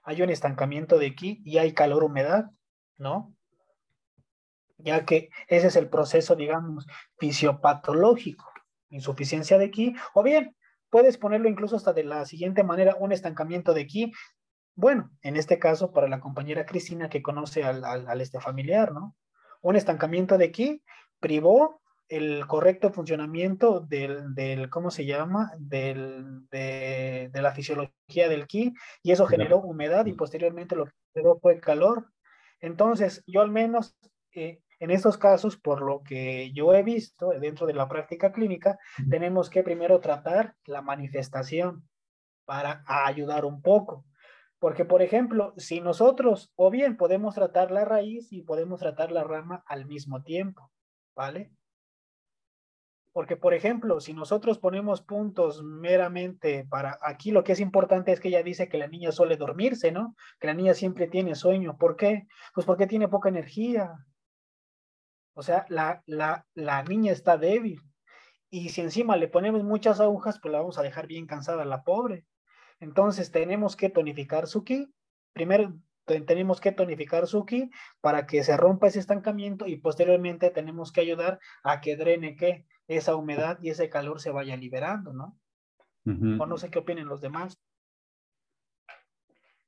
hay 0.02 0.20
un 0.20 0.28
estancamiento 0.28 0.98
de 0.98 1.14
ki 1.14 1.40
y 1.42 1.56
hay 1.56 1.72
calor-humedad, 1.72 2.50
¿no? 2.98 3.34
Ya 4.76 5.06
que 5.06 5.30
ese 5.48 5.68
es 5.68 5.76
el 5.76 5.88
proceso, 5.88 6.36
digamos, 6.36 6.86
fisiopatológico, 7.16 8.51
insuficiencia 8.92 9.58
de 9.58 9.70
ki, 9.70 9.94
o 10.14 10.22
bien 10.22 10.56
puedes 10.90 11.18
ponerlo 11.18 11.48
incluso 11.48 11.76
hasta 11.76 11.92
de 11.92 12.04
la 12.04 12.24
siguiente 12.26 12.62
manera, 12.62 12.96
un 13.00 13.12
estancamiento 13.12 13.74
de 13.74 13.86
ki. 13.86 14.12
Bueno, 14.74 15.10
en 15.22 15.36
este 15.36 15.58
caso, 15.58 15.92
para 15.92 16.08
la 16.08 16.20
compañera 16.20 16.66
Cristina 16.66 17.08
que 17.08 17.22
conoce 17.22 17.64
al, 17.64 17.84
al 17.84 18.20
este 18.20 18.40
familiar, 18.40 18.92
¿no? 18.92 19.16
Un 19.62 19.76
estancamiento 19.76 20.38
de 20.38 20.50
ki 20.50 20.82
privó 21.20 21.82
el 22.08 22.46
correcto 22.46 22.92
funcionamiento 22.92 23.80
del, 23.80 24.34
del 24.34 24.68
¿cómo 24.68 24.90
se 24.90 25.06
llama? 25.06 25.50
Del, 25.58 26.46
de, 26.50 27.30
de, 27.32 27.42
la 27.42 27.52
fisiología 27.52 28.28
del 28.28 28.46
ki 28.46 28.74
y 29.02 29.12
eso 29.12 29.26
generó 29.26 29.60
humedad 29.60 30.04
y 30.04 30.12
posteriormente 30.12 30.76
lo 30.76 30.84
que 30.84 30.92
generó 31.14 31.38
fue 31.40 31.58
calor. 31.58 32.12
Entonces, 32.60 33.22
yo 33.26 33.40
al 33.40 33.50
menos 33.50 33.96
eh, 34.34 34.60
en 34.82 34.90
estos 34.90 35.16
casos, 35.16 35.56
por 35.56 35.80
lo 35.80 36.02
que 36.02 36.50
yo 36.52 36.74
he 36.74 36.82
visto 36.82 37.28
dentro 37.40 37.68
de 37.68 37.72
la 37.72 37.88
práctica 37.88 38.32
clínica, 38.32 38.80
tenemos 39.08 39.48
que 39.48 39.62
primero 39.62 40.00
tratar 40.00 40.56
la 40.64 40.82
manifestación 40.82 41.88
para 42.44 42.82
ayudar 42.84 43.44
un 43.44 43.62
poco. 43.62 44.04
Porque, 44.58 44.84
por 44.84 45.00
ejemplo, 45.00 45.54
si 45.56 45.80
nosotros, 45.80 46.52
o 46.56 46.68
bien 46.68 46.96
podemos 46.96 47.36
tratar 47.36 47.70
la 47.70 47.84
raíz 47.84 48.32
y 48.32 48.42
podemos 48.42 48.80
tratar 48.80 49.12
la 49.12 49.22
rama 49.22 49.62
al 49.68 49.86
mismo 49.86 50.24
tiempo, 50.24 50.72
¿vale? 51.14 51.52
Porque, 53.12 53.36
por 53.36 53.54
ejemplo, 53.54 54.00
si 54.00 54.14
nosotros 54.14 54.58
ponemos 54.58 55.00
puntos 55.00 55.62
meramente 55.62 56.66
para 56.68 56.98
aquí, 57.02 57.30
lo 57.30 57.44
que 57.44 57.52
es 57.52 57.60
importante 57.60 58.10
es 58.10 58.18
que 58.18 58.28
ella 58.28 58.42
dice 58.42 58.68
que 58.68 58.78
la 58.78 58.88
niña 58.88 59.12
suele 59.12 59.36
dormirse, 59.36 59.92
¿no? 59.92 60.16
Que 60.40 60.48
la 60.48 60.54
niña 60.54 60.74
siempre 60.74 61.06
tiene 61.06 61.36
sueño. 61.36 61.76
¿Por 61.78 61.94
qué? 61.94 62.26
Pues 62.52 62.66
porque 62.66 62.88
tiene 62.88 63.06
poca 63.06 63.28
energía. 63.28 63.92
O 65.34 65.42
sea, 65.42 65.66
la, 65.68 66.02
la, 66.06 66.46
la 66.54 66.82
niña 66.82 67.12
está 67.12 67.38
débil. 67.38 67.80
Y 68.50 68.68
si 68.68 68.82
encima 68.82 69.16
le 69.16 69.28
ponemos 69.28 69.64
muchas 69.64 70.00
agujas, 70.00 70.38
pues 70.40 70.52
la 70.52 70.58
vamos 70.58 70.78
a 70.78 70.82
dejar 70.82 71.06
bien 71.06 71.26
cansada 71.26 71.64
la 71.64 71.84
pobre. 71.84 72.26
Entonces 72.80 73.30
tenemos 73.30 73.76
que 73.76 73.88
tonificar 73.88 74.46
su 74.46 74.64
ki. 74.64 74.92
Primero 75.32 75.74
tenemos 76.04 76.60
que 76.60 76.72
tonificar 76.72 77.26
su 77.26 77.46
ki 77.46 77.70
para 78.00 78.26
que 78.26 78.42
se 78.42 78.56
rompa 78.56 78.88
ese 78.88 78.98
estancamiento 78.98 79.66
y 79.66 79.76
posteriormente 79.76 80.50
tenemos 80.50 80.92
que 80.92 81.00
ayudar 81.00 81.38
a 81.62 81.80
que 81.80 81.96
drene 81.96 82.36
qué 82.36 82.66
esa 82.88 83.16
humedad 83.16 83.58
y 83.62 83.70
ese 83.70 83.88
calor 83.88 84.20
se 84.20 84.32
vaya 84.32 84.56
liberando, 84.56 85.12
¿no? 85.12 85.38
O 86.40 86.46
no 86.46 86.58
sé 86.58 86.70
qué 86.70 86.80
opinen 86.80 87.06
los 87.06 87.20
demás. 87.20 87.58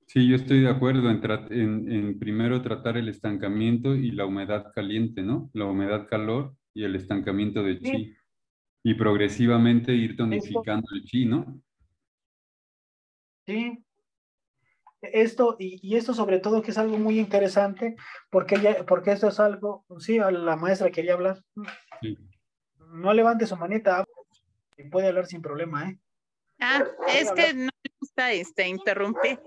Sí, 0.06 0.28
yo 0.28 0.36
estoy 0.36 0.60
de 0.60 0.68
acuerdo 0.68 1.10
en, 1.10 1.90
en, 1.90 2.18
primero 2.18 2.62
tratar 2.62 2.96
el 2.96 3.08
estancamiento 3.08 3.94
y 3.94 4.10
la 4.10 4.26
humedad 4.26 4.72
caliente, 4.74 5.22
¿no? 5.22 5.50
La 5.54 5.64
humedad 5.64 6.06
calor 6.08 6.54
y 6.72 6.84
el 6.84 6.94
estancamiento 6.94 7.62
de 7.62 7.80
chi. 7.80 8.14
Y 8.82 8.94
progresivamente 8.94 9.94
ir 9.94 10.16
tonificando 10.16 10.86
el 10.94 11.04
chi, 11.04 11.24
¿no? 11.24 11.60
Sí. 13.46 13.84
Esto, 15.00 15.56
y, 15.58 15.80
y, 15.82 15.96
esto 15.96 16.14
sobre 16.14 16.38
todo 16.38 16.62
que 16.62 16.70
es 16.70 16.78
algo 16.78 16.96
muy 16.96 17.18
interesante, 17.18 17.96
porque, 18.30 18.54
ella, 18.54 18.86
porque 18.86 19.12
esto 19.12 19.28
es 19.28 19.38
algo, 19.38 19.84
sí, 19.98 20.18
la 20.18 20.56
maestra 20.56 20.90
quería 20.90 21.14
hablar. 21.14 21.42
Sí 22.00 22.16
no 22.94 23.12
levante 23.12 23.46
su 23.46 23.56
manita 23.56 24.04
puede 24.90 25.08
hablar 25.08 25.26
sin 25.26 25.42
problema, 25.42 25.88
¿eh? 25.88 25.98
Ah, 26.60 26.84
es 27.08 27.30
que 27.32 27.54
no 27.54 27.64
me 27.64 27.90
gusta 28.00 28.32
este, 28.32 28.68
interrumpir. 28.68 29.40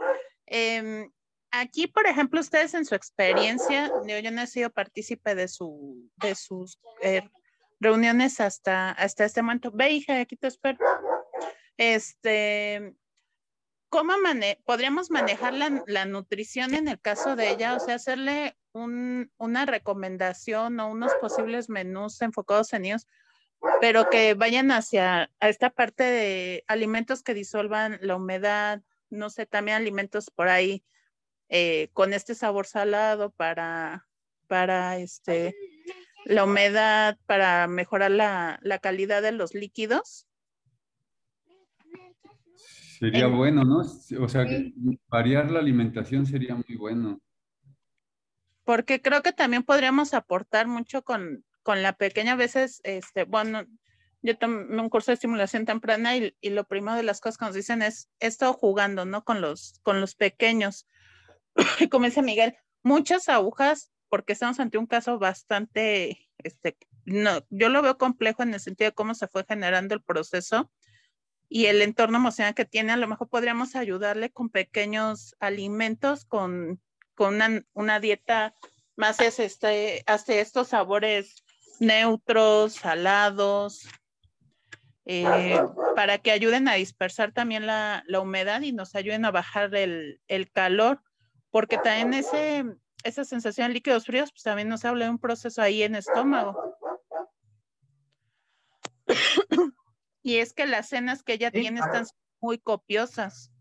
Em, 0.47 1.11
aquí, 1.51 1.87
por 1.87 2.07
ejemplo, 2.07 2.39
ustedes 2.39 2.73
en 2.73 2.85
su 2.85 2.95
experiencia, 2.95 3.91
yo, 4.05 4.31
no 4.31 4.41
he 4.41 4.47
sido 4.47 4.69
partícipe 4.69 5.35
de, 5.35 5.47
su, 5.47 6.09
de 6.17 6.35
sus 6.35 6.79
eh, 7.01 7.29
reuniones 7.79 8.39
hasta, 8.39 8.91
hasta 8.91 9.25
este 9.25 9.41
momento. 9.41 9.71
Ve, 9.71 9.91
hija, 9.91 10.19
aquí 10.19 10.35
te 10.35 10.47
espero. 10.47 10.79
Este, 11.77 12.95
¿cómo 13.89 14.13
podríamos 14.65 15.11
manejar 15.11 15.53
la, 15.53 16.05
nutrición 16.05 16.73
en 16.73 16.87
el 16.87 16.99
caso 16.99 17.35
de 17.35 17.51
ella? 17.51 17.75
O 17.75 17.79
sea, 17.79 17.95
hacerle 17.95 18.57
un, 18.71 19.31
una 19.37 19.65
recomendación 19.65 20.79
o 20.79 20.89
unos 20.89 21.13
posibles 21.21 21.69
menús 21.69 22.21
enfocados 22.21 22.73
en 22.73 22.85
ellos 22.85 23.07
pero 23.81 24.09
que 24.09 24.33
vayan 24.33 24.71
hacia 24.71 25.31
esta 25.39 25.69
parte 25.69 26.03
de 26.03 26.63
alimentos 26.67 27.23
que 27.23 27.33
disuelvan 27.33 27.99
la 28.01 28.15
humedad, 28.15 28.81
no 29.09 29.29
sé, 29.29 29.45
también 29.45 29.77
alimentos 29.77 30.29
por 30.29 30.47
ahí 30.47 30.83
eh, 31.49 31.89
con 31.93 32.13
este 32.13 32.35
sabor 32.35 32.67
salado 32.67 33.31
para, 33.31 34.07
para 34.47 34.97
este, 34.97 35.55
la 36.25 36.43
humedad, 36.43 37.17
para 37.25 37.67
mejorar 37.67 38.11
la, 38.11 38.59
la 38.61 38.79
calidad 38.79 39.21
de 39.21 39.31
los 39.31 39.53
líquidos. 39.53 40.27
Sería 42.99 43.27
bueno, 43.27 43.63
¿no? 43.63 43.83
O 44.19 44.27
sea, 44.27 44.45
variar 45.07 45.51
la 45.51 45.59
alimentación 45.59 46.25
sería 46.25 46.55
muy 46.55 46.75
bueno. 46.75 47.21
Porque 48.63 49.01
creo 49.01 49.21
que 49.21 49.31
también 49.31 49.63
podríamos 49.63 50.13
aportar 50.13 50.67
mucho 50.67 51.03
con, 51.03 51.45
con 51.61 51.83
la 51.83 51.93
pequeña 51.93 52.33
a 52.33 52.35
veces, 52.35 52.81
este, 52.83 53.23
bueno, 53.23 53.65
yo 54.27 54.37
tomé 54.37 54.81
un 54.81 54.89
curso 54.89 55.11
de 55.11 55.13
estimulación 55.13 55.65
temprana 55.65 56.17
y, 56.17 56.35
lo 56.41 56.65
primero 56.65 56.97
de 56.97 57.03
las 57.03 57.21
cosas 57.21 57.37
que 57.37 57.45
nos 57.45 57.55
dicen 57.55 57.81
es, 57.81 58.09
esto 58.19 58.51
jugando, 58.53 59.05
¿no? 59.05 59.23
Con 59.23 59.39
los, 59.39 59.79
con 59.83 60.01
los 60.01 60.15
pequeños. 60.15 60.85
Como 61.89 62.05
dice 62.05 62.21
Miguel, 62.21 62.57
muchas 62.83 63.29
agujas, 63.29 63.89
porque 64.09 64.33
estamos 64.33 64.59
ante 64.59 64.77
un 64.77 64.85
caso 64.85 65.17
bastante, 65.17 66.27
este, 66.39 66.77
no, 67.05 67.39
yo 67.49 67.69
lo 67.69 67.81
veo 67.81 67.97
complejo 67.97 68.43
en 68.43 68.53
el 68.53 68.59
sentido 68.59 68.89
de 68.89 68.95
cómo 68.95 69.13
se 69.15 69.29
fue 69.29 69.45
generando 69.47 69.95
el 69.95 70.03
proceso 70.03 70.69
y 71.47 71.67
el 71.67 71.81
entorno 71.81 72.17
emocional 72.17 72.53
que 72.53 72.65
tiene, 72.65 72.91
a 72.91 72.97
lo 72.97 73.07
mejor 73.07 73.29
podríamos 73.29 73.77
ayudarle 73.77 74.29
con 74.29 74.49
pequeños 74.49 75.37
alimentos, 75.39 76.25
con, 76.25 76.81
con 77.15 77.35
una, 77.35 77.63
una 77.71 78.01
dieta 78.01 78.55
más 78.97 79.21
este, 79.21 80.03
hasta 80.05 80.33
estos 80.33 80.67
sabores 80.69 81.45
neutros, 81.79 82.73
salados, 82.73 83.87
eh, 85.09 85.57
para 85.95 86.17
que 86.17 86.31
ayuden 86.31 86.67
a 86.67 86.73
dispersar 86.73 87.31
también 87.31 87.65
la, 87.65 88.03
humedad 88.21 88.61
y 88.61 88.73
nos 88.73 88.93
ayuden 88.93 89.23
a 89.23 89.31
bajar 89.31 89.73
el, 89.73 90.19
calor, 90.53 91.01
porque 91.49 91.77
también 91.77 92.13
ese, 92.13 92.65
esa 93.03 93.23
sensación 93.23 93.69
de 93.69 93.75
líquidos 93.75 94.05
fríos, 94.05 94.31
pues 94.31 94.43
también 94.43 94.67
nos 94.67 94.83
habla 94.83 95.05
de 95.05 95.11
un 95.11 95.17
proceso 95.17 95.61
ahí 95.61 95.81
en 95.81 95.95
estómago. 95.95 96.75
y 100.23 100.37
es 100.37 100.53
que 100.53 100.65
las 100.65 100.89
cenas 100.89 101.23
que 101.23 101.33
ella 101.33 101.51
tiene 101.51 101.79
están 101.79 102.05
muy 102.41 102.57
copiosas. 102.57 103.51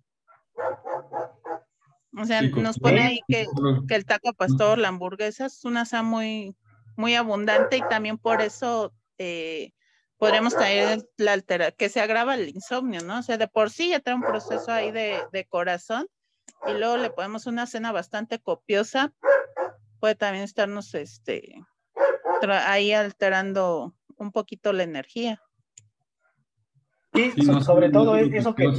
O 2.18 2.24
sea, 2.24 2.42
nos 2.42 2.80
pone 2.80 3.03
ahí 3.03 3.20
que, 3.28 3.47
el 3.88 4.05
taco 4.05 4.32
pastor, 4.32 4.78
la 4.78 4.88
hamburguesa 4.88 5.47
es 5.47 5.64
una 5.64 5.82
asa 5.82 6.03
muy, 6.03 6.57
muy 6.97 7.14
abundante 7.14 7.76
y 7.76 7.82
también 7.88 8.18
por 8.18 8.40
eso 8.40 8.92
eh, 9.18 9.72
podremos 10.19 10.57
tener 10.57 11.07
la 11.19 11.33
altera 11.33 11.71
que 11.71 11.89
se 11.89 12.01
agrava 12.01 12.35
el 12.35 12.49
insomnio, 12.49 13.03
¿no? 13.03 13.19
O 13.19 13.23
sea, 13.23 13.39
de 13.39 13.49
por 13.49 13.71
sí 13.71 13.91
ya 13.91 14.01
trae 14.01 14.17
un 14.17 14.23
proceso 14.23 14.73
ahí 14.73 14.91
de, 14.91 15.19
de 15.33 15.45
corazón 15.47 16.07
y 16.67 16.73
luego 16.73 16.97
le 16.97 17.11
ponemos 17.11 17.47
una 17.47 17.67
cena 17.67 17.93
bastante 17.93 18.39
copiosa, 18.39 19.12
puede 20.01 20.14
también 20.14 20.45
estarnos 20.45 20.95
este, 20.95 21.55
ahí 22.43 22.93
alterando 22.93 23.95
un 24.17 24.33
poquito 24.33 24.73
la 24.73 24.85
energía. 24.85 25.43
Sí, 27.14 27.33
sobre 27.62 27.91
todo 27.91 28.17
eso 28.17 28.55
que, 28.55 28.71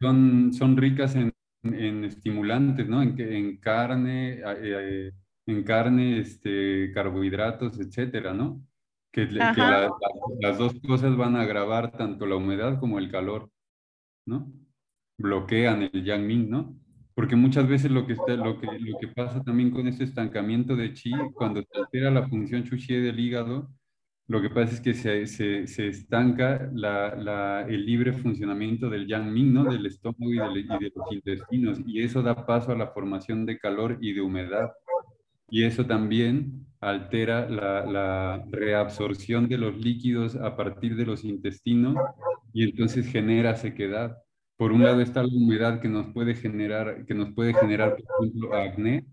son, 0.00 0.52
son 0.52 0.76
ricas 0.76 1.14
en, 1.14 1.32
en 1.62 2.04
estimulantes, 2.04 2.86
¿no? 2.86 3.02
En, 3.02 3.18
en 3.18 3.56
carne, 3.56 4.42
eh, 4.44 5.12
en 5.46 5.62
carne, 5.64 6.20
este, 6.20 6.92
carbohidratos, 6.92 7.78
etcétera, 7.80 8.34
¿no? 8.34 8.60
Que, 9.14 9.26
las 10.40 10.58
dos 10.58 10.74
cosas 10.80 11.16
van 11.16 11.36
a 11.36 11.42
agravar 11.42 11.92
tanto 11.92 12.26
la 12.26 12.34
humedad 12.34 12.80
como 12.80 12.98
el 12.98 13.12
calor, 13.12 13.48
¿no? 14.26 14.52
Bloquean 15.18 15.82
el 15.92 16.04
yang 16.04 16.26
ming, 16.26 16.50
¿no? 16.50 16.76
Porque 17.14 17.36
muchas 17.36 17.68
veces 17.68 17.92
lo 17.92 18.08
que, 18.08 18.14
está, 18.14 18.34
lo, 18.34 18.58
que, 18.58 18.66
lo 18.66 18.98
que 18.98 19.06
pasa 19.06 19.40
también 19.44 19.70
con 19.70 19.86
este 19.86 20.02
estancamiento 20.02 20.74
de 20.74 20.94
chi, 20.94 21.12
cuando 21.34 21.62
se 21.62 21.78
altera 21.78 22.10
la 22.10 22.28
función 22.28 22.64
chuchi 22.64 22.96
del 22.96 23.20
hígado, 23.20 23.70
lo 24.26 24.42
que 24.42 24.50
pasa 24.50 24.74
es 24.74 24.80
que 24.80 24.94
se, 24.94 25.28
se, 25.28 25.68
se 25.68 25.86
estanca 25.86 26.68
la, 26.74 27.14
la, 27.14 27.66
el 27.68 27.86
libre 27.86 28.14
funcionamiento 28.14 28.90
del 28.90 29.06
yang 29.06 29.30
ming, 29.30 29.54
¿no? 29.54 29.62
Del 29.62 29.86
estómago 29.86 30.32
y, 30.32 30.38
y, 30.58 30.66
de 30.66 30.92
los 30.92 31.12
intestinos, 31.12 31.80
y 31.86 32.02
eso 32.02 32.20
da 32.20 32.44
paso 32.44 32.72
a 32.72 32.76
la 32.76 32.88
formación 32.88 33.46
de 33.46 33.60
calor 33.60 33.98
y 34.00 34.12
de 34.12 34.22
humedad. 34.22 34.72
Y 35.54 35.62
eso 35.62 35.86
también 35.86 36.66
altera 36.80 37.48
la, 37.48 38.44
reabsorción 38.50 39.48
de 39.48 39.56
los 39.56 39.76
líquidos 39.76 40.34
a 40.34 40.56
partir 40.56 40.96
de 40.96 41.06
los 41.06 41.22
intestinos 41.22 41.94
y 42.52 42.64
entonces 42.64 43.06
genera 43.06 43.54
sequedad. 43.54 44.18
Por 44.56 44.72
un 44.72 44.82
lado 44.82 45.00
está 45.00 45.22
la 45.22 45.28
humedad 45.32 45.80
que 45.80 45.88
nos 45.88 46.12
puede 46.12 46.34
generar, 46.34 47.06
que 47.06 47.14
nos 47.14 47.32
puede 47.34 47.54
generar, 47.54 47.94
por 47.94 48.26
ejemplo, 48.26 48.52
acné, 48.52 49.06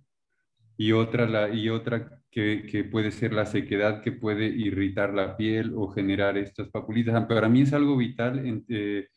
y 0.78 0.94
otra, 0.94 1.28
la, 1.28 1.54
y 1.54 1.70
otra 1.70 2.24
que, 2.32 2.66
que, 2.68 2.86
puede 2.86 3.12
ser 3.12 3.34
la 3.34 3.46
sequedad 3.46 4.02
que 4.02 4.12
puede 4.12 4.48
irritar 4.48 5.14
la 5.14 5.38
piel 5.38 5.74
o 5.76 5.90
generar 5.90 6.40
estas 6.40 6.70
papulitas. 6.70 7.24
Para 7.28 7.50
mí 7.50 7.62
es 7.62 7.74
algo 7.74 7.96
vital 7.98 8.40
en, 8.48 8.66
eh, 8.68 9.10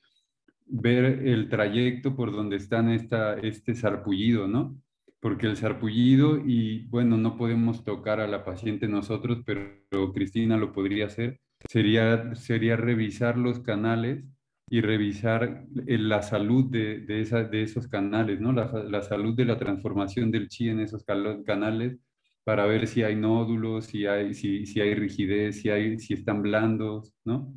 ver 0.67 1.27
el 1.27 1.49
trayecto 1.49 2.15
por 2.15 2.33
donde 2.33 2.57
están 2.57 2.91
este 2.91 3.75
sarpullido, 3.75 4.47
¿no? 4.47 4.79
Porque 5.25 5.47
el 5.47 5.57
sarpullido, 5.57 6.37
y 6.37 6.87
bueno, 6.89 7.17
no 7.17 7.39
podemos 7.39 7.83
tocar 7.83 8.21
a 8.21 8.27
la 8.27 8.45
paciente 8.45 8.89
nosotros, 8.89 9.39
pero 9.47 10.13
Cristina 10.13 10.59
lo 10.59 10.71
podría 10.71 11.07
hacer, 11.07 11.41
sería, 11.67 12.35
sería 12.35 12.77
revisar 12.77 13.39
los 13.39 13.61
canales 13.61 14.23
y 14.69 14.83
revisar 14.83 15.65
eh, 15.87 15.97
la 15.97 16.21
salud 16.21 16.71
de, 16.71 17.01
de, 17.01 17.23
esa, 17.23 17.43
de 17.43 17.63
esos 17.63 17.89
canales, 17.89 18.39
¿no? 18.39 18.53
La, 18.53 18.71
la, 18.87 19.01
salud 19.01 19.35
de 19.35 19.47
la 19.47 19.57
transformación 19.57 20.31
del 20.31 20.49
chi 20.49 20.69
en 20.69 20.81
esos 20.81 21.05
canales 21.05 21.99
para 22.45 22.67
ver 22.67 22.87
si 22.87 23.03
hay 23.03 23.17
nódulos, 23.17 23.87
si 23.87 24.05
hay, 24.05 24.35
si, 24.35 24.67
si 24.67 24.83
hay 24.83 24.95
rigidez, 24.95 25.63
si, 25.63 25.71
hay, 25.71 25.99
si 25.99 26.13
están 26.13 26.43
blandos, 26.43 27.15
¿no? 27.25 27.51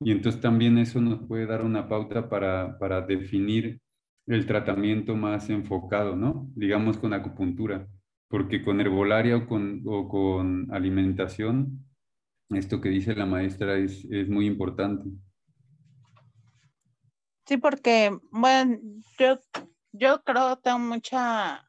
Y 0.00 0.10
entonces 0.10 0.40
también 0.40 0.76
eso 0.76 1.00
nos 1.00 1.24
puede 1.28 1.46
dar 1.46 1.62
una 1.62 1.88
pauta 1.88 2.28
para, 2.28 2.76
para 2.80 3.00
definir 3.02 3.80
el 4.26 4.46
tratamiento 4.46 5.14
más 5.16 5.50
enfocado, 5.50 6.16
¿no? 6.16 6.48
Digamos 6.54 6.98
con 6.98 7.12
acupuntura, 7.12 7.88
porque 8.28 8.62
con 8.62 8.80
herbolaria 8.80 9.36
o 9.36 9.46
con, 9.46 9.82
o 9.86 10.08
con 10.08 10.72
alimentación, 10.72 11.84
esto 12.50 12.80
que 12.80 12.88
dice 12.88 13.14
la 13.14 13.26
maestra 13.26 13.76
es, 13.78 14.04
es 14.10 14.28
muy 14.28 14.46
importante. 14.46 15.10
Sí, 17.46 17.56
porque, 17.56 18.16
bueno, 18.30 18.78
yo, 19.18 19.38
yo 19.92 20.22
creo 20.22 20.56
que 20.56 20.62
tengo 20.62 20.78
mucha, 20.78 21.64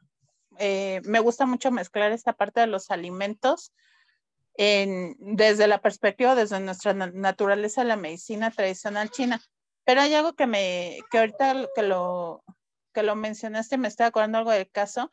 eh, 0.59 1.01
me 1.05 1.19
gusta 1.19 1.45
mucho 1.45 1.71
mezclar 1.71 2.11
esta 2.11 2.33
parte 2.33 2.61
de 2.61 2.67
los 2.67 2.91
alimentos 2.91 3.73
en, 4.55 5.15
desde 5.19 5.67
la 5.67 5.81
perspectiva, 5.81 6.35
desde 6.35 6.59
nuestra 6.59 6.93
naturaleza, 6.93 7.83
la 7.83 7.97
medicina 7.97 8.51
tradicional 8.51 9.09
china. 9.09 9.41
Pero 9.85 10.01
hay 10.01 10.13
algo 10.13 10.33
que 10.33 10.47
me, 10.47 10.99
que 11.11 11.17
ahorita 11.17 11.67
que 11.75 11.81
lo, 11.81 12.42
que 12.93 13.03
lo 13.03 13.15
mencionaste, 13.15 13.77
me 13.77 13.87
está 13.87 14.05
acordando 14.05 14.37
algo 14.37 14.51
del 14.51 14.69
caso, 14.69 15.11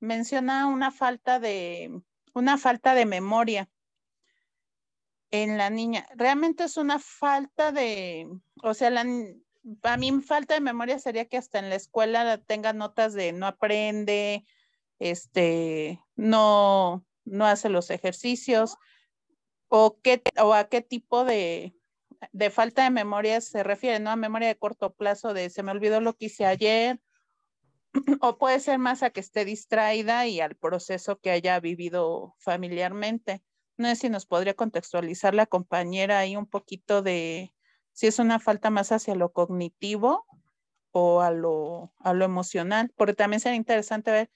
menciona 0.00 0.66
una 0.66 0.90
falta 0.90 1.40
de, 1.40 2.02
una 2.34 2.58
falta 2.58 2.94
de 2.94 3.06
memoria 3.06 3.68
en 5.30 5.58
la 5.58 5.70
niña. 5.70 6.06
Realmente 6.14 6.64
es 6.64 6.76
una 6.76 6.98
falta 6.98 7.72
de, 7.72 8.28
o 8.62 8.74
sea, 8.74 8.90
la, 8.90 9.04
a 9.82 9.96
mí 9.96 10.20
falta 10.20 10.54
de 10.54 10.60
memoria 10.60 10.98
sería 10.98 11.26
que 11.26 11.36
hasta 11.36 11.58
en 11.58 11.68
la 11.70 11.76
escuela 11.76 12.38
tenga 12.38 12.72
notas 12.72 13.14
de 13.14 13.32
no 13.32 13.46
aprende, 13.46 14.44
este, 14.98 16.00
no, 16.16 17.04
no 17.24 17.46
hace 17.46 17.68
los 17.68 17.90
ejercicios, 17.90 18.76
o, 19.68 19.98
qué, 20.02 20.22
o 20.40 20.52
a 20.52 20.68
qué 20.68 20.82
tipo 20.82 21.24
de, 21.24 21.74
de 22.32 22.50
falta 22.50 22.84
de 22.84 22.90
memoria 22.90 23.40
se 23.40 23.62
refiere, 23.62 23.98
¿no? 24.00 24.10
A 24.10 24.16
memoria 24.16 24.48
de 24.48 24.58
corto 24.58 24.92
plazo 24.92 25.32
de 25.34 25.50
se 25.50 25.62
me 25.62 25.72
olvidó 25.72 26.00
lo 26.00 26.14
que 26.14 26.26
hice 26.26 26.44
ayer, 26.44 27.00
o 28.20 28.38
puede 28.38 28.60
ser 28.60 28.78
más 28.78 29.02
a 29.02 29.10
que 29.10 29.20
esté 29.20 29.44
distraída 29.44 30.26
y 30.26 30.40
al 30.40 30.56
proceso 30.56 31.18
que 31.20 31.30
haya 31.30 31.60
vivido 31.60 32.34
familiarmente. 32.38 33.42
No 33.76 33.88
sé 33.88 33.96
si 33.96 34.08
nos 34.08 34.26
podría 34.26 34.54
contextualizar 34.54 35.34
la 35.34 35.46
compañera 35.46 36.18
ahí 36.18 36.36
un 36.36 36.46
poquito 36.46 37.02
de 37.02 37.54
si 37.92 38.06
es 38.06 38.18
una 38.18 38.38
falta 38.38 38.70
más 38.70 38.92
hacia 38.92 39.14
lo 39.14 39.32
cognitivo 39.32 40.26
o 40.92 41.20
a 41.20 41.30
lo, 41.30 41.92
a 41.98 42.12
lo 42.12 42.24
emocional, 42.24 42.92
porque 42.96 43.14
también 43.14 43.40
sería 43.40 43.56
interesante 43.56 44.10
ver 44.10 44.30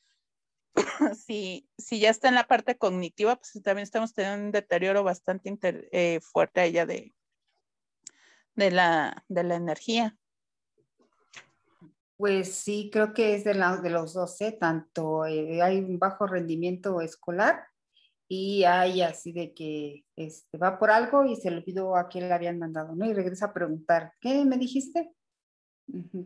si, 1.15 1.69
si 1.79 2.01
ya 2.01 2.11
está 2.11 2.29
en 2.29 2.35
la 2.35 2.47
parte 2.47 2.77
cognitiva, 2.77 3.37
pues 3.37 3.63
también 3.63 3.85
estamos 3.85 4.15
teniendo 4.15 4.47
un 4.47 4.53
deterioro 4.53 5.03
bastante 5.05 5.59
eh, 5.93 6.21
fuerte 6.21 6.61
allá 6.61 6.87
de, 6.87 7.15
de, 8.55 8.71
la, 8.71 9.25
de 9.29 9.45
la 9.45 9.57
energía. 9.57 10.17
Pues 12.17 12.55
sí, 12.55 12.89
creo 12.91 13.13
que 13.13 13.35
es 13.35 13.45
de, 13.45 13.55
la, 13.55 13.77
de 13.77 13.91
los 13.91 14.15
dos, 14.15 14.41
¿eh? 14.41 14.57
tanto 14.59 15.27
eh, 15.27 15.61
hay 15.61 15.79
un 15.81 15.99
bajo 15.99 16.27
rendimiento 16.27 17.03
escolar 17.03 17.65
y 18.27 18.65
hay 18.65 19.03
así 19.03 19.33
de 19.33 19.53
que 19.53 20.05
este, 20.17 20.57
va 20.57 20.79
por 20.79 20.91
algo 20.91 21.25
y 21.27 21.37
se 21.37 21.51
le 21.51 21.59
olvidó 21.59 21.95
a 21.95 22.09
quién 22.09 22.29
le 22.29 22.35
habían 22.35 22.59
mandado, 22.59 22.95
¿no? 22.97 23.05
Y 23.05 23.13
regresa 23.13 23.47
a 23.47 23.53
preguntar, 23.53 24.13
¿qué 24.21 24.45
me 24.47 24.57
dijiste? 24.57 25.13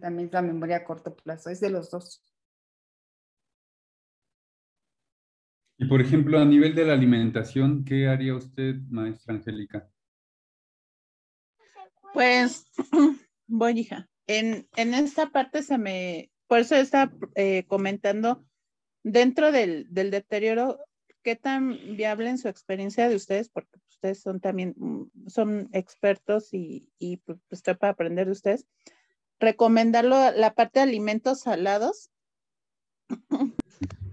También 0.01 0.29
es 0.29 0.33
la 0.33 0.43
memoria 0.43 0.77
a 0.77 0.85
corto 0.85 1.15
plazo, 1.17 1.51
es 1.51 1.61
de 1.61 1.71
los 1.71 1.91
dos. 1.91 2.25
Y 5.77 5.87
por 5.87 6.01
ejemplo, 6.01 6.39
a 6.39 6.45
nivel 6.45 6.75
de 6.75 6.85
la 6.85 6.93
alimentación, 6.93 7.85
¿qué 7.85 8.07
haría 8.07 8.35
usted, 8.35 8.77
maestra 8.91 9.35
Angélica? 9.35 9.91
Pues, 12.13 12.71
voy, 13.47 13.81
hija. 13.81 14.10
En, 14.27 14.69
en 14.77 14.95
esta 14.95 15.31
parte 15.31 15.63
se 15.63 15.79
me, 15.79 16.31
por 16.47 16.61
eso 16.61 16.77
está 16.77 17.13
eh, 17.35 17.65
comentando, 17.67 18.45
dentro 19.03 19.51
del, 19.51 19.87
del 19.91 20.11
deterioro 20.11 20.79
¿qué 21.23 21.37
tan 21.37 21.97
viable 21.97 22.31
en 22.31 22.39
su 22.39 22.49
experiencia 22.49 23.09
de 23.09 23.17
ustedes? 23.17 23.49
Porque 23.49 23.79
ustedes 23.89 24.21
son 24.21 24.41
también, 24.41 24.75
son 25.27 25.69
expertos 25.73 26.53
y, 26.53 26.91
y 26.99 27.19
pues, 27.19 27.39
estoy 27.51 27.75
para 27.75 27.93
aprender 27.93 28.27
de 28.27 28.33
ustedes. 28.33 28.67
Recomendarlo 29.39 30.31
la 30.33 30.55
parte 30.55 30.81
de 30.81 30.85
alimentos 30.85 31.41
salados, 31.41 32.11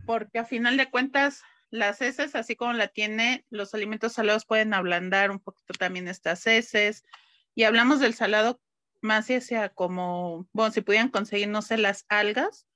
porque 0.05 0.39
a 0.39 0.45
final 0.45 0.77
de 0.77 0.89
cuentas 0.89 1.41
las 1.69 2.01
heces, 2.01 2.35
así 2.35 2.55
como 2.55 2.73
la 2.73 2.87
tiene, 2.87 3.45
los 3.49 3.73
alimentos 3.73 4.13
salados 4.13 4.45
pueden 4.45 4.73
ablandar 4.73 5.31
un 5.31 5.39
poquito 5.39 5.73
también 5.73 6.07
estas 6.07 6.47
heces. 6.47 7.03
Y 7.55 7.63
hablamos 7.63 7.99
del 7.99 8.13
salado 8.13 8.61
más 9.01 9.29
hacia 9.29 9.69
como, 9.69 10.47
bueno, 10.53 10.71
si 10.71 10.81
pudieran 10.81 11.09
conseguir, 11.09 11.47
no 11.49 11.61
sé, 11.61 11.77
las 11.77 12.05
algas, 12.09 12.67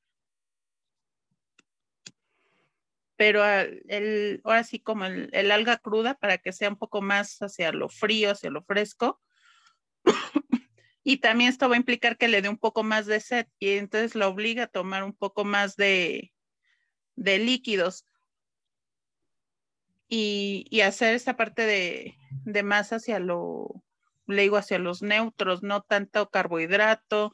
pero 3.22 3.46
el, 3.46 4.42
ahora 4.44 4.64
sí 4.64 4.80
como 4.80 5.06
el, 5.06 5.52
alga 5.52 5.78
cruda 5.78 6.16
para 6.16 6.40
que 6.40 6.52
sea 6.52 6.70
un 6.70 6.76
poco 6.76 7.04
más 7.04 7.40
hacia 7.44 7.72
lo 7.72 7.88
frío, 7.88 8.32
hacia 8.32 8.50
lo 8.50 8.64
fresco. 8.64 9.22
y 11.04 11.18
también 11.18 11.52
esto 11.52 11.70
va 11.70 11.76
a 11.76 11.78
implicar 11.78 12.18
que 12.18 12.28
le 12.28 12.42
dé 12.42 12.50
un 12.50 12.58
poco 12.58 12.82
más 12.82 13.06
de 13.06 13.20
sed 13.20 13.46
y 13.60 13.74
entonces 13.78 14.16
lo 14.16 14.28
obliga 14.28 14.64
a 14.64 14.68
tomar 14.68 15.04
un 15.04 15.14
poco 15.14 15.46
más 15.46 15.76
de, 15.76 16.34
de 17.16 17.38
líquidos 17.38 18.08
y, 20.08 20.66
y, 20.72 20.82
hacer 20.82 21.14
esa 21.14 21.38
parte 21.38 21.64
de, 21.68 22.18
de 22.44 22.64
más 22.64 22.92
hacia 22.92 23.20
lo, 23.20 23.84
le 24.28 24.44
digo, 24.44 24.58
hacia 24.58 24.80
los 24.80 25.02
neutros, 25.02 25.64
no 25.64 25.82
tanto 25.82 26.30
carbohidrato, 26.30 27.34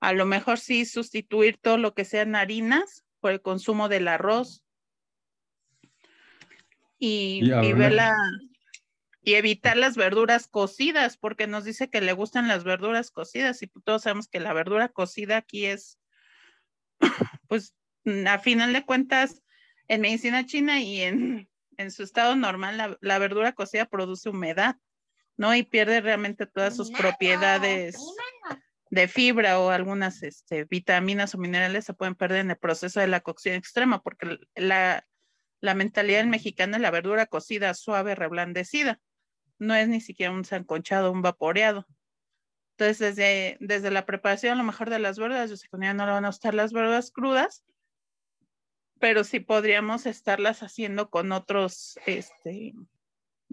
A 0.00 0.12
lo 0.12 0.26
mejor 0.26 0.58
sí 0.58 0.84
sustituir 0.84 1.58
todo 1.58 1.76
lo 1.76 1.92
que 1.94 2.04
sean 2.04 2.36
harinas 2.36 3.04
por 3.20 3.32
el 3.32 3.42
consumo 3.42 3.88
del 3.88 4.06
arroz. 4.06 4.62
Y, 7.00 7.42
y, 7.44 7.72
y 9.22 9.34
evitar 9.34 9.76
las 9.76 9.96
verduras 9.96 10.48
cocidas, 10.48 11.16
porque 11.16 11.46
nos 11.46 11.64
dice 11.64 11.90
que 11.90 12.00
le 12.00 12.12
gustan 12.12 12.48
las 12.48 12.64
verduras 12.64 13.10
cocidas 13.10 13.62
y 13.62 13.66
todos 13.84 14.02
sabemos 14.02 14.28
que 14.28 14.40
la 14.40 14.52
verdura 14.52 14.88
cocida 14.88 15.36
aquí 15.36 15.66
es, 15.66 15.98
pues, 17.48 17.74
a 18.26 18.38
final 18.38 18.72
de 18.72 18.86
cuentas, 18.86 19.42
en 19.88 20.00
medicina 20.00 20.46
china 20.46 20.80
y 20.80 21.02
en, 21.02 21.48
en 21.76 21.90
su 21.90 22.02
estado 22.02 22.36
normal, 22.36 22.98
la, 23.00 23.18
verdura 23.18 23.52
cocida 23.52 23.86
produce 23.86 24.28
humedad, 24.28 24.76
¿no? 25.38 25.54
Y 25.54 25.62
pierde 25.62 26.02
realmente 26.02 26.46
todas 26.46 26.76
sus 26.76 26.90
propiedades 26.90 27.96
de 28.90 29.08
fibra 29.08 29.60
o 29.60 29.70
algunas 29.70 30.22
este, 30.22 30.64
vitaminas 30.64 31.34
o 31.34 31.38
minerales 31.38 31.84
se 31.84 31.94
pueden 31.94 32.14
perder 32.14 32.40
en 32.40 32.50
el 32.50 32.58
proceso 32.58 33.00
de 33.00 33.06
la 33.06 33.20
cocción 33.20 33.54
extrema, 33.54 34.02
porque 34.02 34.38
la, 34.56 35.06
la 35.60 35.74
mentalidad 35.74 36.24
mexicana 36.24 36.76
es 36.76 36.82
la 36.82 36.90
verdura 36.90 37.26
cocida, 37.26 37.72
suave, 37.74 38.14
reblandecida. 38.14 39.00
No 39.58 39.74
es 39.74 39.88
ni 39.88 40.00
siquiera 40.00 40.32
un 40.32 40.44
sanconchado, 40.44 41.12
un 41.12 41.22
vaporeado. 41.22 41.86
Entonces, 42.76 42.98
desde, 42.98 43.56
desde 43.60 43.90
la 43.90 44.06
preparación, 44.06 44.52
a 44.54 44.56
lo 44.56 44.64
mejor 44.64 44.90
de 44.90 44.98
las 44.98 45.18
verduras, 45.18 45.50
yo 45.50 45.56
sé 45.56 45.68
que 45.68 45.76
no 45.76 46.06
le 46.06 46.12
van 46.12 46.24
a 46.24 46.28
gustar 46.28 46.54
las 46.54 46.72
verduras 46.72 47.10
crudas, 47.10 47.64
pero 48.98 49.22
sí 49.22 49.40
podríamos 49.40 50.06
estarlas 50.06 50.62
haciendo 50.62 51.10
con 51.10 51.30
otros 51.30 51.98
este, 52.06 52.74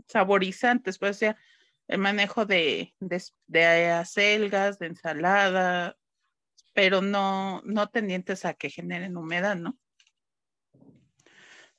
saborizantes, 0.07 0.97
pues 0.97 1.17
sea 1.17 1.37
el 1.87 1.99
manejo 1.99 2.45
de, 2.45 2.93
de, 2.99 3.91
acelgas, 3.91 4.79
de 4.79 4.87
ensalada, 4.87 5.97
pero 6.73 7.01
no, 7.01 7.61
no 7.63 7.87
tendientes 7.87 8.45
a 8.45 8.53
que 8.53 8.69
generen 8.69 9.17
humedad, 9.17 9.55
¿no? 9.55 9.77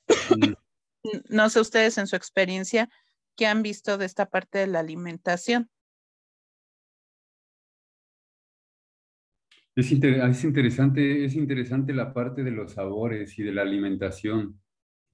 Mm. 0.07 0.53
no 1.29 1.49
sé 1.49 1.59
ustedes 1.59 1.97
en 1.97 2.07
su 2.07 2.15
experiencia 2.15 2.89
qué 3.35 3.45
han 3.45 3.61
visto 3.61 3.97
de 3.97 4.05
esta 4.05 4.27
parte 4.27 4.59
de 4.59 4.67
la 4.67 4.79
alimentación. 4.79 5.69
Es, 9.75 9.91
interesante, 9.91 11.23
es 11.23 11.35
interesante 11.35 11.93
la 11.93 12.11
parte 12.11 12.43
de 12.43 12.49
los 12.49 12.73
sabores 12.73 13.37
y 13.37 13.43
de 13.43 13.51
la 13.51 13.61
alimentación, 13.61 14.59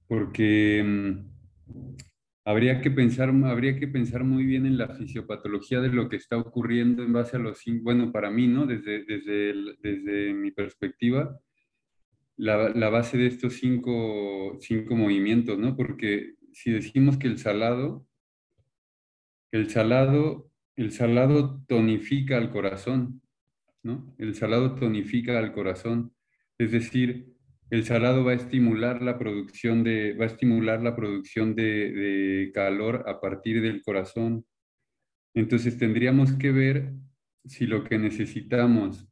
porque 0.08 0.82
mm, 0.82 2.13
habría, 2.44 2.80
que 2.80 2.90
pensar, 2.90 3.30
habría 3.30 3.78
que 3.78 3.88
pensar 3.88 4.24
muy 4.24 4.44
bien 4.44 4.66
en 4.66 4.78
la 4.78 4.88
fisiopatología 4.88 5.80
de 5.80 5.88
lo 5.88 6.08
que 6.08 6.16
está 6.16 6.36
ocurriendo 6.36 7.02
en 7.02 7.12
base 7.12 7.36
a 7.36 7.40
los, 7.40 7.62
bueno, 7.82 8.12
para 8.12 8.30
mí, 8.30 8.46
¿no? 8.46 8.66
Desde, 8.66 9.04
desde, 9.04 9.54
desde 9.80 10.34
mi 10.34 10.50
perspectiva, 10.50 11.38
la, 12.36 12.70
la, 12.70 12.88
base 12.90 13.16
de 13.16 13.26
estos 13.28 13.54
cinco, 13.54 14.58
cinco 14.60 14.96
movimientos, 14.96 15.58
¿no? 15.58 15.76
Porque 15.76 16.34
si 16.52 16.70
decimos 16.70 17.16
que 17.16 17.28
el 17.28 17.38
salado, 17.38 18.06
el 19.52 19.70
salado, 19.70 20.50
el 20.76 20.92
salado 20.92 21.62
tonifica 21.66 22.36
al 22.36 22.50
corazón, 22.50 23.22
el 24.18 24.34
salado 24.34 24.74
tonifica 24.74 25.38
al 25.38 25.52
corazón, 25.52 26.14
es 26.58 26.72
decir, 26.72 27.33
el 27.74 27.84
salado 27.84 28.22
va 28.22 28.30
a 28.30 28.36
estimular 28.36 29.02
la 29.02 29.18
producción 29.18 29.82
de, 29.82 30.12
va 30.12 30.26
a 30.26 30.28
estimular 30.28 30.80
la 30.80 30.94
producción 30.94 31.56
de, 31.56 32.52
calor 32.54 33.02
a 33.08 33.20
partir 33.20 33.60
del 33.62 33.82
corazón. 33.82 34.46
Entonces 35.34 35.76
tendríamos 35.76 36.34
que 36.34 36.52
ver 36.52 36.92
si 37.44 37.66
lo 37.66 37.82
que 37.82 37.98
necesitamos 37.98 39.08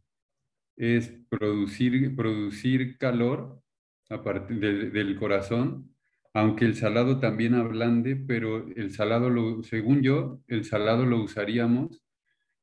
es 0.77 1.13
producir, 1.29 2.15
producir 2.15 2.99
calor 2.99 3.61
a 4.09 4.23
partir 4.23 4.61
del 4.93 5.17
corazón, 5.17 5.93
aunque 6.33 6.65
el 6.65 6.77
salado 6.77 7.19
también 7.19 7.55
ablande, 7.55 8.15
pero 8.15 8.69
el 8.77 8.93
salado, 8.93 9.61
según 9.65 10.03
yo, 10.03 10.41
el 10.47 10.65
salado 10.65 11.05
lo 11.05 11.21
usaríamos 11.21 12.01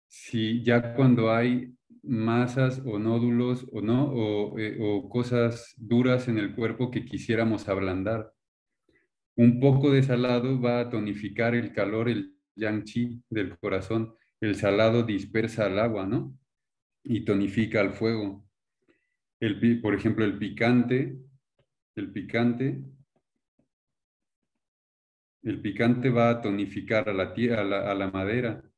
si 0.07 0.63
ya 0.63 0.93
cuando 0.95 1.29
hay 1.29 1.75
masas 2.03 2.81
o 2.85 2.99
nódulos 2.99 3.67
o 3.71 3.81
no, 3.81 4.57
eh, 4.57 4.77
o, 4.79 5.09
cosas 5.09 5.73
duras 5.77 6.27
en 6.27 6.37
el 6.37 6.55
cuerpo 6.55 6.91
que 6.91 7.05
quisiéramos 7.05 7.67
ablandar. 7.67 8.33
Un 9.35 9.59
poco 9.59 9.91
de 9.91 10.03
salado 10.03 10.59
va 10.61 10.81
a 10.81 10.89
tonificar 10.89 11.55
el 11.55 11.71
calor, 11.73 12.09
el 12.09 12.35
yang 12.55 12.83
chi 12.83 13.23
del 13.29 13.57
corazón. 13.57 14.15
El 14.41 14.55
salado 14.55 15.03
dispersa 15.03 15.67
el 15.67 15.79
agua, 15.79 16.05
¿no? 16.05 16.37
Y 17.03 17.25
tonifica 17.25 17.81
el 17.81 17.91
fuego. 17.91 18.45
El, 19.39 19.81
por 19.81 19.95
ejemplo, 19.95 20.25
el 20.25 20.37
picante, 20.37 21.17
el 21.95 22.11
picante, 22.11 22.83
el 25.43 25.61
picante 25.61 26.09
va 26.09 26.29
a 26.29 26.41
tonificar 26.41 27.07
a 27.09 27.13
la, 27.13 27.33
a 27.91 27.95
la 27.95 28.11
madera 28.11 28.68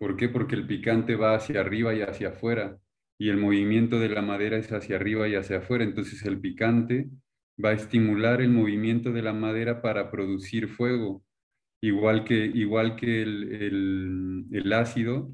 ¿Por 0.00 0.16
qué? 0.16 0.30
Porque 0.30 0.54
el 0.54 0.66
picante 0.66 1.14
va 1.14 1.34
hacia 1.34 1.60
arriba 1.60 1.94
y 1.94 2.00
hacia 2.00 2.30
afuera 2.30 2.78
y 3.18 3.28
el 3.28 3.36
movimiento 3.36 4.00
de 4.00 4.08
la 4.08 4.22
madera 4.22 4.56
es 4.56 4.72
hacia 4.72 4.96
arriba 4.96 5.28
y 5.28 5.34
hacia 5.34 5.58
afuera. 5.58 5.84
Entonces 5.84 6.24
el 6.24 6.40
picante 6.40 7.10
va 7.62 7.68
a 7.68 7.74
estimular 7.74 8.40
el 8.40 8.48
movimiento 8.48 9.12
de 9.12 9.20
la 9.20 9.34
madera 9.34 9.82
para 9.82 10.10
producir 10.10 10.68
fuego, 10.68 11.22
igual 11.82 12.24
que, 12.24 12.46
igual 12.46 12.96
que 12.96 13.20
el, 13.20 14.46
el 14.50 14.72
ácido. 14.72 15.30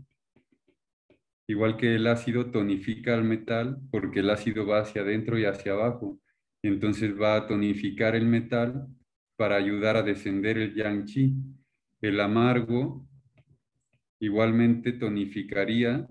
Igual 1.46 1.76
que 1.76 1.94
el 1.94 2.08
ácido 2.08 2.50
tonifica 2.50 3.14
el 3.14 3.22
metal 3.22 3.78
porque 3.92 4.18
el 4.18 4.30
ácido 4.30 4.66
va 4.66 4.80
hacia 4.80 5.02
adentro 5.02 5.38
y 5.38 5.44
hacia 5.44 5.74
abajo. 5.74 6.18
Entonces 6.64 7.14
va 7.16 7.36
a 7.36 7.46
tonificar 7.46 8.16
el 8.16 8.26
metal 8.26 8.88
para 9.36 9.54
ayudar 9.54 9.96
a 9.96 10.02
descender 10.02 10.58
el 10.58 10.74
yang 10.74 11.04
chi. 11.04 11.34
El 12.00 12.20
amargo 12.20 13.05
igualmente 14.20 14.92
tonificaría, 14.92 16.06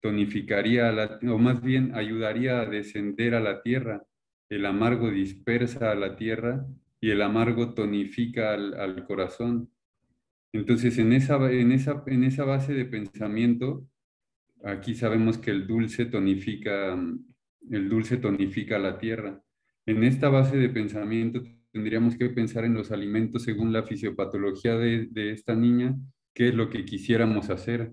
tonificaría, 0.00 1.18
o 1.28 1.38
más 1.38 1.62
bien 1.62 1.94
ayudaría 1.94 2.60
a 2.60 2.66
descender 2.66 3.34
a 3.34 3.40
la 3.40 3.62
tierra. 3.62 4.04
El 4.48 4.66
amargo 4.66 5.10
dispersa 5.10 5.92
a 5.92 5.94
la 5.94 6.16
tierra 6.16 6.66
y 7.00 7.10
el 7.10 7.22
amargo 7.22 7.74
tonifica 7.74 8.52
al, 8.52 9.04
corazón. 9.06 9.70
Entonces, 10.52 10.98
en 10.98 11.12
esa, 11.12 11.50
en, 11.50 11.72
esa, 11.72 12.02
en 12.06 12.24
esa 12.24 12.44
base 12.44 12.74
de 12.74 12.84
pensamiento, 12.84 13.86
aquí 14.64 14.94
sabemos 14.94 15.38
que 15.38 15.50
el 15.50 15.66
dulce 15.66 16.06
tonifica, 16.06 16.98
el 17.70 17.88
dulce 17.88 18.16
tonifica 18.16 18.78
la 18.78 18.98
tierra. 18.98 19.42
En 19.86 20.02
esta 20.02 20.28
base 20.28 20.56
de 20.56 20.68
pensamiento 20.68 21.42
tendríamos 21.72 22.16
que 22.16 22.28
pensar 22.30 22.64
en 22.64 22.74
los 22.74 22.90
alimentos 22.90 23.42
según 23.44 23.72
la 23.72 23.82
fisiopatología 23.82 24.76
de, 24.76 25.06
de 25.10 25.32
esta 25.32 25.54
niña, 25.54 25.96
qué 26.34 26.48
es 26.48 26.54
lo 26.54 26.70
que 26.70 26.84
quisiéramos 26.84 27.50
hacer. 27.50 27.92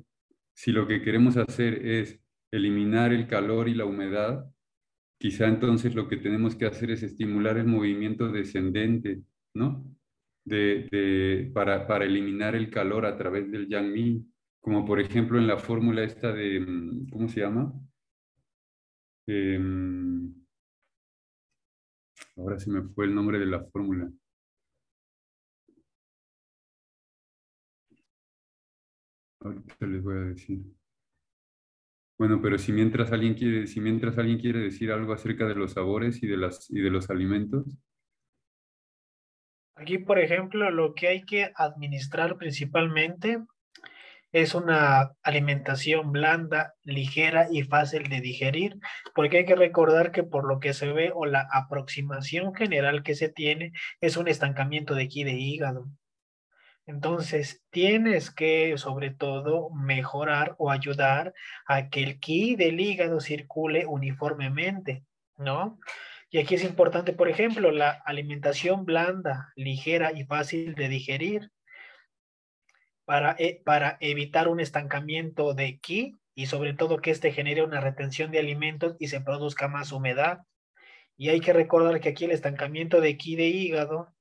Si 0.53 0.71
lo 0.71 0.87
que 0.87 1.01
queremos 1.01 1.37
hacer 1.37 1.85
es 1.85 2.19
eliminar 2.51 3.13
el 3.13 3.27
calor 3.27 3.69
y 3.69 3.75
la 3.75 3.85
humedad, 3.85 4.45
quizá 5.19 5.47
entonces 5.47 5.95
lo 5.95 6.07
que 6.07 6.17
tenemos 6.17 6.55
que 6.55 6.65
hacer 6.65 6.91
es 6.91 7.03
estimular 7.03 7.57
el 7.57 7.67
movimiento 7.67 8.31
descendente, 8.31 9.21
¿no? 9.53 9.85
De, 10.45 10.87
de, 10.91 11.51
para, 11.53 11.87
para, 11.87 12.05
eliminar 12.05 12.55
el 12.55 12.69
calor 12.69 13.05
a 13.05 13.17
través 13.17 13.51
del 13.51 13.67
yang 13.67 13.91
min, 13.91 14.33
como 14.61 14.85
por 14.85 14.99
ejemplo 15.01 15.37
en 15.37 15.47
la 15.47 15.57
fórmula 15.57 16.03
esta 16.03 16.31
de, 16.31 16.59
mm, 16.61 17.09
¿cómo 17.09 17.27
se 17.27 17.41
llama? 17.41 17.73
Eh, 19.27 19.59
Ahora 22.37 22.59
se 22.59 22.69
me 22.69 22.83
fue 22.83 23.05
el 23.05 23.15
nombre 23.15 23.39
de 23.39 23.47
la 23.47 23.63
fórmula. 23.65 24.09
Ahorita 29.39 29.87
les 29.87 30.03
voy 30.03 30.15
a 30.15 30.21
decir. 30.21 30.61
Bueno, 32.19 32.39
pero 32.41 32.57
si 32.57 32.71
mientras 32.71 33.11
alguien 33.11 33.33
quiere, 33.35 33.67
si 33.67 33.79
mientras 33.79 34.17
alguien 34.17 34.39
quiere 34.39 34.59
decir 34.59 34.91
algo 34.91 35.13
acerca 35.13 35.47
de 35.47 35.55
los 35.55 35.73
sabores 35.73 36.21
y 36.23 36.27
de, 36.27 36.37
las, 36.37 36.69
y 36.69 36.79
de 36.79 36.89
los 36.89 37.09
alimentos. 37.09 37.65
Aquí, 39.75 39.99
por 39.99 40.17
ejemplo, 40.17 40.71
lo 40.71 40.95
que 40.95 41.07
hay 41.07 41.23
que 41.23 41.51
administrar 41.55 42.37
principalmente 42.37 43.45
es 44.31 44.55
una 44.55 45.13
alimentación 45.23 46.11
blanda, 46.11 46.75
ligera 46.83 47.47
y 47.51 47.63
fácil 47.63 48.09
de 48.09 48.21
digerir, 48.21 48.77
porque 49.15 49.39
hay 49.39 49.45
que 49.45 49.55
recordar 49.55 50.11
que 50.11 50.23
por 50.23 50.47
lo 50.47 50.59
que 50.59 50.73
se 50.73 50.91
ve 50.91 51.11
o 51.13 51.25
la 51.25 51.47
aproximación 51.51 52.53
general 52.53 53.03
que 53.03 53.15
se 53.15 53.29
tiene 53.29 53.71
es 54.01 54.17
un 54.17 54.27
estancamiento 54.27 54.95
de 54.95 55.03
aquí 55.03 55.23
de 55.23 55.33
hígado. 55.33 55.87
Entonces, 56.85 57.63
tienes 57.69 58.31
que, 58.31 58.77
sobre 58.77 59.11
todo, 59.11 59.69
mejorar 59.71 60.55
o 60.57 60.71
ayudar 60.71 61.33
a 61.67 61.89
que 61.89 62.01
el 62.01 62.19
ki 62.19 62.55
del 62.55 62.79
hígado 62.79 63.19
circule 63.19 63.85
uniformemente, 63.85 65.03
¿no? 65.37 65.79
Y 66.29 66.39
aquí 66.39 66.55
es 66.55 66.63
importante, 66.63 67.11
por 67.11 67.27
ejemplo, 67.27 67.71
la 67.71 67.91
alimentación 68.05 68.85
blanda, 68.85 69.51
ligera 69.55 70.11
y 70.13 70.23
fácil 70.25 70.75
de 70.75 70.87
digerir 70.87 71.51
para, 73.07 73.37
e, 73.39 73.61
para 73.63 73.95
evitar 74.01 74.49
un 74.49 74.59
estancamiento 74.59 75.53
de 75.53 75.79
ki 75.79 76.15
y 76.35 76.47
sobre 76.47 76.73
todo 76.73 76.97
que 76.97 77.11
éste 77.11 77.31
genere 77.31 77.63
una 77.63 77.79
retención 77.79 78.31
de 78.31 78.39
alimentos 78.39 78.97
y 78.99 79.07
se 79.07 79.21
produzca 79.21 79.69
más 79.69 79.93
humedad. 79.93 80.41
Y 81.15 81.29
hay 81.29 81.39
que 81.39 81.53
recordar 81.53 82.01
que 82.01 82.09
aquí 82.09 82.25
el 82.25 82.31
estancamiento 82.31 82.99
de 82.99 83.15
ki 83.17 83.37
de 83.37 83.47
hígado 83.47 84.13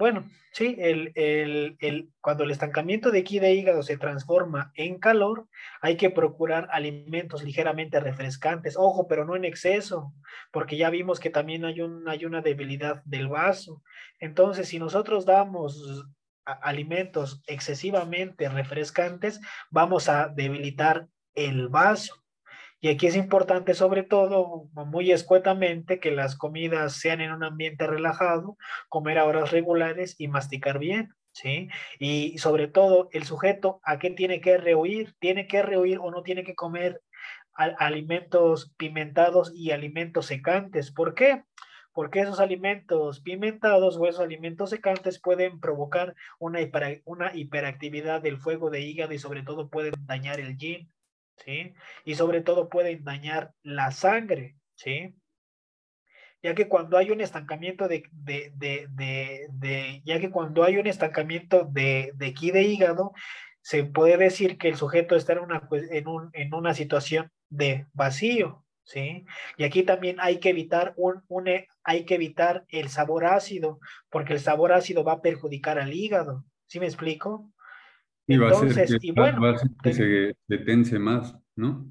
bueno, 0.00 0.24
sí, 0.52 0.76
el, 0.78 1.12
el, 1.14 1.76
el, 1.80 2.10
cuando 2.20 2.44
el 2.44 2.50
estancamiento 2.50 3.10
de 3.10 3.24
ki 3.24 3.38
de 3.40 3.54
hígado 3.54 3.82
se 3.82 3.98
transforma 3.98 4.72
en 4.74 4.98
calor, 4.98 5.48
hay 5.82 5.96
que 5.96 6.10
procurar 6.10 6.68
alimentos 6.70 7.42
ligeramente 7.42 7.98
refrescantes. 8.00 8.76
Ojo, 8.78 9.08
pero 9.08 9.24
no 9.24 9.36
en 9.36 9.44
exceso, 9.44 10.14
porque 10.52 10.76
ya 10.76 10.90
vimos 10.90 11.18
que 11.20 11.30
también 11.30 11.64
hay, 11.64 11.80
un, 11.80 12.08
hay 12.08 12.24
una 12.24 12.40
debilidad 12.40 13.02
del 13.04 13.28
vaso. 13.28 13.82
Entonces, 14.20 14.68
si 14.68 14.78
nosotros 14.78 15.26
damos 15.26 16.06
alimentos 16.52 17.42
excesivamente 17.46 18.48
refrescantes, 18.48 19.40
vamos 19.70 20.08
a 20.08 20.28
debilitar 20.28 21.08
el 21.34 21.68
vaso. 21.68 22.14
Y 22.80 22.88
aquí 22.88 23.06
es 23.06 23.16
importante, 23.16 23.74
sobre 23.74 24.02
todo, 24.02 24.68
muy 24.72 25.12
escuetamente, 25.12 26.00
que 26.00 26.10
las 26.10 26.34
comidas 26.34 26.94
sean 26.94 27.20
en 27.20 27.32
un 27.32 27.44
ambiente 27.44 27.86
relajado, 27.86 28.56
comer 28.88 29.18
a 29.18 29.26
horas 29.26 29.50
regulares 29.50 30.16
y 30.18 30.28
masticar 30.28 30.78
bien. 30.78 31.14
¿Sí? 31.32 31.68
Y 32.00 32.38
sobre 32.38 32.66
todo, 32.66 33.08
el 33.12 33.22
sujeto, 33.22 33.80
¿a 33.84 34.00
qué 34.00 34.10
tiene 34.10 34.40
que 34.40 34.58
rehuir? 34.58 35.14
¿Tiene 35.20 35.46
que 35.46 35.62
rehuir 35.62 35.98
o 36.00 36.10
no 36.10 36.22
tiene 36.22 36.42
que 36.42 36.56
comer 36.56 37.02
alimentos 37.52 38.72
pimentados 38.76 39.52
y 39.54 39.70
alimentos 39.70 40.26
secantes? 40.26 40.90
¿Por 40.90 41.14
qué? 41.14 41.44
Porque 41.92 42.20
esos 42.20 42.40
alimentos 42.40 43.20
pimentados 43.20 43.96
o 43.96 44.06
esos 44.06 44.20
alimentos 44.20 44.70
secantes 44.70 45.20
pueden 45.20 45.60
provocar 45.60 46.14
una, 46.38 46.60
una 47.04 47.34
hiperactividad 47.34 48.22
del 48.22 48.38
fuego 48.38 48.70
de 48.70 48.80
hígado 48.82 49.12
y 49.12 49.18
sobre 49.18 49.42
todo 49.42 49.68
pueden 49.68 49.94
dañar 50.06 50.40
el 50.40 50.56
yin. 50.56 50.92
¿sí? 51.44 51.74
Y 52.04 52.14
sobre 52.14 52.40
todo 52.40 52.68
pueden 52.68 53.04
dañar 53.04 53.52
la 53.62 53.90
sangre, 53.90 54.56
¿sí? 54.74 55.14
Ya 56.42 56.54
que 56.54 56.68
cuando 56.68 56.96
hay 56.96 57.10
un 57.10 57.20
estancamiento 57.20 57.86
de, 57.86 58.04
de, 58.12 58.52
de, 58.54 59.46
de 59.50 60.02
ya 60.04 60.20
que 60.20 60.30
cuando 60.30 60.64
hay 60.64 60.78
un 60.78 60.86
estancamiento 60.86 61.68
de, 61.70 62.12
de 62.14 62.26
aquí 62.26 62.50
de 62.50 62.62
hígado, 62.62 63.12
se 63.62 63.84
puede 63.84 64.16
decir 64.16 64.56
que 64.56 64.68
el 64.68 64.76
sujeto 64.76 65.16
está 65.16 65.34
en 65.34 65.40
una, 65.40 65.68
pues, 65.68 65.90
en, 65.90 66.08
un, 66.08 66.30
en 66.32 66.54
una 66.54 66.72
situación 66.72 67.30
de 67.50 67.86
vacío, 67.92 68.64
¿sí? 68.90 69.24
Y 69.56 69.64
aquí 69.64 69.84
también 69.84 70.16
hay 70.18 70.40
que 70.40 70.50
evitar 70.50 70.94
un, 70.96 71.22
un, 71.28 71.48
hay 71.84 72.04
que 72.04 72.16
evitar 72.16 72.64
el 72.68 72.88
sabor 72.88 73.24
ácido, 73.24 73.78
porque 74.10 74.32
el 74.32 74.40
sabor 74.40 74.72
ácido 74.72 75.04
va 75.04 75.12
a 75.12 75.22
perjudicar 75.22 75.78
al 75.78 75.94
hígado, 75.94 76.44
¿sí 76.66 76.80
me 76.80 76.86
explico? 76.86 77.52
Y 78.26 78.36
va 78.36 78.50
a 78.50 78.54
ser 78.54 78.74
que, 78.74 78.98
y 79.00 79.12
bueno, 79.12 79.40
va 79.40 79.52
a 79.52 79.58
ser 79.58 79.70
que 79.82 79.94
se 79.94 80.36
detense 80.48 80.98
más, 80.98 81.36
¿no? 81.54 81.86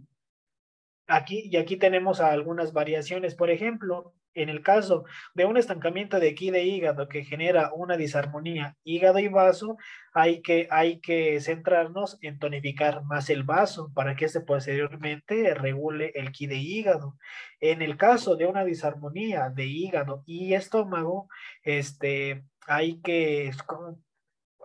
Aquí, 1.07 1.49
y 1.49 1.57
aquí 1.57 1.77
tenemos 1.77 2.19
algunas 2.19 2.71
variaciones. 2.71 3.33
Por 3.33 3.49
ejemplo, 3.49 4.13
en 4.41 4.49
el 4.49 4.61
caso 4.61 5.05
de 5.33 5.45
un 5.45 5.57
estancamiento 5.57 6.19
de 6.19 6.29
aquí 6.29 6.51
de 6.51 6.63
hígado 6.63 7.07
que 7.07 7.23
genera 7.23 7.71
una 7.73 7.97
disarmonía 7.97 8.75
hígado 8.83 9.19
y 9.19 9.27
vaso, 9.27 9.77
hay 10.13 10.41
que, 10.41 10.67
hay 10.71 10.99
que 10.99 11.39
centrarnos 11.41 12.17
en 12.21 12.39
tonificar 12.39 13.03
más 13.03 13.29
el 13.29 13.43
vaso 13.43 13.91
para 13.93 14.15
que 14.15 14.25
este 14.25 14.41
posteriormente 14.41 15.53
regule 15.53 16.11
el 16.15 16.31
ki 16.31 16.47
de 16.47 16.57
hígado. 16.57 17.17
En 17.59 17.81
el 17.81 17.97
caso 17.97 18.35
de 18.35 18.45
una 18.45 18.63
disarmonía 18.63 19.49
de 19.49 19.65
hígado 19.65 20.23
y 20.25 20.53
estómago, 20.53 21.27
este, 21.63 22.43
hay 22.67 23.01
que 23.01 23.51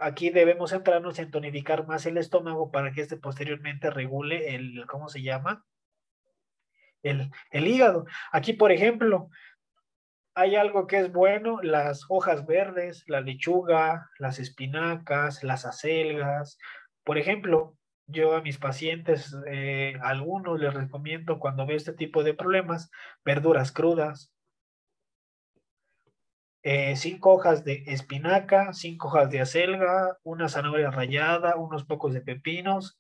aquí 0.01 0.31
debemos 0.31 0.71
centrarnos 0.71 1.19
en 1.19 1.31
tonificar 1.31 1.87
más 1.87 2.07
el 2.07 2.19
estómago 2.19 2.71
para 2.71 2.93
que 2.93 3.03
este 3.03 3.17
posteriormente 3.17 3.91
regule 3.91 4.55
el, 4.55 4.87
¿cómo 4.87 5.09
se 5.09 5.23
llama? 5.23 5.65
El, 7.03 7.31
el 7.51 7.67
hígado. 7.67 8.07
Aquí, 8.33 8.55
por 8.55 8.73
ejemplo, 8.73 9.31
hay 10.35 10.57
algo 10.57 10.87
que 10.87 10.99
es 10.99 11.13
bueno, 11.13 11.61
las 11.63 12.05
hojas 12.09 12.47
verdes, 12.47 13.05
la 13.07 13.21
lechuga, 13.21 14.11
las 14.19 14.39
espinacas, 14.39 15.45
las 15.45 15.65
acelgas. 15.65 16.59
Por 17.05 17.19
ejemplo, 17.19 17.77
yo 18.07 18.35
a 18.35 18.43
mis 18.43 18.59
pacientes, 18.59 19.35
eh, 19.47 19.95
algunos 20.03 20.59
les 20.61 20.75
recomiendo 20.75 21.39
cuando 21.39 21.67
veo 21.67 21.77
este 21.77 21.93
tipo 21.93 22.25
de 22.25 22.35
problemas, 22.35 22.91
verduras 23.25 23.73
crudas, 23.73 24.33
eh, 26.63 26.97
cinco 26.97 27.35
hojas 27.35 27.65
de 27.65 27.85
espinaca, 27.87 28.73
cinco 28.73 29.09
hojas 29.09 29.31
de 29.31 29.41
acelga, 29.41 30.19
una 30.23 30.49
zanahoria 30.49 30.91
rallada, 30.91 31.57
unos 31.57 31.85
pocos 31.85 32.13
de 32.15 32.23
pepinos, 32.23 32.99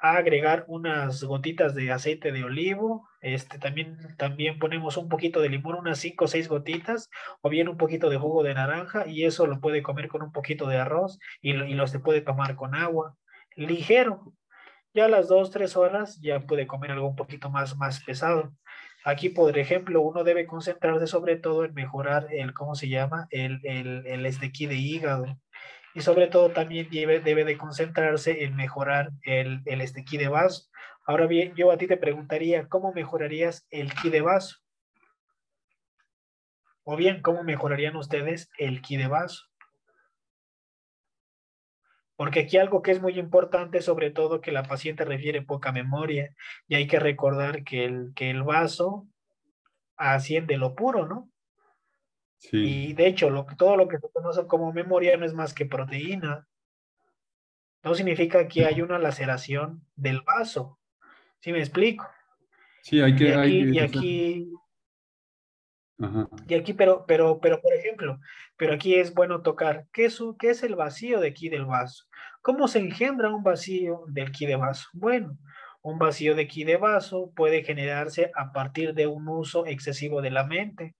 agregar 0.00 0.64
unas 0.66 1.22
gotitas 1.22 1.74
de 1.74 1.92
aceite 1.92 2.32
de 2.32 2.44
olivo, 2.44 3.08
este 3.20 3.58
también, 3.58 3.98
también 4.16 4.58
ponemos 4.58 4.96
un 4.96 5.08
poquito 5.08 5.40
de 5.40 5.50
limón, 5.50 5.76
unas 5.76 5.98
cinco 5.98 6.24
o 6.24 6.28
seis 6.28 6.48
gotitas, 6.48 7.10
o 7.42 7.50
bien 7.50 7.68
un 7.68 7.76
poquito 7.76 8.08
de 8.08 8.16
jugo 8.16 8.42
de 8.42 8.54
naranja, 8.54 9.06
y 9.06 9.24
eso 9.24 9.46
lo 9.46 9.60
puede 9.60 9.82
comer 9.82 10.08
con 10.08 10.22
un 10.22 10.32
poquito 10.32 10.66
de 10.66 10.78
arroz 10.78 11.18
y 11.42 11.52
lo, 11.52 11.66
y 11.66 11.74
lo 11.74 11.86
se 11.86 12.00
puede 12.00 12.22
tomar 12.22 12.56
con 12.56 12.74
agua, 12.74 13.16
ligero. 13.56 14.32
Ya 14.94 15.04
a 15.04 15.08
las 15.08 15.28
dos, 15.28 15.50
tres 15.50 15.76
horas 15.76 16.18
ya 16.20 16.40
puede 16.40 16.66
comer 16.66 16.92
algo 16.92 17.08
un 17.08 17.16
poquito 17.16 17.50
más, 17.50 17.76
más 17.76 18.02
pesado. 18.02 18.52
Aquí, 19.04 19.28
por 19.28 19.56
ejemplo, 19.58 20.02
uno 20.02 20.24
debe 20.24 20.46
concentrarse 20.46 21.06
sobre 21.06 21.36
todo 21.36 21.64
en 21.64 21.74
mejorar 21.74 22.26
el, 22.32 22.52
¿cómo 22.52 22.74
se 22.74 22.88
llama? 22.88 23.26
El, 23.30 23.60
el, 23.64 24.06
el 24.06 24.26
estequí 24.26 24.66
de 24.66 24.76
hígado. 24.76 25.38
Y 25.94 26.00
sobre 26.02 26.28
todo 26.28 26.50
también 26.50 26.88
debe, 26.90 27.20
debe 27.20 27.44
de 27.44 27.58
concentrarse 27.58 28.44
en 28.44 28.54
mejorar 28.56 29.10
el, 29.22 29.62
el 29.64 29.80
estequí 29.80 30.16
de 30.18 30.28
vaso. 30.28 30.70
Ahora 31.04 31.26
bien, 31.26 31.54
yo 31.56 31.72
a 31.72 31.76
ti 31.76 31.86
te 31.86 31.96
preguntaría, 31.96 32.68
¿cómo 32.68 32.92
mejorarías 32.92 33.66
el 33.70 33.92
ki 33.94 34.10
de 34.10 34.20
vaso? 34.20 34.58
O 36.84 36.96
bien, 36.96 37.22
¿cómo 37.22 37.42
mejorarían 37.42 37.96
ustedes 37.96 38.50
el 38.58 38.80
ki 38.82 38.96
de 38.96 39.08
vaso? 39.08 39.46
Porque 42.16 42.40
aquí 42.40 42.58
algo 42.58 42.82
que 42.82 42.90
es 42.90 43.00
muy 43.00 43.18
importante, 43.18 43.80
sobre 43.80 44.10
todo 44.10 44.40
que 44.42 44.52
la 44.52 44.64
paciente 44.64 45.04
refiere 45.04 45.40
poca 45.40 45.72
memoria, 45.72 46.34
y 46.68 46.74
hay 46.74 46.86
que 46.86 47.00
recordar 47.00 47.64
que 47.64 47.86
el, 47.86 48.12
que 48.14 48.28
el 48.28 48.42
vaso 48.42 49.08
asciende 49.96 50.58
lo 50.58 50.74
puro, 50.74 51.06
¿no? 51.06 51.30
Sí. 52.40 52.88
Y 52.88 52.92
de 52.94 53.06
hecho, 53.06 53.30
lo, 53.30 53.46
todo 53.56 53.76
lo 53.76 53.86
que 53.86 53.98
se 53.98 54.10
conoce 54.10 54.46
como 54.46 54.72
memoria 54.72 55.16
no 55.16 55.24
es 55.24 55.34
más 55.34 55.54
que 55.54 55.66
proteína. 55.66 56.48
No 57.84 57.94
significa 57.94 58.48
que 58.48 58.66
hay 58.66 58.82
una 58.82 58.98
laceración 58.98 59.86
del 59.94 60.22
vaso. 60.22 60.78
¿Sí 61.38 61.52
me 61.52 61.60
explico? 61.60 62.06
Sí, 62.82 63.00
hay 63.00 63.14
que... 63.14 63.28
Y 63.28 63.32
aquí, 63.32 63.38
hay 63.38 63.70
y 63.70 63.78
aquí 63.78 64.52
y 66.48 66.54
aquí, 66.54 66.72
pero, 66.72 67.04
pero, 67.06 67.40
pero, 67.40 67.60
por 67.60 67.74
ejemplo, 67.74 68.18
pero 68.56 68.72
aquí 68.74 68.94
es 68.94 69.12
bueno 69.12 69.42
tocar, 69.42 69.86
¿qué 69.92 70.06
es, 70.06 70.18
qué 70.38 70.50
es 70.50 70.62
el 70.62 70.74
vacío 70.74 71.20
de 71.20 71.28
aquí 71.28 71.50
del 71.50 71.66
vaso? 71.66 72.06
¿Cómo 72.40 72.68
se 72.68 72.78
engendra 72.78 73.34
un 73.34 73.42
vacío 73.42 74.04
del 74.08 74.32
ki 74.32 74.46
de 74.46 74.56
vaso? 74.56 74.88
Bueno, 74.94 75.36
un 75.82 75.98
vacío 75.98 76.34
de 76.34 76.48
ki 76.48 76.64
de 76.64 76.78
vaso 76.78 77.32
puede 77.36 77.62
generarse 77.64 78.30
a 78.34 78.52
partir 78.52 78.94
de 78.94 79.06
un 79.06 79.28
uso 79.28 79.66
excesivo 79.66 80.22
de 80.22 80.30
la 80.30 80.44
mente, 80.44 80.94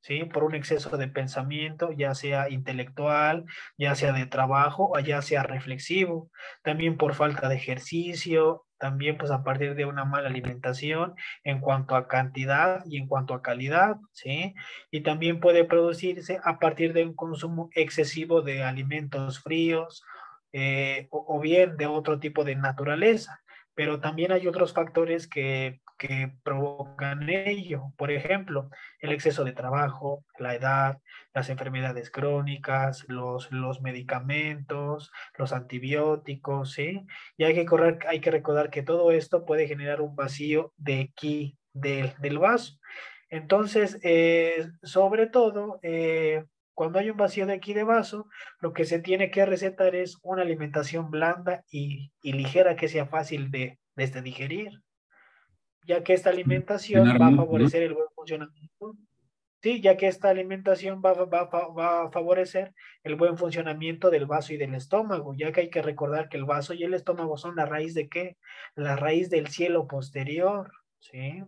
¿sí? 0.00 0.24
Por 0.24 0.44
un 0.44 0.54
exceso 0.54 0.96
de 0.96 1.08
pensamiento, 1.08 1.92
ya 1.92 2.14
sea 2.14 2.50
intelectual, 2.50 3.44
ya 3.76 3.94
sea 3.94 4.12
de 4.12 4.26
trabajo 4.26 4.90
o 4.94 4.98
ya 4.98 5.22
sea 5.22 5.42
reflexivo, 5.42 6.30
también 6.62 6.96
por 6.96 7.14
falta 7.14 7.48
de 7.48 7.56
ejercicio, 7.56 8.64
también 8.78 9.18
pues 9.18 9.30
a 9.30 9.42
partir 9.42 9.74
de 9.74 9.84
una 9.84 10.04
mala 10.04 10.28
alimentación 10.28 11.14
en 11.44 11.60
cuanto 11.60 11.96
a 11.96 12.08
cantidad 12.08 12.84
y 12.86 12.98
en 12.98 13.08
cuanto 13.08 13.34
a 13.34 13.42
calidad, 13.42 13.96
¿sí? 14.12 14.54
Y 14.90 15.02
también 15.02 15.40
puede 15.40 15.64
producirse 15.64 16.40
a 16.44 16.58
partir 16.58 16.92
de 16.92 17.04
un 17.04 17.14
consumo 17.14 17.70
excesivo 17.74 18.42
de 18.42 18.62
alimentos 18.62 19.40
fríos 19.40 20.04
eh, 20.52 21.08
o, 21.10 21.24
o, 21.36 21.40
bien 21.40 21.76
de 21.76 21.86
otro 21.86 22.20
tipo 22.20 22.44
de 22.44 22.54
naturaleza. 22.56 23.40
Pero 23.74 24.00
también 24.00 24.32
hay 24.32 24.46
otros 24.46 24.72
factores 24.72 25.28
que, 25.28 25.80
que 25.98 26.32
provocan 26.42 27.28
ello. 27.28 27.92
Por 27.96 28.10
ejemplo, 28.10 28.70
el 29.00 29.12
exceso 29.12 29.44
de 29.44 29.52
trabajo, 29.52 30.24
la 30.38 30.54
edad, 30.54 30.98
las 31.34 31.50
enfermedades 31.50 32.10
crónicas, 32.10 33.04
los, 33.08 33.50
los 33.52 33.82
medicamentos, 33.82 35.10
los 35.36 35.52
antibióticos, 35.52 36.72
¿sí? 36.72 37.04
Y 37.36 37.44
hay 37.44 37.54
que, 37.54 37.66
correr, 37.66 37.98
hay 38.08 38.20
que 38.20 38.30
recordar 38.30 38.70
que 38.70 38.82
todo 38.82 39.10
esto 39.10 39.44
puede 39.44 39.66
generar 39.66 40.00
un 40.00 40.14
vacío 40.16 40.72
de 40.76 41.00
aquí 41.00 41.58
del, 41.72 42.14
del 42.20 42.38
vaso. 42.38 42.78
Entonces, 43.28 43.98
eh, 44.02 44.68
sobre 44.82 45.26
todo, 45.26 45.80
eh, 45.82 46.44
cuando 46.74 47.00
hay 47.00 47.10
un 47.10 47.16
vacío 47.16 47.44
de 47.44 47.54
aquí 47.54 47.74
de 47.74 47.84
vaso, 47.84 48.28
lo 48.60 48.72
que 48.72 48.84
se 48.84 49.00
tiene 49.00 49.30
que 49.30 49.44
recetar 49.44 49.94
es 49.96 50.18
una 50.22 50.42
alimentación 50.42 51.10
blanda 51.10 51.64
y, 51.70 52.12
y 52.22 52.32
ligera 52.32 52.76
que 52.76 52.88
sea 52.88 53.06
fácil 53.06 53.50
de, 53.50 53.78
de 53.96 54.04
este 54.04 54.22
digerir, 54.22 54.80
ya 55.88 56.04
que 56.04 56.12
esta 56.12 56.30
alimentación 56.30 57.08
va 57.20 57.26
a 57.26 57.34
favorecer 57.34 57.82
el 57.82 57.94
buen 57.94 58.08
funcionamiento 58.14 58.96
Sí, 59.60 59.80
ya 59.80 59.96
que 59.96 60.06
esta 60.06 60.30
alimentación 60.30 61.02
va, 61.04 61.14
va, 61.14 62.02
a 62.04 62.10
favorecer 62.12 62.74
el 63.02 63.16
buen 63.16 63.36
funcionamiento 63.36 64.08
del 64.08 64.24
vaso 64.24 64.54
y 64.54 64.56
del 64.56 64.74
estómago, 64.76 65.34
ya 65.34 65.50
que 65.50 65.62
hay 65.62 65.70
que 65.70 65.82
recordar 65.82 66.28
que 66.28 66.36
el 66.36 66.44
vaso 66.44 66.74
y 66.74 66.84
el 66.84 66.94
estómago 66.94 67.36
son 67.36 67.56
la 67.56 67.66
raíz 67.66 67.92
de 67.92 68.08
qué? 68.08 68.36
La 68.76 68.94
raíz 68.94 69.30
del 69.30 69.48
cielo 69.48 69.88
posterior, 69.88 70.70
¿sí? 71.00 71.42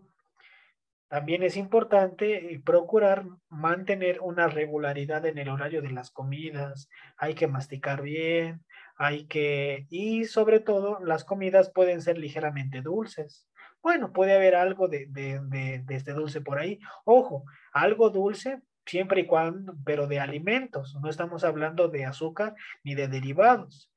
También 1.07 1.45
es 1.45 1.57
importante 1.57 2.55
eh, 2.55 2.61
procurar 2.65 3.27
mantener 3.49 4.21
una 4.21 4.49
regularidad 4.49 5.25
en 5.27 5.39
el 5.39 5.49
horario 5.49 5.81
de 5.81 5.91
las 5.91 6.11
comidas. 6.11 6.89
Hay 7.17 7.35
que 7.35 7.47
masticar 7.47 8.03
bien, 8.03 8.65
hay 8.97 9.27
que, 9.27 9.87
y 9.89 10.25
sobre 10.25 10.59
todo, 10.59 10.99
las 11.05 11.25
comidas 11.25 11.71
pueden 11.73 12.03
ser 12.03 12.19
ligeramente 12.19 12.83
dulces. 12.83 13.47
Bueno, 13.83 14.13
puede 14.13 14.35
haber 14.35 14.55
algo 14.55 14.89
de, 14.89 15.07
de, 15.07 15.85
este 15.89 16.13
dulce 16.13 16.41
por 16.41 16.59
ahí. 16.59 16.79
Ojo, 17.05 17.45
algo 17.73 18.11
dulce 18.11 18.61
siempre 18.85 19.23
y 19.23 19.27
cuando, 19.27 19.75
pero 19.85 20.07
de 20.07 20.21
alimentos. 20.21 20.97
No 21.01 21.09
estamos 21.09 21.45
hablando 21.45 21.89
de 21.89 22.05
azúcar 22.05 22.55
ni 22.85 22.95
de 22.95 23.09
derivados. 23.09 23.91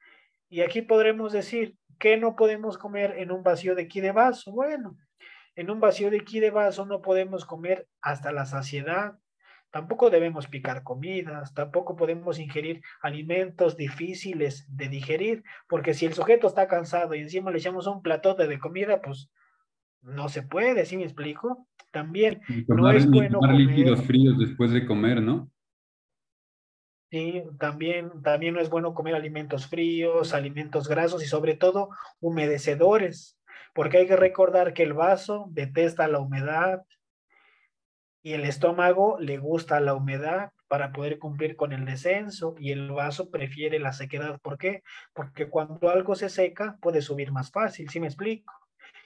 Y 0.50 0.62
aquí 0.62 0.82
podremos 0.82 1.34
decir, 1.34 1.76
¿qué 2.00 2.16
no 2.18 2.36
podemos 2.36 2.78
comer 2.78 3.16
en 3.18 3.32
un 3.32 3.44
vacío 3.44 3.76
de 3.76 3.84
aquí 3.84 4.00
de 4.00 4.12
vaso? 4.12 4.52
Bueno, 4.52 4.98
en 5.56 5.70
un 5.70 5.80
vacío 5.80 6.10
de 6.10 6.20
aquí 6.20 6.40
de 6.40 6.52
vaso 6.52 6.86
no 6.86 7.02
podemos 7.02 7.46
comer 7.46 7.88
hasta 8.02 8.32
la 8.32 8.46
saciedad. 8.46 9.18
Tampoco 9.72 10.12
debemos 10.12 10.48
picar 10.48 10.84
comidas, 10.84 11.54
tampoco 11.56 11.96
podemos 11.96 12.38
ingerir 12.38 12.82
alimentos 13.02 13.76
difíciles 13.76 14.66
de 14.70 14.88
digerir, 14.88 15.44
porque 15.68 15.96
si 15.96 16.06
el 16.06 16.14
sujeto 16.14 16.46
está 16.46 16.68
cansado 16.68 17.16
y 17.16 17.22
encima 17.22 17.50
le 17.50 17.58
echamos 17.58 17.88
un 17.88 18.04
platote 18.04 18.48
de 18.48 18.60
comida, 18.60 19.02
pues 19.02 19.32
no 20.04 20.30
se 20.30 20.44
puede, 20.44 20.86
¿sí 20.86 20.98
me 20.98 21.04
explico? 21.04 21.68
También 21.92 22.42
no 22.68 22.92
es 22.92 23.10
bueno 23.10 23.40
comer 23.40 23.56
líquidos 23.56 24.02
fríos 24.04 24.38
después 24.38 24.72
de 24.72 24.86
comer, 24.86 25.22
¿no? 25.22 25.50
Sí, 27.12 27.44
también, 27.60 28.24
también 28.24 28.56
no 28.56 28.60
es 28.60 28.70
bueno 28.70 28.94
comer 28.94 29.14
alimentos 29.16 29.68
fríos, 29.68 30.34
alimentos 30.34 30.88
grasos 30.88 31.24
y 31.24 31.28
sobre 31.28 31.56
todo 31.56 31.90
humedecedores 32.20 33.38
porque 33.74 33.98
hay 33.98 34.08
que 34.08 34.16
recordar 34.16 34.74
que 34.74 34.84
el 34.84 34.94
vaso 34.94 35.48
detesta 35.50 36.08
la 36.08 36.20
humedad 36.20 36.84
y 38.22 38.34
el 38.34 38.46
estómago 38.46 39.18
le 39.20 39.38
gusta 39.38 39.80
la 39.80 39.96
humedad 39.96 40.52
para 40.68 40.94
poder 40.94 41.20
cumplir 41.20 41.56
con 41.56 41.74
el 41.74 41.86
descenso 41.86 42.56
y 42.58 42.72
el 42.72 42.92
vaso 42.92 43.30
prefiere 43.30 43.80
la 43.80 43.92
sequedad. 43.92 44.40
¿Por 44.42 44.58
qué? 44.58 44.84
Porque 45.14 45.50
cuando 45.50 45.90
algo 45.90 46.16
se 46.16 46.30
seca 46.30 46.78
puede 46.82 47.02
subir 47.02 47.32
más 47.32 47.52
fácil, 47.52 47.90
¿sí 47.90 48.00
me 48.00 48.08
explico? 48.08 48.54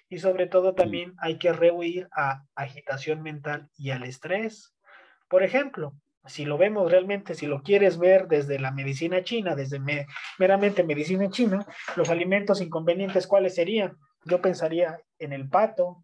Y 0.09 0.19
sobre 0.19 0.47
todo 0.47 0.73
también 0.73 1.13
hay 1.19 1.37
que 1.37 1.51
rehuir 1.51 2.07
a 2.11 2.43
agitación 2.55 3.21
mental 3.21 3.69
y 3.77 3.91
al 3.91 4.03
estrés. 4.03 4.73
Por 5.27 5.43
ejemplo, 5.43 5.93
si 6.25 6.45
lo 6.45 6.57
vemos 6.57 6.91
realmente, 6.91 7.35
si 7.35 7.45
lo 7.45 7.61
quieres 7.61 7.97
ver 7.97 8.27
desde 8.27 8.59
la 8.59 8.71
medicina 8.71 9.23
china, 9.23 9.55
desde 9.55 9.81
meramente 10.39 10.83
medicina 10.83 11.29
china, 11.29 11.65
los 11.95 12.09
alimentos 12.09 12.61
inconvenientes, 12.61 13.27
¿cuáles 13.27 13.55
serían? 13.55 13.97
yo 14.27 14.41
pensaría 14.41 14.99
en 15.19 15.33
el 15.33 15.49
pato. 15.49 16.03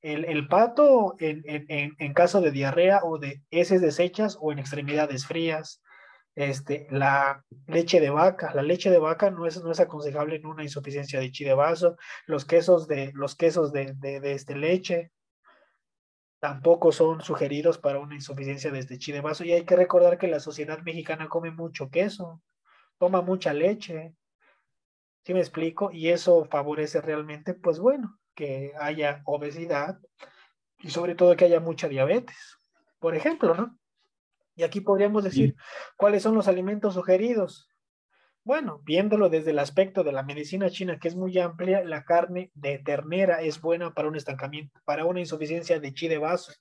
El, 0.00 0.48
pato 0.48 1.14
en, 1.20 2.12
caso 2.12 2.40
de 2.40 2.50
diarrea 2.50 3.00
o 3.04 3.18
de 3.18 3.40
heces 3.52 3.80
deshechas 3.80 4.36
o 4.40 4.50
en 4.50 4.58
extremidades 4.58 5.26
frías. 5.26 5.80
Este, 6.34 6.86
la 6.90 7.44
leche 7.66 8.00
de 8.00 8.08
vaca, 8.08 8.54
la 8.54 8.62
leche 8.62 8.90
de 8.90 8.98
vaca 8.98 9.30
no 9.30 9.46
es, 9.46 9.62
no 9.62 9.70
es 9.70 9.80
aconsejable 9.80 10.36
en 10.36 10.46
una 10.46 10.62
insuficiencia 10.62 11.20
de 11.20 11.30
chi 11.30 11.44
de 11.44 11.54
vaso, 11.54 11.96
los 12.26 12.46
quesos 12.46 12.88
de, 12.88 13.12
los 13.14 13.36
quesos 13.36 13.70
de, 13.72 13.92
de, 13.94 14.32
este 14.32 14.56
leche 14.56 15.12
tampoco 16.40 16.90
son 16.90 17.20
sugeridos 17.20 17.76
para 17.78 17.98
una 17.98 18.14
insuficiencia 18.14 18.70
de 18.70 18.78
este 18.78 18.98
chi 18.98 19.12
de 19.12 19.20
vaso 19.20 19.44
y 19.44 19.52
hay 19.52 19.64
que 19.64 19.76
recordar 19.76 20.16
que 20.18 20.26
la 20.26 20.40
sociedad 20.40 20.80
mexicana 20.80 21.28
come 21.28 21.50
mucho 21.50 21.90
queso, 21.90 22.40
toma 22.98 23.20
mucha 23.20 23.52
leche, 23.52 24.14
¿Sí 25.24 25.34
me 25.34 25.40
explico? 25.40 25.90
Y 25.92 26.08
eso 26.08 26.44
favorece 26.46 27.00
realmente, 27.00 27.54
pues 27.54 27.78
bueno, 27.78 28.18
que 28.34 28.72
haya 28.80 29.22
obesidad 29.24 29.98
y 30.80 30.90
sobre 30.90 31.14
todo 31.14 31.36
que 31.36 31.44
haya 31.44 31.60
mucha 31.60 31.88
diabetes, 31.88 32.58
por 32.98 33.14
ejemplo, 33.14 33.54
¿no? 33.54 33.78
Y 34.54 34.62
aquí 34.62 34.80
podríamos 34.80 35.24
decir, 35.24 35.56
¿cuáles 35.96 36.22
son 36.22 36.34
los 36.34 36.48
alimentos 36.48 36.94
sugeridos? 36.94 37.68
Bueno, 38.44 38.80
viéndolo 38.84 39.28
desde 39.28 39.52
el 39.52 39.60
aspecto 39.60 40.02
de 40.02 40.12
la 40.12 40.24
medicina 40.24 40.68
china, 40.68 40.98
que 40.98 41.08
es 41.08 41.14
muy 41.14 41.38
amplia, 41.38 41.84
la 41.84 42.04
carne 42.04 42.50
de 42.54 42.78
ternera 42.78 43.40
es 43.40 43.60
buena 43.60 43.94
para 43.94 44.08
un 44.08 44.16
estancamiento, 44.16 44.80
para 44.84 45.04
una 45.04 45.20
insuficiencia 45.20 45.78
de 45.78 45.94
chi 45.94 46.08
de 46.08 46.18
vasos, 46.18 46.58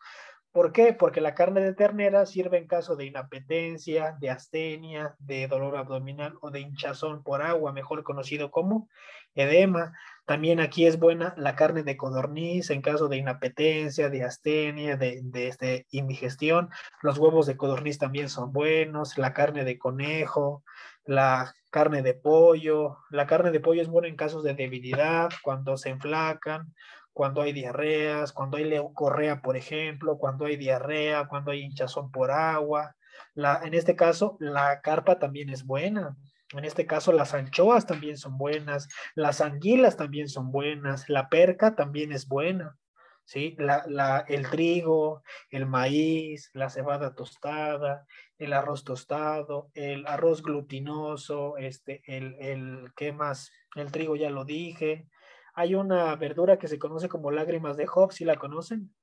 ¿Por 0.51 0.73
qué? 0.73 0.91
Porque 0.91 1.21
la 1.21 1.33
carne 1.33 1.61
de 1.61 1.73
ternera 1.73 2.25
sirve 2.25 2.57
en 2.57 2.67
caso 2.67 2.97
de 2.97 3.05
inapetencia, 3.05 4.17
de 4.19 4.29
astenia, 4.29 5.15
de 5.19 5.47
dolor 5.47 5.77
abdominal 5.77 6.37
o 6.41 6.51
de 6.51 6.59
hinchazón 6.59 7.23
por 7.23 7.41
agua, 7.41 7.71
mejor 7.71 8.03
conocido 8.03 8.51
como 8.51 8.89
edema. 9.33 9.93
También 10.25 10.59
aquí 10.59 10.85
es 10.85 10.99
buena 10.99 11.33
la 11.37 11.55
carne 11.55 11.83
de 11.83 11.97
codorniz 11.97 12.69
en 12.69 12.81
caso 12.81 13.07
de 13.07 13.17
inapetencia, 13.17 14.09
de 14.09 14.23
astenia, 14.23 14.97
de, 14.97 15.19
de 15.23 15.47
este, 15.47 15.87
indigestión. 15.91 16.69
Los 17.01 17.17
huevos 17.17 17.47
de 17.47 17.57
codorniz 17.57 17.97
también 17.97 18.29
son 18.29 18.53
buenos, 18.53 19.17
la 19.17 19.33
carne 19.33 19.65
de 19.65 19.77
conejo, 19.77 20.63
la 21.03 21.53
carne 21.71 22.01
de 22.01 22.13
pollo. 22.13 22.97
La 23.09 23.27
carne 23.27 23.51
de 23.51 23.59
pollo 23.59 23.81
es 23.81 23.87
buena 23.87 24.07
en 24.07 24.15
casos 24.15 24.43
de 24.43 24.53
debilidad, 24.53 25.29
cuando 25.43 25.77
se 25.77 25.89
enflacan 25.89 26.73
cuando 27.13 27.41
hay 27.41 27.51
diarreas, 27.51 28.31
cuando 28.31 28.57
hay 28.57 28.63
leucorrea, 28.65 29.41
por 29.41 29.57
ejemplo, 29.57 30.17
cuando 30.17 30.45
hay 30.45 30.55
diarrea, 30.55 31.27
cuando 31.27 31.51
hay 31.51 31.61
hinchazón 31.61 32.11
por 32.11 32.31
agua. 32.31 32.95
La, 33.33 33.61
en 33.63 33.73
este 33.73 33.95
caso, 33.95 34.37
la 34.39 34.81
carpa 34.81 35.19
también 35.19 35.49
es 35.49 35.65
buena. 35.65 36.15
En 36.53 36.65
este 36.65 36.85
caso, 36.85 37.11
las 37.13 37.33
anchoas 37.33 37.85
también 37.85 38.17
son 38.17 38.37
buenas, 38.37 38.89
las 39.15 39.41
anguilas 39.41 39.97
también 39.97 40.27
son 40.27 40.51
buenas, 40.51 41.09
la 41.09 41.29
perca 41.29 41.75
también 41.75 42.11
es 42.11 42.27
buena. 42.27 42.77
¿sí? 43.25 43.55
La, 43.57 43.85
la, 43.87 44.25
el 44.27 44.49
trigo, 44.49 45.23
el 45.49 45.65
maíz, 45.65 46.49
la 46.53 46.69
cebada 46.69 47.15
tostada, 47.15 48.05
el 48.37 48.53
arroz 48.53 48.83
tostado, 48.83 49.69
el 49.73 50.05
arroz 50.07 50.41
glutinoso, 50.41 51.57
este, 51.57 52.01
el, 52.05 52.35
el, 52.39 52.91
¿qué 52.95 53.13
más? 53.13 53.51
El 53.75 53.91
trigo 53.91 54.15
ya 54.15 54.29
lo 54.29 54.43
dije, 54.43 55.07
hay 55.53 55.75
una 55.75 56.15
verdura 56.15 56.57
que 56.57 56.67
se 56.67 56.79
conoce 56.79 57.09
como 57.09 57.31
lágrimas 57.31 57.77
de 57.77 57.87
Job, 57.87 58.11
¿sí 58.11 58.25
la 58.25 58.35
conocen? 58.35 58.93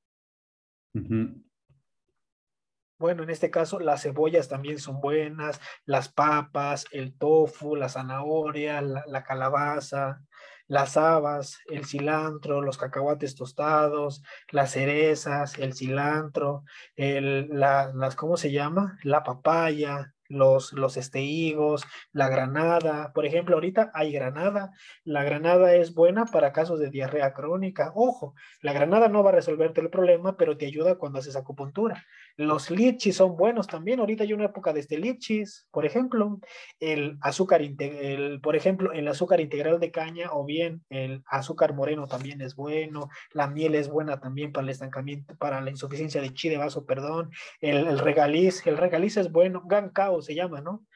Bueno, 2.98 3.22
en 3.22 3.30
este 3.30 3.50
caso 3.50 3.78
las 3.78 4.02
cebollas 4.02 4.48
también 4.48 4.78
son 4.78 5.00
buenas, 5.00 5.60
las 5.84 6.08
papas, 6.08 6.86
el 6.90 7.16
tofu, 7.16 7.76
la 7.76 7.88
zanahoria, 7.88 8.82
la, 8.82 9.22
calabaza, 9.22 10.20
las 10.66 10.96
habas, 10.96 11.60
el 11.66 11.84
cilantro, 11.86 12.60
los 12.60 12.76
cacahuates 12.76 13.36
tostados, 13.36 14.22
las 14.50 14.72
cerezas, 14.72 15.58
el 15.58 15.74
cilantro, 15.74 16.64
el, 16.96 17.48
la, 17.50 17.92
las, 17.94 18.16
¿cómo 18.16 18.36
se 18.36 18.50
llama? 18.50 18.98
La 19.04 19.22
papaya, 19.22 20.12
los, 20.28 20.72
los 20.72 20.96
este, 20.96 21.22
higos, 21.22 21.84
la 22.12 22.28
granada. 22.28 23.12
Por 23.12 23.26
ejemplo, 23.26 23.56
ahorita 23.56 23.90
hay 23.94 24.12
granada. 24.12 24.70
La 25.04 25.24
granada 25.24 25.74
es 25.74 25.94
buena 25.94 26.26
para 26.26 26.52
casos 26.52 26.78
de 26.78 26.90
diarrea 26.90 27.32
crónica. 27.32 27.92
Ojo, 27.94 28.34
la 28.62 28.72
granada 28.72 29.08
no 29.08 29.22
va 29.22 29.30
a 29.30 29.34
resolverte 29.34 29.80
el 29.80 29.90
problema, 29.90 30.36
pero 30.36 30.56
te 30.56 30.66
ayuda 30.66 30.96
cuando 30.96 31.18
haces 31.18 31.36
acupuntura. 31.36 32.04
Los 32.36 32.70
lichis 32.70 33.16
son 33.16 33.36
buenos 33.36 33.66
también. 33.66 34.00
Ahorita 34.00 34.24
hay 34.24 34.32
una 34.32 34.46
época 34.46 34.72
de 34.72 34.80
este 34.80 34.98
lichis, 34.98 35.66
por 35.70 35.86
ejemplo, 35.86 36.38
el 36.80 37.18
azúcar, 37.20 37.62
el, 37.62 38.40
por 38.40 38.56
ejemplo, 38.56 38.92
el 38.92 39.08
azúcar 39.08 39.40
integral 39.40 39.80
de 39.80 39.90
caña 39.90 40.30
o 40.32 40.44
bien 40.44 40.84
el 40.90 41.22
azúcar 41.26 41.74
moreno 41.74 42.06
también 42.06 42.40
es 42.40 42.54
bueno. 42.54 43.08
La 43.32 43.48
miel 43.48 43.74
es 43.74 43.88
buena 43.88 44.20
también 44.20 44.52
para 44.52 44.64
el 44.64 44.70
estancamiento, 44.70 45.34
para 45.36 45.60
la 45.60 45.70
insuficiencia 45.70 46.20
de 46.20 46.32
chi 46.32 46.48
de 46.48 46.58
vaso, 46.58 46.84
perdón. 46.84 47.30
El, 47.60 47.86
el 47.86 47.98
regaliz, 47.98 48.66
el 48.66 48.76
regaliz 48.76 49.16
es 49.16 49.32
bueno. 49.32 49.62
Gancao 49.66 50.17
se 50.22 50.34
llama, 50.34 50.60
¿no? 50.60 50.86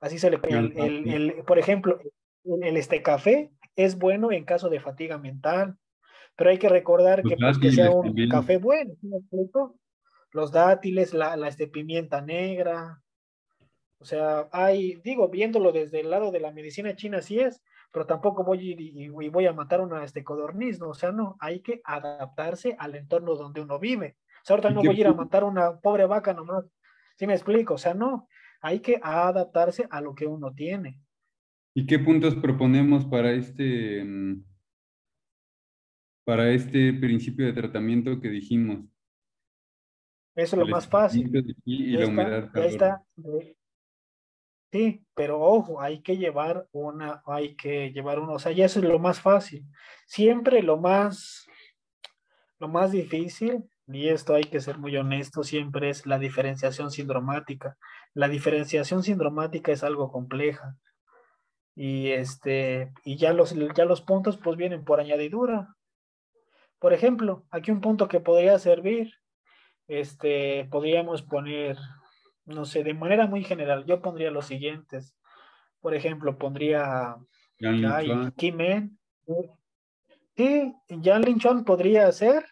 Así 0.00 0.18
se 0.18 0.30
le 0.30 0.38
el, 0.48 1.08
el, 1.08 1.44
por 1.44 1.58
ejemplo, 1.58 1.98
el, 2.62 2.76
este 2.76 3.02
café 3.02 3.52
es 3.76 3.98
bueno 3.98 4.32
en 4.32 4.44
caso 4.44 4.68
de 4.68 4.80
fatiga 4.80 5.18
mental, 5.18 5.76
pero 6.36 6.50
hay 6.50 6.58
que 6.58 6.68
recordar 6.68 7.22
que, 7.22 7.36
pues, 7.36 7.58
que 7.58 7.72
sea 7.72 7.90
un 7.90 8.28
café 8.28 8.58
bueno, 8.58 8.94
los 10.32 10.52
dátiles, 10.52 11.14
la, 11.14 11.36
la 11.36 11.48
este, 11.48 11.68
pimienta 11.68 12.20
negra, 12.20 13.00
o 14.04 14.04
sea, 14.04 14.50
hay, 14.52 14.96
digo, 14.96 15.30
viéndolo 15.30 15.72
desde 15.72 16.00
el 16.00 16.10
lado 16.10 16.30
de 16.30 16.38
la 16.38 16.52
medicina 16.52 16.94
china, 16.94 17.22
sí 17.22 17.40
es, 17.40 17.62
pero 17.90 18.04
tampoco 18.04 18.44
voy 18.44 18.76
y, 18.78 19.08
voy 19.08 19.46
a 19.46 19.54
matar 19.54 19.80
una 19.80 20.04
este 20.04 20.22
codorniz, 20.22 20.78
¿no? 20.78 20.90
O 20.90 20.94
sea, 20.94 21.10
no, 21.10 21.36
hay 21.40 21.60
que 21.60 21.80
adaptarse 21.84 22.76
al 22.78 22.96
entorno 22.96 23.34
donde 23.34 23.62
uno 23.62 23.78
vive. 23.78 24.18
O 24.42 24.44
sea, 24.44 24.54
ahorita 24.54 24.70
no 24.70 24.82
voy 24.82 24.96
a 24.96 25.00
ir 25.00 25.06
a 25.06 25.14
matar 25.14 25.44
una 25.44 25.78
pobre 25.78 26.04
vaca 26.04 26.34
nomás. 26.34 26.66
¿Sí 27.16 27.26
me 27.26 27.34
explico? 27.34 27.74
O 27.74 27.78
sea, 27.78 27.94
no, 27.94 28.28
hay 28.60 28.80
que 28.80 28.98
adaptarse 29.02 29.86
a 29.90 30.00
lo 30.00 30.14
que 30.14 30.26
uno 30.26 30.52
tiene. 30.54 31.00
¿Y 31.74 31.86
qué 31.86 31.98
puntos 31.98 32.34
proponemos 32.36 33.04
para 33.04 33.32
este, 33.32 34.04
mm, 34.04 34.44
para 36.24 36.50
este 36.50 36.92
principio 36.92 37.46
de 37.46 37.52
tratamiento 37.52 38.20
que 38.20 38.28
dijimos? 38.28 38.84
Eso 40.36 40.56
es 40.56 40.60
lo 40.60 40.66
más 40.66 40.88
fácil. 40.88 41.30
Y, 41.64 41.96
la 41.96 42.06
humedad. 42.06 42.50
Ahí 42.54 42.68
está. 42.68 43.04
Sí, 44.72 45.06
pero 45.14 45.40
ojo, 45.40 45.80
hay 45.80 46.02
que 46.02 46.16
llevar 46.16 46.66
una, 46.72 47.22
hay 47.26 47.54
que 47.54 47.92
llevar 47.92 48.18
uno, 48.18 48.32
o 48.32 48.38
sea, 48.40 48.50
ya 48.50 48.64
eso 48.64 48.80
es 48.80 48.84
lo 48.84 48.98
más 48.98 49.20
fácil. 49.20 49.64
Siempre 50.04 50.64
lo 50.64 50.76
más, 50.76 51.46
lo 52.58 52.66
más 52.66 52.90
difícil, 52.90 53.62
y 53.86 54.08
esto 54.08 54.34
hay 54.34 54.44
que 54.44 54.60
ser 54.60 54.78
muy 54.78 54.96
honesto, 54.96 55.44
siempre 55.44 55.90
es 55.90 56.06
la 56.06 56.18
diferenciación 56.18 56.90
sindromática. 56.90 57.76
La 58.14 58.28
diferenciación 58.28 59.02
sindromática 59.02 59.72
es 59.72 59.84
algo 59.84 60.10
compleja. 60.10 60.76
Y 61.76 62.10
este, 62.10 62.92
y 63.04 63.16
ya 63.16 63.32
los, 63.32 63.54
ya 63.74 63.84
los 63.84 64.00
puntos 64.00 64.38
pues 64.38 64.56
vienen 64.56 64.84
por 64.84 65.00
añadidura. 65.00 65.74
Por 66.78 66.92
ejemplo, 66.92 67.44
aquí 67.50 67.70
un 67.70 67.80
punto 67.80 68.08
que 68.08 68.20
podría 68.20 68.58
servir, 68.58 69.12
este, 69.88 70.68
podríamos 70.70 71.22
poner 71.22 71.76
no 72.46 72.64
sé, 72.64 72.84
de 72.84 72.94
manera 72.94 73.26
muy 73.26 73.42
general, 73.42 73.84
yo 73.86 74.02
pondría 74.02 74.30
los 74.30 74.46
siguientes. 74.46 75.16
Por 75.80 75.94
ejemplo, 75.94 76.38
pondría 76.38 77.16
Kimen. 78.36 78.98
Sí, 80.36 80.74
Jan 81.02 81.22
Linchon 81.22 81.64
podría 81.64 82.10
ser, 82.12 82.44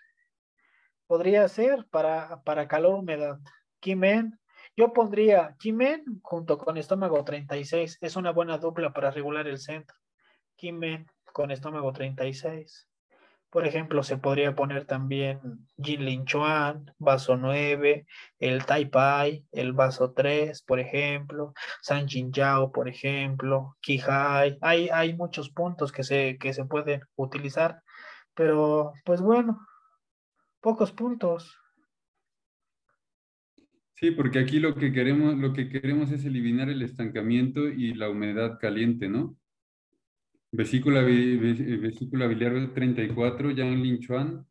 podría 1.12 1.47
ser 1.47 1.86
para, 1.90 2.40
para 2.43 2.66
calor 2.66 2.94
humedad. 2.94 3.39
Kimen. 3.80 4.40
Yo 4.74 4.94
pondría 4.94 5.55
Kimen 5.59 6.02
junto 6.22 6.56
con 6.56 6.78
estómago 6.78 7.22
36. 7.22 7.98
Es 8.01 8.16
una 8.16 8.32
buena 8.32 8.56
dupla 8.56 8.94
para 8.94 9.10
regular 9.10 9.47
el 9.47 9.59
centro. 9.59 9.94
Kimen 10.56 11.06
con 11.34 11.51
estómago 11.51 11.93
36. 11.93 12.89
Por 13.51 13.66
ejemplo, 13.66 14.02
se 14.02 14.16
podría 14.16 14.55
poner 14.55 14.86
también 14.86 15.68
Jin 15.76 16.02
Lin 16.02 16.24
Chuan, 16.24 16.90
vaso 16.97 17.36
9, 17.36 18.06
el 18.39 18.64
Tai 18.64 18.86
Pai, 18.86 19.44
el 19.52 19.74
vaso 19.74 20.12
3, 20.12 20.62
por 20.62 20.80
ejemplo, 20.80 21.52
San 21.82 22.09
Jin 22.09 22.32
Yao, 22.32 22.72
por 22.72 22.89
ejemplo, 22.89 23.76
Kihai. 23.82 24.56
Hay, 24.62 24.89
hay 24.89 25.12
muchos 25.12 25.51
puntos 25.51 25.93
que 25.93 26.05
se, 26.05 26.39
que 26.39 26.55
se 26.55 26.64
pueden 26.64 27.02
utilizar, 27.16 27.82
pero 28.34 28.94
pues 29.05 29.20
bueno, 29.20 29.60
pocos 30.62 30.93
puntos. 30.93 31.59
Sí, 33.97 34.12
porque 34.12 34.39
aquí 34.39 34.59
lo 34.59 34.74
que 34.74 34.93
queremos, 34.93 35.36
lo 35.36 35.52
que 35.52 35.68
queremos 35.68 36.10
es 36.10 36.24
eliminar 36.24 36.68
el 36.70 36.82
estancamiento 36.82 37.68
y 37.68 37.94
la 37.94 38.09
humedad 38.09 38.59
caliente, 38.59 39.09
¿no? 39.09 39.36
Vesícula, 40.51 41.02
vesícula 41.02 42.26
biliar 42.26 42.72
34, 42.74 43.51
Yang 43.52 43.82
Lin 43.82 43.98
Chuan, 44.01 44.47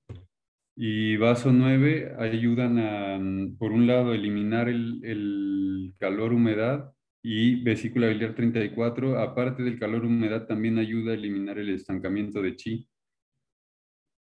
y 0.75 1.17
vaso 1.17 1.51
9 1.51 2.15
ayudan 2.17 2.79
a, 2.79 3.19
mm, 3.19 3.57
por 3.57 3.71
un 3.71 3.87
lado, 3.87 4.13
eliminar 4.13 4.69
el, 4.69 5.93
calor 5.99 6.33
humedad 6.33 6.93
y 7.21 7.61
vesícula 7.61 8.07
biliar 8.07 8.33
34, 8.33 9.19
aparte 9.19 9.61
del 9.61 9.77
calor 9.77 10.05
humedad, 10.05 10.47
también 10.47 10.79
ayuda 10.79 11.11
a 11.11 11.15
eliminar 11.15 11.59
el 11.59 11.69
estancamiento 11.69 12.41
de 12.41 12.55
chi. 12.55 12.89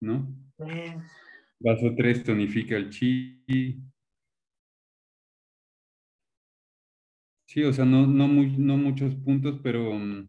¿No? 0.00 0.26
Vaso 1.60 1.94
3 1.96 2.22
tonifica 2.22 2.76
el 2.76 2.90
chi. 2.90 3.82
Sí, 7.46 7.64
o 7.64 7.72
sea, 7.72 7.84
no, 7.84 8.06
no, 8.06 8.28
no 8.28 8.76
muchos 8.76 9.14
puntos, 9.14 9.58
pero 9.62 9.94
mm, 9.94 10.28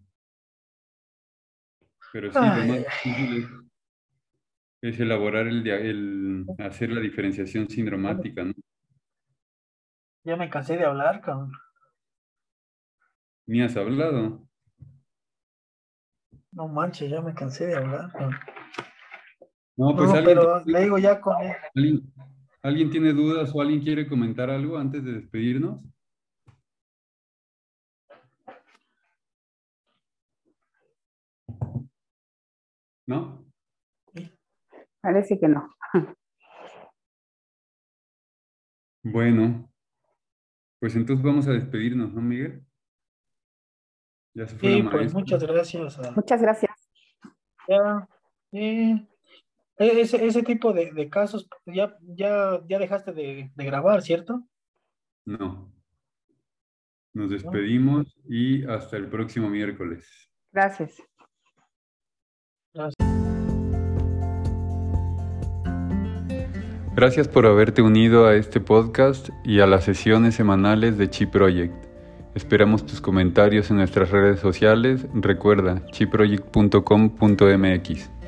pero 2.12 2.32
sí, 2.32 2.40
lo 2.40 2.46
más 2.46 2.78
difícil 3.04 3.48
es, 4.82 5.00
elaborar 5.00 5.48
el, 5.48 5.68
el, 5.68 6.46
hacer 6.58 6.90
la 6.90 7.02
diferenciación 7.02 7.70
sindromática, 7.70 8.44
¿no? 8.44 8.54
Ya 10.24 10.36
me 10.36 10.50
cansé 10.50 10.78
de 10.78 10.86
hablar, 10.86 11.22
cabrón. 11.22 11.52
Ni 13.46 13.62
has 13.62 13.76
hablado. 13.78 14.48
No 16.52 16.68
manches, 16.68 17.10
ya 17.12 17.22
me 17.22 17.34
cansé 17.34 17.68
de 17.68 17.76
hablar, 17.76 18.12
cabrón. 18.12 18.40
No, 19.80 19.96
pues 19.96 20.10
alguien, 20.10 20.26
pero 20.26 20.62
le 20.66 20.82
digo 20.82 20.98
ya 20.98 21.22
con 21.22 21.38
¿alguien, 21.74 22.14
¿Alguien 22.62 22.90
tiene 22.90 23.14
dudas 23.14 23.50
o 23.56 23.62
alguien 23.62 23.80
quiere 23.82 24.10
comentar 24.10 24.50
algo 24.50 24.78
antes 24.78 25.06
de 25.06 25.14
despedirnos? 25.14 25.82
¿No? 33.08 33.46
Parece 35.00 35.40
que 35.40 35.48
no. 35.48 35.74
Bueno, 39.02 39.72
pues 40.82 40.94
entonces 40.98 41.24
vamos 41.24 41.48
a 41.48 41.52
despedirnos, 41.52 42.14
¿no, 42.14 42.22
Miguel? 42.22 42.66
Ya 44.36 44.46
se 44.46 44.58
fue 44.58 44.74
sí, 44.74 44.84
pues 44.84 45.14
muchas 45.14 45.42
gracias. 45.42 45.98
Muchas 46.18 46.42
gracias. 46.42 46.92
Ya, 47.70 48.10
e, 48.52 49.08
ese, 49.80 50.26
ese 50.26 50.44
tipo 50.44 50.74
de, 50.74 51.10
casos, 51.10 51.48
ya, 51.66 51.96
ya, 52.02 52.60
ya 52.68 52.80
dejaste 52.80 53.14
de, 53.14 53.52
de 53.56 53.66
grabar, 53.66 54.02
¿cierto? 54.02 54.44
No. 55.26 55.72
Nos 57.14 57.32
despedimos 57.32 58.14
y 58.28 58.66
hasta 58.66 58.98
el 58.98 59.08
próximo 59.08 59.50
miércoles. 59.50 60.06
Gracias. 60.52 61.02
Gracias 66.96 67.28
por 67.28 67.46
haberte 67.46 67.82
unido 67.82 68.28
a 68.28 68.36
este 68.36 68.60
podcast 68.60 69.30
y 69.44 69.62
a 69.62 69.68
las 69.68 69.86
sesiones 69.86 70.36
semanales 70.36 70.98
de 70.98 71.10
Chi 71.10 71.26
Project. 71.26 71.74
Esperamos 72.36 72.86
tus 72.86 73.02
comentarios 73.02 73.72
en 73.72 73.78
nuestras 73.78 74.12
redes 74.12 74.40
sociales. 74.40 75.08
Recuerda 75.14 75.84
chiproject.com.mx. 75.92 78.19